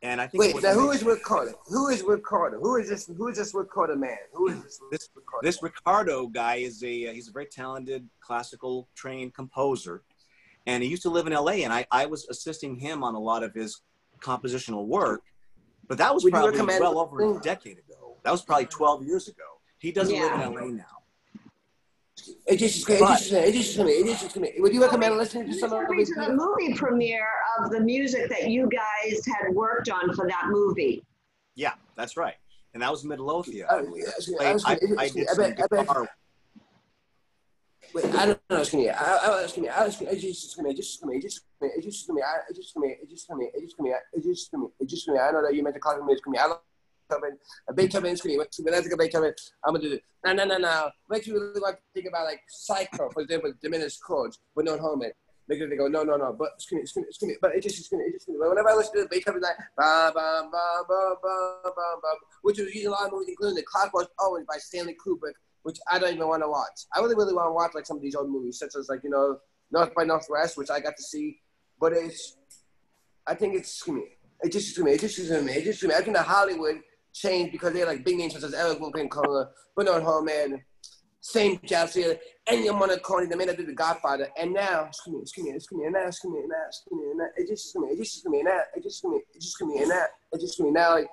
and 0.02 0.20
I 0.20 0.26
think 0.26 0.54
Wait, 0.54 0.62
now 0.62 0.74
who 0.74 0.90
is 0.90 1.02
Ricardo? 1.02 1.52
Who 1.68 1.88
is 1.88 2.02
Ricardo? 2.02 2.60
Who 2.60 2.76
is 2.76 2.90
this? 2.90 3.06
Who 3.06 3.28
is 3.28 3.38
this 3.38 3.54
Ricardo 3.54 3.96
man? 3.96 4.18
Who 4.34 4.48
is 4.48 4.62
this? 4.62 4.80
This- 4.90 5.08
Ricardo? 5.16 5.46
this 5.46 5.62
Ricardo 5.62 6.26
guy 6.26 6.56
is 6.56 6.84
a 6.84 7.08
uh, 7.08 7.12
he's 7.14 7.28
a 7.28 7.32
very 7.32 7.46
talented 7.46 8.06
classical 8.20 8.88
trained 8.94 9.32
composer, 9.32 10.02
and 10.66 10.82
he 10.82 10.90
used 10.90 11.02
to 11.02 11.10
live 11.10 11.26
in 11.26 11.32
L.A. 11.32 11.64
and 11.64 11.72
I 11.72 11.86
I 11.90 12.04
was 12.04 12.28
assisting 12.28 12.76
him 12.76 13.02
on 13.02 13.14
a 13.14 13.20
lot 13.20 13.42
of 13.42 13.54
his 13.54 13.80
compositional 14.20 14.86
work, 14.86 15.22
but 15.88 15.96
that 15.96 16.14
was 16.14 16.24
Would 16.24 16.34
probably 16.34 16.60
well 16.78 16.98
over 16.98 17.38
a 17.38 17.40
decade 17.40 17.78
ago. 17.78 18.18
That 18.22 18.32
was 18.32 18.42
probably 18.42 18.66
12 18.66 19.06
years 19.06 19.28
ago. 19.28 19.44
He 19.78 19.92
doesn't 19.92 20.14
live 20.14 20.34
in 20.34 20.40
L.A. 20.42 20.66
now. 20.72 20.99
It 22.46 22.56
just, 22.56 22.88
it 22.88 22.98
just, 22.98 23.33
it 23.33 23.52
just, 23.54 23.78
it 23.78 24.06
just, 24.06 24.37
it 24.37 24.42
just, 24.44 24.61
Would 24.61 24.72
you 24.74 24.83
recommend 24.83 25.16
listening 25.16 25.46
to 25.48 25.54
some 25.54 25.72
of 25.72 25.80
took 25.80 25.90
me 25.90 26.04
to 26.04 26.14
the 26.14 26.33
movie 26.33 26.74
premiere 26.74 27.26
of 27.59 27.70
the 27.70 27.80
music 27.80 28.28
that 28.30 28.50
you 28.50 28.68
guys 28.68 29.20
had 29.26 29.54
worked 29.54 29.88
on 29.90 30.12
for 30.14 30.26
that 30.28 30.44
movie. 30.48 31.04
Yeah, 31.54 31.74
that's 31.96 32.16
right. 32.16 32.35
And 32.74 32.83
that 32.83 32.90
was 32.90 33.04
Midlothian. 33.04 33.66
Oh, 33.70 33.78
I 33.78 33.83
believe. 33.83 34.04
yeah, 34.04 34.11
excuse 34.16 34.28
me, 34.30 34.37
Played- 34.38 34.48
I 34.48 34.52
was 34.52 34.64
I, 34.64 34.74
gonna- 34.76 35.00
I 35.00 35.04
excuse 35.04 35.14
me, 35.14 35.20
did 35.20 35.28
I 35.28 35.33
some 35.35 35.44
bet- 35.44 35.61
I 35.61 35.66
bet- 35.76 35.87
guitar. 35.87 36.09
Wait, 37.92 38.04
I 38.14 38.26
don't 38.26 38.40
know. 38.48 38.56
Excuse 38.59 38.83
me. 38.85 38.88
I, 38.90 39.16
I, 39.16 39.42
excuse 39.42 39.62
me. 39.64 39.68
I, 39.68 39.87
excuse 39.87 40.09
me. 40.09 40.16
It 40.16 40.20
just, 40.20 40.44
excuse 40.44 40.64
me. 40.64 40.70
It 40.70 40.76
just, 40.76 40.94
excuse 40.94 41.11
me. 41.11 41.16
It 41.16 41.22
just, 41.22 41.37
excuse 41.38 41.61
me. 41.61 41.68
It 41.76 41.83
just, 41.83 41.98
excuse 41.98 42.14
me. 42.14 42.22
I, 42.22 42.35
it 42.48 42.54
just, 42.54 42.68
excuse 42.68 42.83
me. 42.83 42.88
It 43.02 43.11
just, 43.11 43.22
excuse 43.24 43.38
me. 43.38 43.46
It 43.46 43.61
just, 43.61 43.64
excuse 43.64 43.83
me. 43.83 43.90
It 43.90 44.22
just, 44.22 44.30
excuse 44.30 44.61
me. 44.61 44.68
It 44.78 44.87
just, 44.88 45.00
excuse 45.02 45.14
me. 45.14 45.20
I 45.20 45.30
know 45.33 45.42
that 45.42 45.54
you 45.54 45.62
meant 45.64 45.74
to 45.74 45.80
call 45.80 45.96
me. 46.04 46.12
Excuse 46.12 46.33
me. 46.33 46.38
I 46.38 46.46
love 46.46 46.61
Beethoven. 47.11 47.38
A 47.68 47.75
Beethoven. 47.75 48.11
Excuse 48.12 48.37
me. 48.37 48.70
Let's 48.70 48.88
go 48.88 48.96
Beethoven. 48.96 49.35
I'm 49.64 49.75
gonna 49.75 49.83
do 49.83 49.90
this. 49.90 50.01
No, 50.25 50.33
no, 50.33 50.44
no, 50.44 50.59
no. 50.59 50.90
Makes 51.09 51.27
you 51.27 51.35
really 51.35 51.61
want 51.61 51.77
to 51.77 51.83
think 51.94 52.07
about 52.09 52.25
like 52.25 52.40
Psycho, 52.49 53.11
for 53.11 53.23
example, 53.23 53.53
diminished 53.62 54.01
chords, 54.03 54.38
but 54.55 54.64
no 54.64 54.79
Holman. 54.79 55.12
Make 55.49 55.59
they 55.59 55.77
go, 55.77 55.88
no, 55.88 56.05
no, 56.05 56.16
no. 56.16 56.35
But 56.38 56.51
excuse 56.55 56.77
me, 56.77 56.83
excuse 56.83 57.03
me, 57.03 57.09
excuse 57.09 57.29
me. 57.31 57.37
But 57.42 57.57
it 57.57 57.62
just, 57.62 57.92
me. 57.92 57.99
It 57.99 58.12
just, 58.12 58.29
excuse 58.29 58.38
me. 58.38 58.49
Whenever 58.49 58.70
I 58.70 58.75
listen 58.75 58.94
to 58.94 59.03
the 59.03 59.09
Beethoven, 59.09 59.42
like 59.42 59.57
ba 59.77 60.12
ba 60.14 60.49
ba 60.51 60.85
ba 60.88 61.14
ba 61.20 61.61
ba 61.64 61.96
ba, 62.01 62.09
which 62.42 62.59
was 62.59 62.68
used 62.73 62.87
in 62.87 62.88
a 62.88 62.90
lot 62.90 63.07
of 63.07 63.12
movies, 63.12 63.31
including 63.31 63.57
The 63.57 63.64
Clockwork 63.64 64.11
Owen 64.20 64.44
by 64.49 64.59
Stanley 64.59 64.96
Kubrick 65.05 65.35
which 65.62 65.79
I 65.90 65.99
don't 65.99 66.14
even 66.14 66.27
want 66.27 66.42
to 66.42 66.49
watch. 66.49 66.87
I 66.94 67.01
really, 67.01 67.14
really 67.14 67.35
want 67.35 67.49
to 67.49 67.53
watch 67.53 67.73
like 67.75 67.87
some 67.87 67.99
of 67.99 68.03
these 68.03 68.14
old 68.14 68.31
movies, 68.31 68.59
such 68.59 68.70
as 68.79 68.88
like 68.88 69.05
you 69.05 69.11
know 69.11 69.38
North 69.70 69.94
by 69.94 70.05
Northwest, 70.05 70.57
which 70.57 70.70
I 70.70 70.81
got 70.81 70.96
to 70.96 71.03
see. 71.03 71.38
But 71.79 71.92
it's, 71.92 72.37
I 73.27 73.35
think 73.35 73.55
it's 73.55 73.68
excuse 73.68 73.96
me. 73.96 74.05
It 74.42 74.53
just 74.53 74.68
excuse 74.68 74.85
me. 74.85 74.92
It 74.92 75.01
just 75.01 75.18
excuse 75.18 75.44
me. 75.44 75.53
It 75.53 75.57
just 75.57 75.68
excuse 75.68 75.88
me. 75.90 75.94
I 75.94 76.03
think 76.03 76.16
that 76.16 76.27
Hollywood 76.27 76.81
changed 77.20 77.52
because 77.52 77.72
they 77.72 77.80
had 77.80 77.88
like 77.88 78.04
big 78.04 78.16
names 78.16 78.35
such 78.35 78.42
as 78.42 78.54
Eric 78.54 78.80
Wilkin-Cola, 78.80 79.50
Bernard 79.76 80.02
Herrmann, 80.02 80.62
Sam 81.20 81.59
Jalsier, 81.59 82.18
Ennio 82.48 82.72
Morricone, 82.72 83.28
the 83.28 83.37
man 83.37 83.48
that 83.48 83.59
did 83.59 83.66
The 83.66 83.74
Godfather, 83.74 84.28
and 84.38 84.54
now 84.54 84.87
excuse 84.87 85.14
me, 85.14 85.20
excuse 85.20 85.46
me, 85.46 85.52
excuse 85.54 85.78
me, 85.78 85.85
and 85.85 85.92
now 85.92 86.06
excuse 86.06 86.33
me, 86.33 86.40
and 86.40 86.48
now 86.48 86.66
excuse 86.66 86.98
me, 86.98 87.11
and 87.11 87.18
now 87.18 87.26
it 87.37 87.46
just 87.46 87.66
excuse 87.66 87.83
me, 87.85 87.88
it 87.92 87.98
just 87.98 88.14
excuse 88.16 88.33
me, 88.33 88.38
and 88.38 88.48
now 88.48 88.61
it 88.74 88.83
just 88.83 88.96
excuse 88.96 89.12
me, 89.12 89.18
it 89.18 89.40
just 89.40 89.48
excuse 89.48 89.68
me, 89.68 89.78
and 89.80 89.88
now 89.90 90.04
it 90.33 90.40
just 90.40 90.44
excuse 90.44 90.64
me, 90.64 90.70
now 90.70 90.96
it 90.96 91.09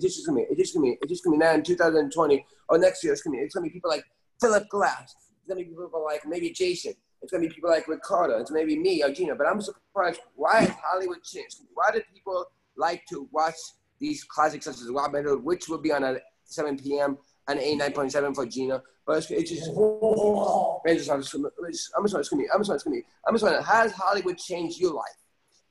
just 0.00 0.18
excuse 0.18 0.28
me, 0.36 0.42
it 0.42 0.58
just 0.58 1.20
excuse 1.20 1.32
me, 1.32 1.38
now 1.38 1.54
in 1.54 1.62
2020 1.62 2.46
or 2.68 2.78
next 2.78 3.02
year, 3.02 3.14
excuse 3.14 3.32
me, 3.32 3.38
it's 3.38 3.54
gonna 3.54 3.64
be 3.64 3.70
people 3.70 3.90
like 3.90 4.04
Philip 4.40 4.68
Glass, 4.68 5.14
it's 5.38 5.48
gonna 5.48 5.60
be 5.60 5.64
people 5.64 6.04
like 6.04 6.26
maybe 6.26 6.50
Jason, 6.50 6.92
it's 7.22 7.32
gonna 7.32 7.48
be 7.48 7.52
people 7.52 7.70
like 7.70 7.88
Ricardo, 7.88 8.38
it's 8.38 8.50
maybe 8.50 8.78
me 8.78 9.02
or 9.02 9.10
Gina, 9.10 9.34
but 9.34 9.46
I'm 9.46 9.62
surprised 9.62 10.20
why 10.34 10.60
has 10.60 10.74
Hollywood 10.84 11.22
changed? 11.24 11.60
Why 11.72 11.90
do 11.92 12.02
people 12.12 12.44
like 12.76 13.06
to 13.06 13.26
watch 13.32 13.54
these 13.98 14.24
classics 14.24 14.64
such 14.64 14.76
as 14.76 14.88
Robin 14.90 15.24
Hood, 15.24 15.42
which 15.42 15.68
will 15.68 15.78
be 15.78 15.92
on 15.92 16.04
at 16.04 16.22
7 16.44 16.78
p.m. 16.78 17.18
on 17.48 17.58
89.7 17.58 18.34
for 18.34 18.46
Gina. 18.46 18.82
But 19.06 19.18
it's, 19.18 19.30
it's 19.30 19.50
just, 19.50 19.66
man, 19.68 20.96
just, 20.96 21.10
I'm 21.10 21.22
just, 21.22 21.34
I'm 21.34 21.42
just, 21.70 21.92
I'm 21.96 22.04
just, 22.04 22.16
I'm 22.16 22.22
just, 22.22 22.32
I'm 22.52 22.64
just, 22.64 22.86
I'm 23.26 23.36
just 23.36 23.66
how 23.66 23.82
has 23.82 23.92
Hollywood 23.92 24.38
changed 24.38 24.80
your 24.80 24.94
life 24.94 25.04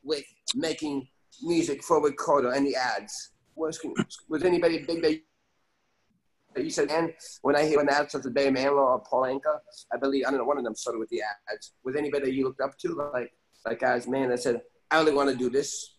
with 0.04 0.24
making 0.56 1.08
music 1.44 1.84
for 1.84 2.02
Ricardo 2.02 2.52
and 2.52 2.66
the 2.66 2.76
ads? 2.76 3.32
Was, 3.56 3.80
was 4.28 4.44
anybody 4.44 4.80
big 4.80 5.02
that 5.02 6.64
you 6.64 6.70
said, 6.70 6.90
and 6.90 7.12
when 7.42 7.56
I 7.56 7.66
hear 7.66 7.80
an 7.80 7.90
ad 7.90 8.12
such 8.12 8.26
as 8.26 8.32
Barry 8.32 8.52
Manilow 8.52 8.78
or 8.78 9.00
Paul 9.00 9.24
Anka, 9.24 9.60
I 9.94 9.98
believe, 9.98 10.26
I 10.26 10.30
don't 10.30 10.40
know, 10.40 10.46
one 10.46 10.58
of 10.58 10.64
them 10.64 10.76
started 10.76 11.00
with 11.00 11.10
the 11.10 11.22
ads. 11.52 11.74
Was 11.84 11.96
anybody 11.96 12.32
you 12.32 12.46
looked 12.46 12.62
up 12.62 12.78
to, 12.80 13.10
like, 13.14 13.34
like 13.66 13.80
guys, 13.80 14.08
man, 14.08 14.30
that 14.30 14.42
said, 14.42 14.62
I 14.90 15.00
really 15.00 15.14
want 15.14 15.30
to 15.30 15.36
do 15.36 15.50
this? 15.50 15.95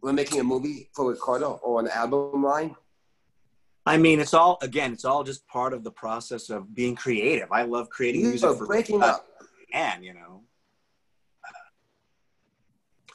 We're 0.00 0.12
making 0.12 0.40
a 0.40 0.44
movie 0.44 0.90
for 0.94 1.10
Ricardo 1.10 1.60
or 1.62 1.80
an 1.80 1.88
album 1.88 2.42
line. 2.42 2.76
I 3.84 3.96
mean, 3.96 4.20
it's 4.20 4.34
all 4.34 4.58
again, 4.62 4.92
it's 4.92 5.04
all 5.04 5.24
just 5.24 5.46
part 5.48 5.72
of 5.72 5.82
the 5.82 5.90
process 5.90 6.50
of 6.50 6.74
being 6.74 6.94
creative. 6.94 7.50
I 7.50 7.62
love 7.62 7.88
creating 7.90 8.20
You 8.22 8.28
music 8.28 8.50
are 8.50 8.54
for 8.54 8.66
breaking 8.66 9.02
up. 9.02 9.26
and 9.72 10.04
you 10.04 10.14
know. 10.14 10.42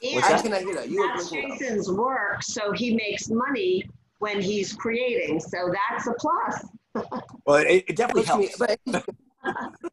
And 0.04 0.15
What's 0.15 0.28
How 0.28 0.34
that? 0.36 0.43
can 0.43 0.54
I 0.54 0.60
hear 0.60 0.76
that? 0.76 0.89
You 0.89 1.02
are 1.02 1.15
that's 1.15 1.30
breaking 1.30 1.52
up. 1.52 1.60
Jason's 1.60 1.89
work, 1.91 2.43
so 2.43 2.72
he 2.74 2.96
makes 2.96 3.30
money 3.30 3.89
when 4.19 4.41
he's 4.41 4.74
creating. 4.74 5.39
So 5.39 5.72
that's 5.72 6.08
a 6.08 6.13
plus. 6.13 6.65
Well, 7.46 7.58
it, 7.58 7.86
it 7.88 7.96
definitely 7.96 8.24
But 8.58 8.80
helps. 8.86 8.86
but 8.86 9.06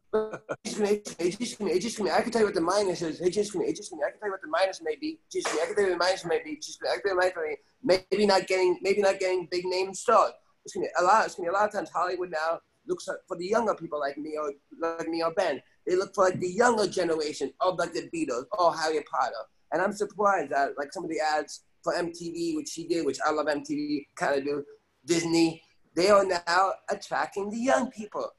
I 2.11 2.21
can 2.21 2.31
tell 2.31 2.41
you 2.41 2.47
what 2.47 2.53
the 2.53 2.61
minus 2.61 3.01
is. 3.01 3.21
It 3.21 3.31
just, 3.31 3.55
it 3.55 3.75
just, 3.75 3.93
I 3.93 4.11
can 4.11 4.19
tell 4.19 4.27
you 4.27 4.31
what 4.31 4.41
the 4.41 4.47
minus 4.47 4.81
may 4.81 4.95
be. 4.95 5.19
Just, 5.31 5.47
I 5.47 5.65
can 5.65 5.75
tell 5.75 5.85
you 5.85 5.91
what 5.91 5.99
the 5.99 6.05
minus 6.05 6.25
may 6.25 6.41
be. 6.43 6.57
Just, 6.57 6.79
I 6.83 6.99
can 6.99 7.17
tell 7.17 7.45
you. 7.45 7.55
Maybe 7.83 8.25
not 8.25 8.47
getting, 8.47 8.77
maybe 8.81 9.01
not 9.01 9.19
getting 9.19 9.47
big 9.49 9.65
name 9.65 9.93
stars. 9.93 10.33
It's 10.65 10.73
gonna 10.73 10.87
be 10.87 10.91
a 10.99 11.03
lot. 11.03 11.25
It's 11.25 11.35
gonna 11.35 11.49
be 11.49 11.55
a 11.55 11.57
lot 11.57 11.67
of 11.67 11.73
times 11.73 11.89
Hollywood 11.89 12.29
now 12.29 12.59
looks 12.87 13.07
for 13.27 13.37
the 13.37 13.45
younger 13.45 13.75
people 13.75 13.99
like 13.99 14.17
me 14.17 14.35
or 14.37 14.51
like 14.79 15.07
me 15.07 15.23
or 15.23 15.33
Ben. 15.33 15.61
They 15.87 15.95
look 15.95 16.13
for 16.13 16.25
like 16.25 16.39
the 16.39 16.49
younger 16.49 16.87
generation 16.87 17.51
of 17.59 17.79
like 17.79 17.93
the 17.93 18.09
Beatles 18.13 18.45
or 18.57 18.75
Harry 18.75 19.03
Potter. 19.09 19.33
And 19.71 19.81
I'm 19.81 19.93
surprised 19.93 20.51
that 20.51 20.71
like 20.77 20.91
some 20.93 21.03
of 21.03 21.09
the 21.09 21.19
ads 21.19 21.63
for 21.83 21.93
MTV, 21.93 22.55
which 22.55 22.69
she 22.69 22.87
did, 22.87 23.05
which 23.05 23.19
I 23.25 23.31
love 23.31 23.47
MTV, 23.47 24.05
kind 24.15 24.37
of 24.37 24.43
do 24.43 24.63
Disney. 25.05 25.63
They 25.95 26.09
are 26.09 26.25
now 26.25 26.73
attracting 26.89 27.49
the 27.49 27.57
young 27.57 27.89
people. 27.89 28.29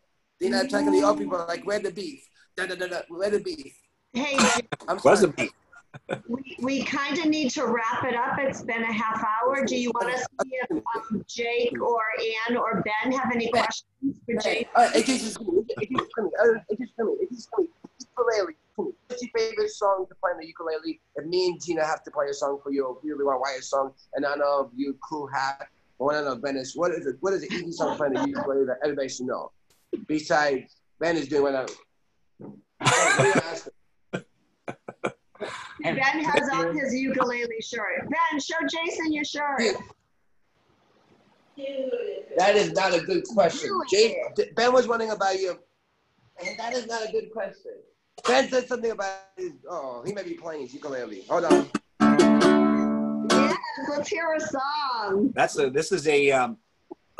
They're 0.42 0.50
not 0.50 0.64
attracting 0.64 0.92
the 0.92 1.04
old 1.06 1.18
people. 1.18 1.44
Like 1.46 1.64
where 1.64 1.78
the 1.78 1.92
beef? 1.92 2.28
Da 2.56 2.66
da 2.66 2.74
da 2.74 2.88
da. 2.88 3.00
Where 3.08 3.30
the 3.30 3.38
beef? 3.38 3.72
Hey, 4.12 4.36
I'm 4.88 4.98
What 4.98 5.02
does 5.12 5.20
sorry. 5.20 5.32
it 5.32 5.38
mean? 5.38 5.50
we, 6.28 6.56
we 6.60 6.82
kind 6.82 7.16
of 7.18 7.26
need 7.26 7.50
to 7.52 7.64
wrap 7.66 8.02
it 8.02 8.16
up. 8.16 8.36
It's 8.38 8.62
been 8.62 8.82
a 8.82 8.92
half 8.92 9.22
hour. 9.24 9.64
Do 9.64 9.76
you 9.76 9.92
want 9.94 10.12
us 10.12 10.20
to 10.20 10.44
see 10.44 10.50
if 10.68 10.70
um, 10.72 11.24
Jake 11.28 11.80
or 11.80 12.00
Ann 12.48 12.56
or 12.56 12.82
Ben 12.82 13.12
have 13.12 13.30
any 13.32 13.48
questions 13.50 13.86
for 14.26 14.34
Jake? 14.42 14.68
Uh, 14.74 14.90
it 14.96 15.06
just 15.06 15.24
is 15.24 15.36
coming. 15.36 15.64
It 15.68 15.88
just 15.96 16.10
coming. 16.16 16.32
It 16.70 16.78
just 16.80 16.96
coming. 16.96 17.16
It 17.20 17.30
just 17.30 17.50
coming. 17.52 17.68
Ukulele. 18.18 18.56
What's 18.74 19.22
your 19.22 19.30
favorite 19.36 19.70
song 19.70 20.06
to 20.08 20.14
play 20.16 20.32
on 20.32 20.38
the 20.40 20.46
ukulele? 20.46 21.00
If 21.14 21.24
me 21.26 21.46
and 21.50 21.62
Gina 21.62 21.84
have 21.86 22.02
to 22.02 22.10
play 22.10 22.26
a 22.30 22.34
song 22.34 22.58
for 22.64 22.72
you, 22.72 22.96
if 22.98 23.04
you 23.04 23.12
really 23.12 23.24
want 23.26 23.36
to 23.38 23.42
write 23.52 23.60
a 23.60 23.62
song, 23.62 23.92
and 24.14 24.26
I 24.26 24.34
know 24.34 24.70
you, 24.74 24.98
Cool 25.08 25.28
Hat, 25.28 25.68
or 25.98 26.14
I 26.14 26.22
know 26.22 26.34
Venice, 26.34 26.72
what 26.74 26.90
is 26.90 27.06
it? 27.06 27.16
What 27.20 27.32
is 27.34 27.42
the 27.46 27.54
easy 27.54 27.70
song 27.72 27.92
to 27.92 27.96
play 27.96 28.08
on 28.08 28.14
the 28.14 28.28
ukulele 28.28 28.64
that 28.66 28.78
everybody 28.82 29.08
should 29.08 29.26
know? 29.26 29.52
Besides, 30.06 30.76
Ben 30.98 31.16
is 31.16 31.28
doing 31.28 31.42
what 31.42 31.54
I. 31.54 31.66
What 32.78 33.18
do 33.18 33.26
you 33.26 33.32
ask? 33.34 33.68
Ben 35.82 36.24
has 36.24 36.48
on 36.52 36.76
his 36.76 36.94
ukulele 36.94 37.60
shirt. 37.60 38.08
Ben, 38.08 38.40
show 38.40 38.54
Jason 38.68 39.12
your 39.12 39.24
shirt. 39.24 39.60
That 42.38 42.56
is 42.56 42.72
not 42.72 42.94
a 42.94 43.00
good 43.00 43.24
question. 43.24 43.70
Jake, 43.90 44.16
Ben 44.54 44.72
was 44.72 44.88
wondering 44.88 45.10
about 45.10 45.38
you. 45.38 45.58
And 46.44 46.58
that 46.58 46.72
is 46.72 46.86
not 46.86 47.08
a 47.08 47.12
good 47.12 47.30
question. 47.32 47.72
Ben 48.26 48.48
said 48.48 48.68
something 48.68 48.90
about 48.90 49.18
his. 49.36 49.52
Oh, 49.68 50.02
he 50.04 50.12
may 50.12 50.22
be 50.22 50.34
playing 50.34 50.62
his 50.62 50.74
ukulele. 50.74 51.24
Hold 51.28 51.44
on. 51.44 51.68
Yes, 53.30 53.58
let's 53.90 54.08
hear 54.08 54.32
a 54.34 54.40
song. 54.40 55.32
That's 55.34 55.58
a 55.58 55.70
this 55.70 55.92
is 55.92 56.06
a 56.06 56.30
um, 56.30 56.58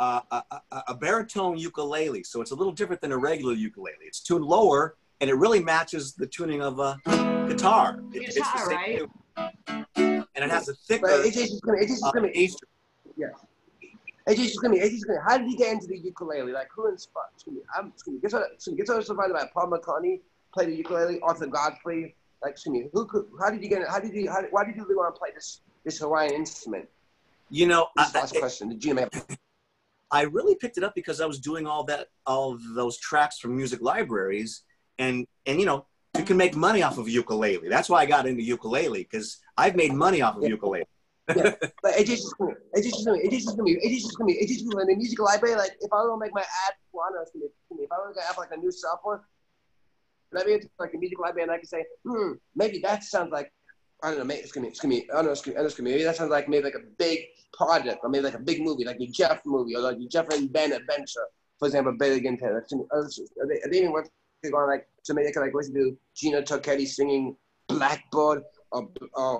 uh, 0.03 0.21
a, 0.51 0.57
a, 0.71 0.83
a 0.89 0.95
baritone 0.95 1.57
ukulele, 1.57 2.23
so 2.23 2.41
it's 2.41 2.51
a 2.51 2.55
little 2.55 2.73
different 2.73 3.01
than 3.01 3.11
a 3.11 3.17
regular 3.17 3.53
ukulele. 3.53 3.95
It's 4.01 4.19
tuned 4.19 4.43
lower, 4.45 4.95
and 5.21 5.29
it 5.29 5.35
really 5.35 5.61
matches 5.63 6.13
the 6.13 6.27
tuning 6.27 6.61
of 6.61 6.79
a 6.79 6.99
guitar. 7.47 7.99
It- 8.13 8.23
it's 8.23 8.35
the 8.35 8.41
Guitar, 8.41 8.65
same 8.69 8.77
right? 8.77 8.97
tune. 9.95 10.25
And 10.35 10.43
it 10.45 10.49
has 10.49 10.67
a 10.67 10.73
thicker 10.73 11.07
But 11.07 11.25
it 11.25 11.33
just 11.33 11.61
coming. 11.63 11.83
It 11.83 11.87
just 11.87 12.03
uh, 12.03 12.11
coming. 12.11 12.31
A 12.33 12.47
string. 12.47 13.31
It 14.25 14.35
just 14.37 14.61
coming. 14.61 14.79
It 14.81 14.89
just 14.89 15.05
coming. 15.05 15.21
How 15.27 15.37
did 15.37 15.47
he 15.47 15.55
get 15.55 15.71
into 15.73 15.87
the 15.87 15.97
ukulele? 15.97 16.51
Like 16.51 16.67
who 16.75 16.87
inspired? 16.89 17.25
Excuse 17.35 17.55
me. 17.57 17.61
I'm. 17.77 17.87
Excuse 17.89 18.15
me. 18.15 18.19
Guess 18.21 18.33
what? 18.33 18.47
Excuse 18.53 18.73
me. 18.73 18.77
Guess 18.79 18.87
what 18.89 18.93
I 18.95 18.97
was 18.97 19.07
surprised 19.07 19.31
about? 19.31 19.53
Paul 19.53 19.67
McCartney 19.71 20.21
played 20.53 20.69
the 20.69 20.75
ukulele. 20.75 21.19
Arthur 21.21 21.47
Godfrey. 21.47 22.15
Like 22.41 22.53
excuse 22.53 22.73
me. 22.73 22.89
Who 22.93 23.05
could? 23.05 23.25
How 23.39 23.49
did 23.51 23.61
you 23.63 23.69
get? 23.69 23.87
How 23.87 23.99
did 23.99 24.13
you? 24.13 24.29
How, 24.29 24.41
why 24.51 24.65
did 24.65 24.75
you 24.75 24.83
really 24.83 24.95
want 24.95 25.13
to 25.13 25.19
play 25.19 25.29
this 25.35 25.61
this 25.85 25.99
Hawaiian 25.99 26.33
instrument? 26.33 26.89
You 27.49 27.67
know, 27.67 27.87
This 27.95 28.07
is 28.07 28.13
the 28.13 28.17
I, 28.17 28.21
last 28.21 28.35
question. 28.37 28.69
Did 28.69 28.79
Gina 28.79 29.01
have? 29.01 29.11
I 30.13 30.21
really 30.21 30.53
picked 30.53 30.77
it 30.77 30.83
up 30.83 30.93
because 30.93 31.19
I 31.19 31.25
was 31.25 31.39
doing 31.39 31.65
all 31.65 31.83
that, 31.85 32.09
all 32.27 32.53
of 32.53 32.61
those 32.75 32.99
tracks 32.99 33.39
from 33.39 33.57
music 33.57 33.81
libraries, 33.81 34.61
and 34.99 35.25
and 35.47 35.59
you 35.59 35.65
know, 35.65 35.87
you 36.15 36.23
can 36.23 36.37
make 36.37 36.55
money 36.55 36.83
off 36.83 36.99
of 36.99 37.09
ukulele. 37.09 37.67
That's 37.67 37.89
why 37.89 38.01
I 38.01 38.05
got 38.05 38.27
into 38.27 38.43
ukulele 38.43 38.99
because 38.99 39.39
I've 39.57 39.75
made 39.75 39.91
money 39.91 40.21
off 40.21 40.37
of 40.37 40.43
ukulele. 40.43 40.85
yeah, 41.35 41.55
but 41.81 41.97
it 41.97 42.05
just 42.05 42.31
it 42.73 42.83
just 42.83 43.07
it 43.07 43.31
just 43.31 43.57
gonna 43.57 43.63
be 43.63 43.71
it 43.81 43.89
just 43.89 44.15
gonna 44.15 44.27
be 44.27 44.33
it 44.33 44.47
just 44.47 44.65
gonna 44.65 44.85
be 44.85 44.91
in 44.91 44.97
the 44.99 45.01
music 45.01 45.19
library. 45.19 45.55
Like 45.55 45.71
if 45.81 45.91
I 45.91 46.03
don't 46.03 46.19
make 46.19 46.33
my 46.33 46.41
ad, 46.41 46.73
well, 46.91 47.07
I 47.09 47.15
know 47.15 47.21
it's 47.23 47.31
gonna 47.31 47.45
be 47.79 47.83
if 47.83 47.91
I 47.91 47.95
don't 47.95 48.15
have 48.27 48.37
like 48.37 48.51
a 48.51 48.57
new 48.57 48.71
software, 48.71 49.23
let 50.31 50.45
me 50.45 50.53
into 50.53 50.69
like 50.77 50.93
a 50.93 50.97
music 50.99 51.19
library 51.19 51.43
and 51.43 51.51
I 51.51 51.57
can 51.57 51.65
say, 51.65 51.85
hmm, 52.05 52.33
maybe 52.55 52.79
that 52.83 53.03
sounds 53.03 53.31
like 53.31 53.51
I 54.03 54.09
don't 54.09 54.19
know, 54.19 54.25
maybe 54.25 54.41
it's 54.41 54.51
gonna 54.51 54.65
be 54.65 54.71
it's 54.71 54.79
gonna 54.81 54.95
be 54.95 55.09
I 55.11 55.15
don't 55.15 55.25
know, 55.25 55.31
it's 55.31 55.41
gonna, 55.41 55.63
it's 55.63 55.75
gonna 55.75 55.87
be 55.87 55.93
maybe 55.93 56.03
that 56.03 56.17
sounds 56.17 56.29
like 56.29 56.49
maybe 56.49 56.65
like 56.65 56.75
a 56.75 56.85
big 56.97 57.19
project 57.53 57.99
or 58.03 58.09
maybe 58.09 58.25
like 58.25 58.33
a 58.33 58.39
big 58.39 58.61
movie, 58.61 58.83
like 58.83 58.97
the 58.97 59.07
Jeff 59.07 59.41
movie 59.45 59.75
or 59.75 59.79
like 59.79 59.97
the 59.97 60.07
Jeff 60.07 60.27
and 60.29 60.51
Ben 60.51 60.73
adventure, 60.73 61.25
for 61.57 61.67
example, 61.67 61.95
Billy 61.97 62.17
Again 62.17 62.37
Taylor. 62.37 62.65
Oh, 62.73 62.87
are 62.93 63.47
they, 63.47 63.61
are 63.61 63.69
they 63.71 63.77
even 63.77 63.93
worth 63.93 64.09
going 64.51 64.67
like 64.67 64.87
maybe 65.09 65.29
I 65.29 65.31
could 65.31 65.39
like 65.39 65.53
listen 65.53 65.73
to 65.75 65.97
Gina 66.15 66.41
Turketti 66.41 66.85
singing 66.85 67.37
Blackboard 67.67 68.43
oh, 68.73 68.91
or 69.13 69.39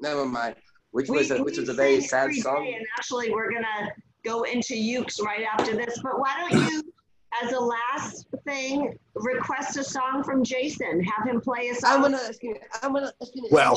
never 0.00 0.26
mind. 0.26 0.56
Which 0.90 1.08
was 1.08 1.30
a, 1.30 1.42
which 1.42 1.58
was 1.58 1.68
a 1.68 1.74
very 1.74 2.00
sad 2.00 2.32
song. 2.34 2.72
And 2.74 2.84
actually 2.98 3.30
we're 3.30 3.52
gonna 3.52 3.90
go 4.24 4.42
into 4.42 4.74
Ukes 4.74 5.20
right 5.22 5.44
after 5.44 5.76
this, 5.76 6.00
but 6.02 6.18
why 6.18 6.48
don't 6.50 6.72
you 6.72 6.82
as 7.42 7.52
a 7.52 7.60
last 7.60 8.26
thing, 8.44 8.96
request 9.14 9.76
a 9.76 9.84
song 9.84 10.22
from 10.24 10.44
Jason. 10.44 11.02
Have 11.02 11.28
him 11.28 11.40
play 11.40 11.68
a 11.68 11.74
song. 11.74 11.92
I'm 11.96 12.02
gonna, 12.02 12.18
I'm 12.82 12.92
gonna, 12.92 13.12
well, 13.50 13.76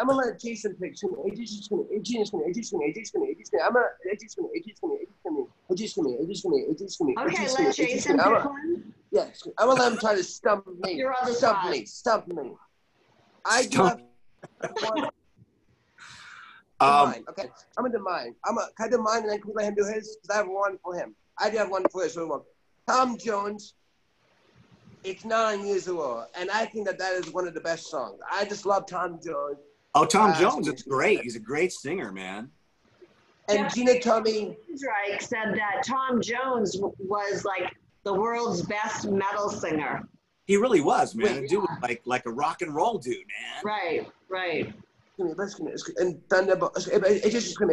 I'm 0.00 0.06
gonna 0.06 0.26
let 0.26 0.40
Jason 0.40 0.72
pick. 0.74 0.96
I'm 1.02 1.14
gonna, 3.74 3.86
Okay, 7.18 7.44
let 7.64 7.74
Jason 7.74 8.18
pick 8.18 8.44
one. 8.44 8.92
Yes, 9.10 9.42
I'm 9.58 9.68
gonna 9.68 9.80
let 9.80 9.92
him 9.92 9.98
try 9.98 10.14
to 10.14 10.24
stump 10.24 10.66
me. 10.80 10.96
Stump 11.32 11.70
me, 11.70 11.84
stump 11.86 12.28
me. 12.28 12.52
I 13.44 13.66
do 13.66 13.82
have. 13.84 14.00
Mine. 17.06 17.24
okay, 17.28 17.48
I'm 17.76 17.84
gonna 17.84 17.98
do 17.98 18.04
mine. 18.04 18.34
I'm 18.44 18.56
a, 18.56 18.68
can 18.76 18.86
I 18.86 18.90
do 18.90 18.98
mine 19.02 19.22
and 19.22 19.30
then 19.30 19.40
we 19.44 19.52
let 19.54 19.66
him 19.66 19.74
do 19.74 19.84
his? 19.84 20.16
Because 20.22 20.34
I 20.34 20.38
have 20.38 20.48
one 20.48 20.78
for 20.82 20.94
him. 20.94 21.14
I 21.40 21.50
do 21.50 21.58
have 21.58 21.70
one 21.70 21.84
for 21.90 22.02
this 22.02 22.16
one. 22.16 22.40
Tom 22.86 23.18
Jones, 23.18 23.74
it's 25.04 25.24
not 25.24 25.54
unusual, 25.54 26.26
and 26.34 26.50
I 26.50 26.66
think 26.66 26.86
that 26.86 26.98
that 26.98 27.12
is 27.14 27.30
one 27.32 27.46
of 27.46 27.54
the 27.54 27.60
best 27.60 27.90
songs. 27.90 28.20
I 28.30 28.44
just 28.44 28.66
love 28.66 28.86
Tom 28.86 29.20
Jones. 29.24 29.58
Oh, 29.94 30.04
Tom 30.04 30.30
uh, 30.30 30.40
Jones 30.40 30.68
it's 30.68 30.82
great. 30.82 31.22
He's 31.22 31.36
a 31.36 31.40
great 31.40 31.72
singer, 31.72 32.12
man. 32.12 32.50
And 33.48 33.60
yeah. 33.60 33.68
Gina 33.68 34.00
Tommy. 34.00 34.56
Drake 34.68 35.22
said 35.22 35.54
that 35.54 35.82
Tom 35.86 36.20
Jones 36.20 36.76
was 36.98 37.44
like 37.44 37.74
the 38.04 38.12
world's 38.12 38.62
best 38.62 39.08
metal 39.08 39.48
singer. 39.48 40.06
He 40.46 40.56
really 40.56 40.80
was, 40.80 41.14
man. 41.14 41.42
Wait, 41.42 41.50
dude, 41.50 41.64
like 41.82 42.02
like 42.04 42.26
a 42.26 42.30
rock 42.30 42.62
and 42.62 42.74
roll 42.74 42.98
dude, 42.98 43.16
man. 43.16 43.62
Right, 43.64 44.08
right. 44.28 44.74
And 45.18 45.36
Thunderball, 46.28 46.70
it 46.76 46.80
just, 46.80 46.90
it 47.26 47.30
just, 47.30 47.60
you 47.60 47.66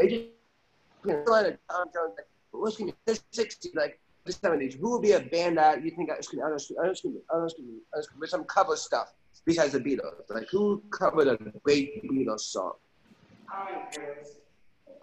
know, 1.05 1.23
Tom 1.69 1.87
Jones 1.93 2.15
listen, 2.61 2.91
the 3.05 3.13
60s, 3.13 3.75
like 3.75 3.99
the 4.25 4.33
70s, 4.33 4.79
who 4.79 4.91
would 4.91 5.01
be 5.01 5.11
a 5.13 5.19
band 5.19 5.57
that 5.57 5.83
you 5.83 5.91
think 5.91 6.09
I 6.09 6.15
was 6.17 6.27
going 6.27 6.41
to 6.41 8.09
with 8.19 8.29
some 8.29 8.43
cover 8.45 8.75
stuff 8.75 9.13
besides 9.45 9.73
the 9.73 9.79
Beatles? 9.79 10.29
Like, 10.29 10.49
who 10.49 10.81
covered 10.91 11.27
a 11.27 11.37
great 11.63 12.03
Beatles 12.03 12.41
song? 12.41 12.73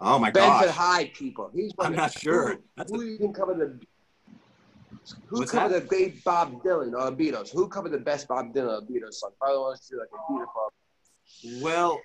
Oh 0.01 0.19
my 0.19 0.31
god. 0.31 0.59
Bedford 0.59 0.73
High 0.73 1.11
people. 1.13 1.49
He's 1.53 1.71
I'm 1.79 1.95
not 1.95 2.11
sure. 2.11 2.59
Who, 2.87 2.95
who 2.95 3.03
even 3.03 3.33
covered 3.33 3.59
the 3.59 3.79
who 5.27 5.39
What's 5.39 5.51
covered 5.51 5.73
that? 5.73 5.83
the 5.83 5.87
great 5.87 6.23
Bob 6.23 6.63
Dylan 6.63 6.93
or 6.93 7.11
Beatles? 7.11 7.51
Who 7.51 7.67
covered 7.67 7.91
the 7.91 7.97
best 7.97 8.27
Bob 8.27 8.53
Dylan 8.53 8.81
or 8.81 8.85
Beatles 8.85 9.13
song? 9.13 9.31
Probably 9.39 9.57
wants 9.57 9.87
to 9.87 9.95
do 9.95 9.99
like 9.99 10.09
a 10.13 10.31
beautiful. 10.31 11.61
Well, 11.61 12.01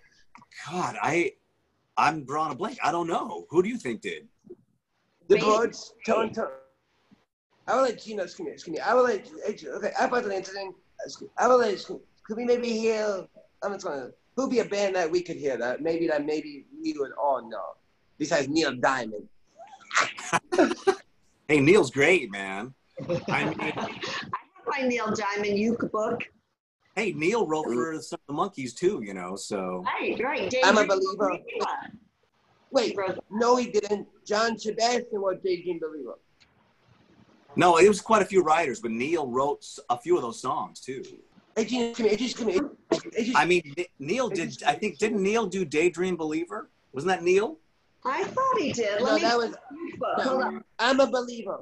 God, 0.69 0.97
I 1.03 1.33
I'm 1.97 2.25
drawing 2.25 2.53
a 2.53 2.55
blank. 2.55 2.79
I 2.83 2.93
don't 2.93 3.09
know. 3.09 3.47
Who 3.51 3.63
do 3.63 3.69
you 3.69 3.77
think 3.77 4.01
did? 4.01 4.29
The 5.29 5.39
Byrds, 5.39 5.95
tone, 6.07 6.33
tone. 6.33 6.49
I 7.67 7.77
will 7.77 7.83
let 7.83 8.03
Gina, 8.03 8.23
excuse 8.23 8.47
me, 8.47 8.53
excuse 8.53 8.77
me. 8.77 8.81
I 8.81 8.95
will 8.95 9.05
let, 9.05 9.29
okay, 9.47 9.93
I 9.99 10.07
thought 10.07 10.25
an 10.25 10.33
interesting, 10.33 10.73
I 11.37 11.47
will 11.47 11.59
let, 11.59 11.85
could 12.25 12.37
we 12.37 12.47
maybe 12.47 12.71
hear, 12.71 13.27
I'm 13.63 13.73
just 13.75 13.85
gonna, 13.85 14.11
who'd 14.37 14.51
be 14.51 14.61
a 14.61 14.65
band 14.65 14.97
that 14.97 15.11
we 15.11 15.21
could 15.21 15.37
hear 15.37 15.59
that 15.59 15.83
maybe 15.83 16.07
that 16.09 16.25
maybe 16.25 16.65
we 16.83 16.95
would 16.95 17.13
all 17.13 17.47
know, 17.47 17.77
besides 18.19 18.49
Neil 18.49 18.75
Diamond? 18.75 19.29
hey, 21.49 21.61
Neil's 21.61 21.91
great, 21.91 22.31
man. 22.31 22.73
I 23.29 23.45
mean, 23.45 23.57
I 23.61 23.71
have 23.71 24.67
my 24.67 24.81
Neil 24.89 25.13
Diamond 25.13 25.59
uke 25.59 25.93
book. 25.93 26.23
Hey, 26.97 27.13
Neil 27.13 27.47
wrote 27.47 27.67
for 27.67 28.01
some 28.01 28.19
of 28.29 28.35
the 28.35 28.41
Monkees 28.43 28.75
too, 28.75 29.03
you 29.05 29.13
know, 29.13 29.37
so. 29.37 29.85
Right, 29.85 30.19
right. 30.25 30.51
Dave 30.51 30.63
I'm 30.65 30.79
a 30.79 30.87
believer. 30.87 31.39
Wait, 32.71 32.97
no, 33.31 33.57
he 33.57 33.71
didn't. 33.71 34.07
John 34.27 34.59
Sebastian 34.59 35.21
was 35.21 35.37
Daydream 35.43 35.81
Believer. 35.81 36.19
No, 37.57 37.79
it 37.79 37.89
was 37.89 38.01
quite 38.01 38.23
a 38.23 38.27
few 38.27 38.43
writers, 38.43 38.81
but 38.81 38.91
Neil 38.91 39.27
wrote 39.27 39.65
a 39.89 39.99
few 39.99 40.17
of 40.17 40.23
those 40.23 40.41
songs 40.41 40.81
too. 40.81 41.03
It 41.57 41.69
just, 41.69 42.01
it 42.01 42.19
just. 42.19 42.41
It 42.41 43.25
just, 43.25 43.37
I 43.37 43.45
mean, 43.45 43.75
Neil 43.99 44.29
did. 44.29 44.63
I 44.65 44.75
think 44.75 44.99
didn't 44.99 45.23
Neil 45.23 45.47
do 45.47 45.65
Daydream 45.65 46.17
Believer? 46.17 46.71
Wasn't 46.93 47.09
that 47.09 47.25
Neil? 47.25 47.59
I 48.05 48.25
thought 48.25 48.59
he 48.59 48.73
did. 48.73 49.01
Let 49.03 49.11
no, 49.11 49.15
me 49.17 49.21
that 49.23 49.37
was. 49.37 49.55
No, 50.25 50.61
I'm 50.79 51.01
a 51.01 51.07
believer. 51.07 51.59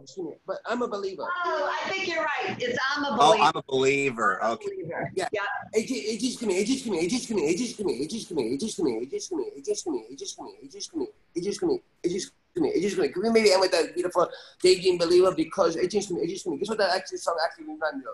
But 0.47 0.59
I'm 0.67 0.83
a 0.83 0.89
believer. 0.89 1.25
Oh, 1.45 1.73
I 1.73 1.89
think 1.91 2.09
you're 2.09 2.23
right. 2.23 2.57
It's 2.61 2.79
I'm 2.95 3.05
a 3.05 3.17
believer. 3.17 3.41
Oh, 3.41 3.43
I'm 3.43 3.57
a 3.57 3.63
believer. 3.63 4.45
Okay. 4.45 4.69
Yeah. 5.15 5.29
yeah. 5.33 5.41
It, 5.73 5.91
it 5.91 6.21
just 6.21 6.39
come 6.39 6.51
here. 6.51 6.61
It 6.61 6.67
just 6.67 6.85
come 6.85 6.95
here. 6.95 7.05
It 7.05 7.09
just 7.09 7.29
come 7.29 7.39
here. 7.39 7.51
It 7.51 7.59
just 7.59 7.79
come 7.79 7.89
here. 7.89 8.03
It 8.03 8.11
just 8.11 8.29
come 8.29 8.39
here. 8.39 8.53
It 8.53 8.61
just 8.61 8.75
come 8.75 8.89
here. 8.89 9.03
It 9.03 9.11
just 9.11 9.85
come 9.85 9.95
here. 9.95 10.05
It 10.07 10.19
just 10.19 10.37
come 10.37 10.49
here. 10.51 10.59
It 10.63 10.71
just 10.71 10.91
come 10.91 11.01
here. 11.01 11.09
It 11.35 11.43
just 11.43 11.61
come 11.61 11.71
here. 11.71 11.81
It 12.05 12.05
just 12.05 12.05
come 12.05 12.05
here. 12.05 12.05
It 12.05 12.11
just 12.11 12.33
come 12.55 12.65
here. 12.65 12.73
It 12.75 12.83
just 12.83 12.97
come 12.97 13.05
here. 13.05 13.13
Can 13.13 13.23
we 13.23 13.31
maybe 13.31 13.53
end 13.53 13.61
with 13.61 13.73
that 13.73 13.95
beautiful 13.95 14.29
daydream 14.63 14.99
believer 14.99 15.33
because 15.33 15.77
it 15.77 15.91
just 15.91 16.09
come 16.09 16.19
here. 16.19 16.27
It 16.27 16.31
just 16.31 16.45
come 16.45 16.53
here. 16.53 16.61
Guess 16.61 16.69
what 16.69 16.79
that 16.79 16.95
actually 16.95 17.19
song 17.19 17.37
actually 17.45 17.67
means 17.67 17.81
right 17.81 17.95
now? 17.95 18.13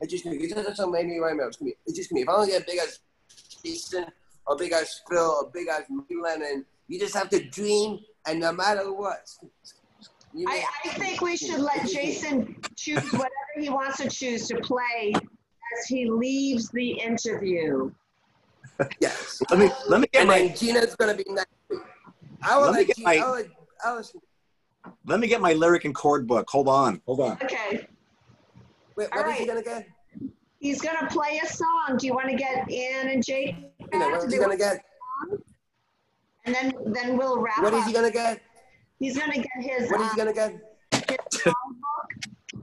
It 0.00 0.10
just 0.10 0.24
come 0.24 0.32
here. 0.32 0.46
Guess 0.46 0.56
what 0.56 0.66
that 0.66 0.76
song 0.76 0.92
made 0.92 1.06
me 1.06 1.18
right 1.18 1.36
now? 1.36 1.48
It's 1.48 1.56
come. 1.56 1.68
It 1.68 1.94
just 1.94 2.08
come 2.08 2.18
here. 2.18 2.24
If 2.24 2.28
I 2.28 2.32
don't 2.32 2.48
get 2.48 2.66
big 2.66 2.78
as 2.78 3.00
Jason 3.64 4.06
or 4.46 4.56
big 4.56 4.72
as 4.72 5.00
Phil 5.08 5.18
or 5.18 5.50
big 5.52 5.68
as 5.68 5.84
Lennon, 6.10 6.64
you 6.88 6.98
just 6.98 7.14
have 7.14 7.28
to 7.30 7.42
dream 7.42 7.98
and 8.26 8.40
no 8.40 8.52
matter 8.52 8.92
what. 8.92 9.18
You 10.32 10.46
know, 10.46 10.52
I, 10.52 10.64
I 10.84 10.88
think 10.90 11.20
we 11.20 11.36
should 11.36 11.60
let 11.60 11.88
Jason 11.88 12.56
choose 12.76 13.12
whatever 13.12 13.30
he 13.56 13.70
wants 13.70 13.98
to 13.98 14.08
choose 14.08 14.48
to 14.48 14.56
play 14.56 15.12
as 15.14 15.86
he 15.86 16.10
leaves 16.10 16.70
the 16.70 16.90
interview. 16.90 17.90
Yes. 19.00 19.40
let 19.50 19.60
me 19.60 19.70
let 19.88 20.00
me 20.00 20.08
get 20.12 20.20
and 20.20 20.28
my. 20.28 20.48
Gina's 20.48 20.96
gonna 20.96 21.14
be 21.14 21.24
next. 21.28 21.48
I 22.42 22.56
will 22.56 22.64
let, 22.64 22.72
let 22.72 22.78
me 22.80 22.84
get 22.86 22.96
Gina, 22.96 23.08
my. 23.08 23.16
I 23.16 23.30
will, 23.30 23.44
I 23.84 23.92
will, 23.94 24.04
let 25.06 25.20
me 25.20 25.28
get 25.28 25.40
my 25.40 25.52
lyric 25.52 25.84
and 25.84 25.94
chord 25.94 26.26
book. 26.26 26.48
Hold 26.50 26.68
on. 26.68 27.00
Hold 27.06 27.20
on. 27.20 27.38
Okay. 27.42 27.86
Wait, 28.96 29.08
what 29.14 29.28
is 29.28 29.36
he 29.36 29.46
gonna 29.46 29.62
get? 29.62 29.86
He's 30.58 30.80
gonna 30.80 31.08
play 31.08 31.40
a 31.44 31.46
song. 31.46 31.96
Do 31.98 32.06
you 32.06 32.14
want 32.14 32.30
to 32.30 32.36
get 32.36 32.70
Ann 32.70 33.08
and 33.08 33.24
Jake? 33.24 33.54
You 33.92 33.98
know, 33.98 34.08
what 34.10 34.24
is 34.24 34.32
he 34.32 34.40
gonna 34.40 34.56
get? 34.56 34.84
And 36.44 36.54
then 36.54 36.72
then 36.86 37.16
we'll 37.16 37.40
wrap. 37.40 37.62
What 37.62 37.72
up. 37.72 37.80
is 37.80 37.86
he 37.86 37.92
gonna 37.92 38.10
get? 38.10 38.40
He's 38.98 39.16
gonna 39.18 39.34
get 39.34 39.46
his. 39.60 39.90
What 39.90 40.00
is 40.00 40.12
he 40.12 40.20
um, 40.20 40.32
gonna 40.32 40.32
get? 40.32 40.60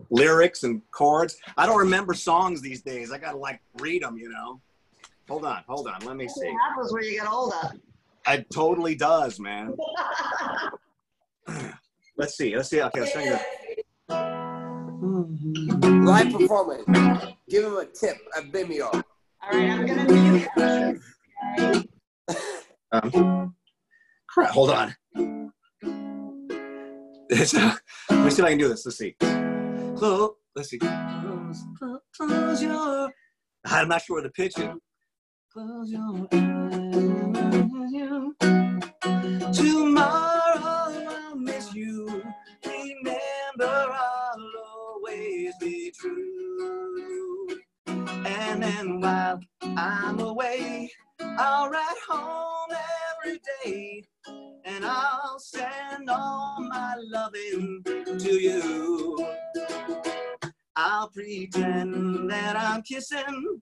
Lyrics 0.10 0.64
and 0.64 0.82
chords. 0.92 1.38
I 1.58 1.66
don't 1.66 1.80
remember 1.80 2.14
songs 2.14 2.62
these 2.62 2.82
days. 2.82 3.12
I 3.12 3.18
gotta 3.18 3.38
like 3.38 3.62
read 3.80 4.04
them, 4.04 4.18
you 4.18 4.30
know. 4.30 4.62
Hold 5.30 5.46
on, 5.46 5.64
hold 5.68 5.88
on. 5.88 6.02
Let 6.06 6.18
me 6.18 6.28
see. 6.28 6.48
It 6.48 6.56
happens 6.70 6.94
when 6.94 7.04
you 7.04 7.12
get 7.14 7.28
older. 7.28 7.72
It 8.28 8.48
totally 8.54 8.96
does, 8.96 9.40
man. 9.40 9.76
let's 12.18 12.38
see. 12.38 12.56
Let's 12.56 12.70
see. 12.70 12.82
Okay, 12.82 13.00
let's 13.00 13.14
sing 13.14 13.30
that. 13.30 13.46
Live 16.04 16.32
performance. 16.34 16.86
Give 17.50 17.66
him 17.66 17.78
a 17.78 17.86
tip 17.86 18.18
at 18.38 18.52
Venmo. 18.52 18.94
All 18.94 19.04
right, 19.52 19.72
I'm 19.72 19.86
gonna 19.86 20.06
mute. 20.14 21.88
Um, 22.94 23.56
crap, 24.34 24.52
hold 24.52 24.70
on. 24.70 24.96
Uh, 25.16 25.48
let 27.30 28.26
me 28.26 28.30
see 28.30 28.42
if 28.42 28.46
I 28.46 28.50
can 28.50 28.58
do 28.58 28.68
this. 28.68 28.86
Let's 28.86 28.98
see. 28.98 29.16
Close, 29.96 30.32
let's 30.56 30.70
see. 30.70 30.80
Close, 30.80 31.64
close 32.16 32.62
your. 32.62 33.10
I'm 33.66 33.88
not 33.88 34.02
sure 34.02 34.16
where 34.18 34.24
the 34.24 34.30
pitch 34.30 34.58
is. 34.58 34.70
Close 35.52 35.92
your 35.92 36.28
eyes. 36.32 36.52
Tomorrow 39.54 40.60
I'll 40.60 41.36
miss 41.36 41.74
you. 41.74 42.24
Remember, 42.66 43.66
I'll 43.66 44.52
always 44.66 45.54
be 45.60 45.92
true. 46.00 47.60
And 47.88 48.64
then 48.64 49.02
while 49.02 49.40
I'm 49.62 50.20
away, 50.20 50.92
I'll 51.20 51.70
write 51.70 51.98
home 52.08 52.72
every 53.24 53.40
day 53.64 54.04
and 54.66 54.86
I'll 54.86 55.40
send 55.40 56.10
all 56.10 56.58
my 56.60 56.96
loving 56.98 57.84
to 57.86 58.34
you. 58.34 59.28
I'll 60.76 61.10
pretend 61.10 62.30
that 62.30 62.56
I'm 62.56 62.82
kissing 62.84 63.60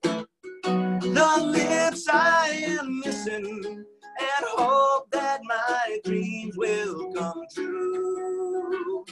the 0.64 1.38
lips 1.42 2.08
I 2.12 2.66
am 2.80 3.00
missing 3.00 3.64
and 3.66 4.46
hope 4.58 5.10
that 5.12 5.42
my 5.44 6.00
dreams 6.04 6.56
will 6.58 7.14
come 7.14 7.44
true. 7.54 9.06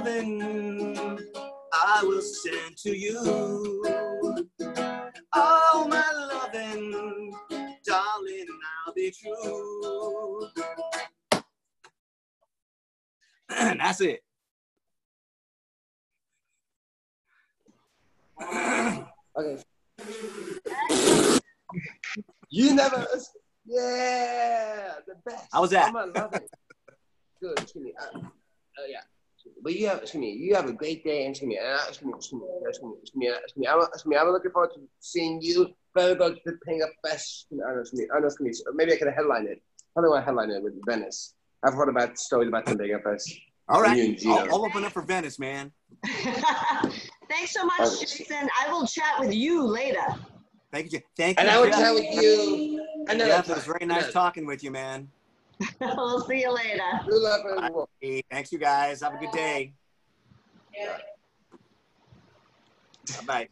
loving 0.03 1.07
I 1.73 2.03
will 2.03 2.21
send 2.21 2.77
to 2.77 2.95
you. 2.95 3.83
All 5.33 5.87
my 5.87 6.11
loving, 6.31 7.33
darling, 7.85 8.45
I'll 8.85 8.93
be 8.93 9.11
true. 9.11 10.47
That's 13.77 14.01
it. 14.01 14.23
Okay. 19.35 19.59
You 22.51 22.75
never. 22.75 23.07
Yeah, 23.65 24.93
the 25.07 25.15
best. 25.25 25.47
How 25.51 25.61
was 25.61 25.71
that? 25.71 25.87
I'm 25.87 26.13
gonna. 26.13 26.29
Good. 27.41 27.57
Excuse 27.57 27.83
me. 27.85 27.93
Uh, 27.99 28.19
uh, 28.19 28.85
yeah. 28.87 28.99
But 29.61 29.75
you 29.75 29.87
have, 29.87 29.99
excuse 30.01 30.19
me, 30.21 30.31
you 30.31 30.55
have 30.55 30.67
a 30.67 30.73
great 30.73 31.03
day, 31.03 31.25
and 31.25 31.31
excuse 31.31 31.49
me, 31.49 31.57
and 31.57 31.67
I, 31.67 31.87
excuse 31.87 32.05
me, 32.05 32.13
excuse 32.15 32.41
me, 32.41 32.47
excuse 32.67 32.83
me, 32.83 32.97
excuse 33.01 33.15
me, 33.15 33.27
excuse 33.29 33.57
me, 33.57 33.67
I'm, 33.67 33.81
excuse 33.81 34.05
me, 34.05 34.17
I'm 34.17 34.27
looking 34.29 34.51
forward 34.51 34.71
to 34.75 34.81
seeing 34.99 35.41
you. 35.41 35.73
Very 35.95 36.15
good 36.15 36.35
to 36.35 36.41
the 36.45 36.57
Pinga 36.67 36.87
Fest. 37.05 37.47
I 37.51 37.55
don't 37.55 37.75
know, 37.75 37.81
excuse 37.81 37.99
me, 38.01 38.07
I 38.11 38.13
don't 38.15 38.21
know, 38.23 38.27
excuse 38.27 38.63
me, 38.65 38.71
maybe 38.75 38.93
I 38.93 38.97
could 38.97 39.13
headline 39.13 39.47
it. 39.47 39.61
I 39.97 40.01
don't 40.01 40.09
want 40.09 40.21
to 40.21 40.25
headline 40.25 40.49
it 40.49 40.63
with 40.63 40.73
Venice. 40.87 41.35
I've 41.63 41.73
heard 41.75 41.89
about 41.89 42.17
stories 42.17 42.47
about 42.49 42.65
the 42.65 42.75
Pinga 42.75 43.01
Fest. 43.03 43.31
All 43.69 43.81
right. 43.81 43.95
You 43.97 44.03
and 44.05 44.17
Gino. 44.17 44.33
I'll, 44.33 44.55
I'll 44.55 44.65
open 44.65 44.83
up 44.83 44.91
for 44.91 45.01
Venice, 45.03 45.39
man. 45.39 45.71
Thanks 46.03 47.53
so 47.53 47.63
much, 47.65 47.79
Okay. 47.79 48.05
Jason. 48.05 48.49
I 48.59 48.71
will 48.71 48.85
chat 48.85 49.13
with 49.19 49.33
you 49.33 49.63
later. 49.65 50.05
Thank 50.71 50.91
you. 50.91 50.99
Thank 51.15 51.37
you. 51.37 51.41
And 51.41 51.49
I 51.49 51.59
will 51.59 51.67
Jeff. 51.69 51.79
chat 51.79 51.93
with 51.93 52.23
you 52.23 52.85
another 53.07 53.29
Jeff, 53.29 53.49
it 53.49 53.55
was 53.55 53.65
very 53.65 53.85
nice 53.85 54.11
talking 54.11 54.45
with 54.45 54.63
you, 54.63 54.71
man. 54.71 55.09
we'll 55.81 56.21
see 56.21 56.41
you 56.41 56.53
later. 56.53 56.81
Good 57.07 57.21
luck 57.21 57.41
in 57.49 57.63
the 57.63 57.71
world. 57.71 57.89
Thanks, 58.31 58.51
you 58.51 58.59
guys. 58.59 59.01
Have 59.01 59.15
a 59.15 59.17
good 59.17 59.31
day. 59.31 59.73
Bye 63.17 63.23
bye. 63.25 63.47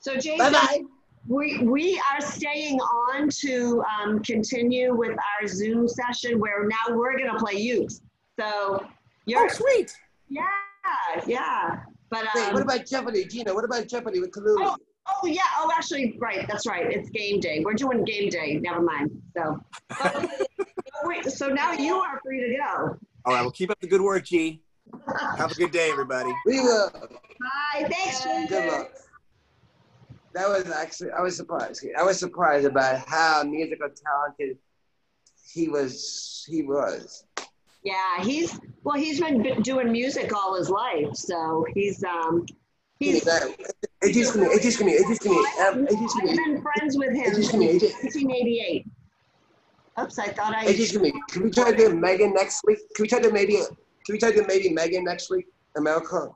So 0.00 0.14
Jason, 0.14 0.38
Bye 0.38 0.50
bye. 0.50 0.82
we, 1.26 1.58
we 1.58 2.00
are 2.12 2.20
staying 2.20 2.78
on 2.78 3.28
to 3.40 3.82
um, 3.82 4.20
continue 4.20 4.94
with 4.94 5.10
our 5.40 5.46
Zoom 5.46 5.88
session 5.88 6.38
where 6.38 6.66
now 6.66 6.96
we're 6.96 7.18
going 7.18 7.30
to 7.30 7.38
play 7.38 7.56
Ukes. 7.56 8.00
So 8.38 8.86
you're, 9.26 9.48
sweet. 9.48 9.94
yeah, 10.28 10.44
yeah. 11.26 11.80
But, 12.10 12.26
Wait, 12.34 12.52
what 12.52 12.56
um, 12.56 12.62
about 12.62 12.86
Jeopardy, 12.86 13.26
Gino? 13.26 13.54
What 13.54 13.64
about 13.64 13.86
Jeopardy 13.88 14.20
with 14.20 14.30
Kaluli? 14.30 14.56
Oh. 14.60 14.76
oh 15.22 15.26
yeah, 15.26 15.42
oh 15.58 15.70
actually, 15.76 16.16
right, 16.20 16.46
that's 16.48 16.66
right. 16.66 16.90
It's 16.90 17.10
game 17.10 17.40
day. 17.40 17.62
We're 17.64 17.74
doing 17.74 18.04
game 18.04 18.30
day. 18.30 18.58
Never 18.62 18.80
mind. 18.80 19.10
So, 19.36 19.60
but- 19.88 20.48
wait, 21.04 21.24
so 21.26 21.48
now 21.48 21.72
you 21.72 21.96
are 21.96 22.20
free 22.24 22.40
to 22.40 22.56
go. 22.56 22.96
All 23.24 23.34
right. 23.34 23.42
Well, 23.42 23.50
keep 23.50 23.70
up 23.70 23.80
the 23.80 23.86
good 23.86 24.00
work, 24.00 24.24
G. 24.24 24.62
Have 25.36 25.52
a 25.52 25.54
good 25.54 25.70
day, 25.70 25.90
everybody. 25.90 26.32
We 26.46 26.60
will. 26.60 26.90
Bye. 26.90 27.88
Thanks, 27.90 28.24
Good 28.48 28.72
luck. 28.72 28.90
That 30.34 30.48
was 30.48 30.70
actually, 30.70 31.10
I 31.10 31.20
was 31.20 31.36
surprised. 31.36 31.84
I 31.98 32.02
was 32.02 32.18
surprised 32.18 32.66
about 32.66 33.06
how 33.08 33.42
musical 33.42 33.88
talented 33.88 34.58
he 35.52 35.68
was. 35.68 36.44
He 36.48 36.62
was. 36.62 37.24
Yeah, 37.82 38.22
he's 38.22 38.58
well. 38.82 38.96
He's 38.96 39.20
been 39.20 39.62
doing 39.62 39.90
music 39.90 40.32
all 40.34 40.56
his 40.56 40.68
life, 40.68 41.14
so 41.14 41.64
he's 41.74 42.02
um 42.04 42.44
he's. 42.98 43.26
It 43.26 44.12
just 44.12 44.36
me. 44.36 44.46
It 44.46 44.62
just 44.62 44.82
me. 44.82 44.92
It 44.92 45.08
just 45.08 45.24
me. 45.24 45.36
Um, 45.66 45.86
It 45.86 45.98
just 45.98 46.16
I've 46.20 46.36
been 46.36 46.62
friends 46.62 46.96
with 46.96 47.14
him 47.14 47.32
It 47.32 47.34
since 47.34 47.54
me. 47.54 47.66
It 47.66 47.80
just, 47.80 47.94
1988. 48.02 48.86
Oops, 50.00 50.18
I 50.18 50.28
thought 50.28 50.54
I. 50.54 50.72
just 50.72 50.94
me. 51.00 51.12
Can 51.28 51.42
we 51.44 51.50
try 51.50 51.70
to 51.72 51.76
do 51.76 51.94
Megan 51.94 52.32
next 52.34 52.62
week? 52.66 52.78
Can 52.94 53.02
we 53.04 53.08
try 53.08 53.20
to 53.20 53.32
maybe? 53.32 53.54
Can 53.54 54.12
we 54.12 54.18
try 54.18 54.32
to 54.32 54.44
maybe 54.46 54.70
Megan 54.70 55.04
next 55.04 55.30
week? 55.30 55.46
America. 55.76 56.30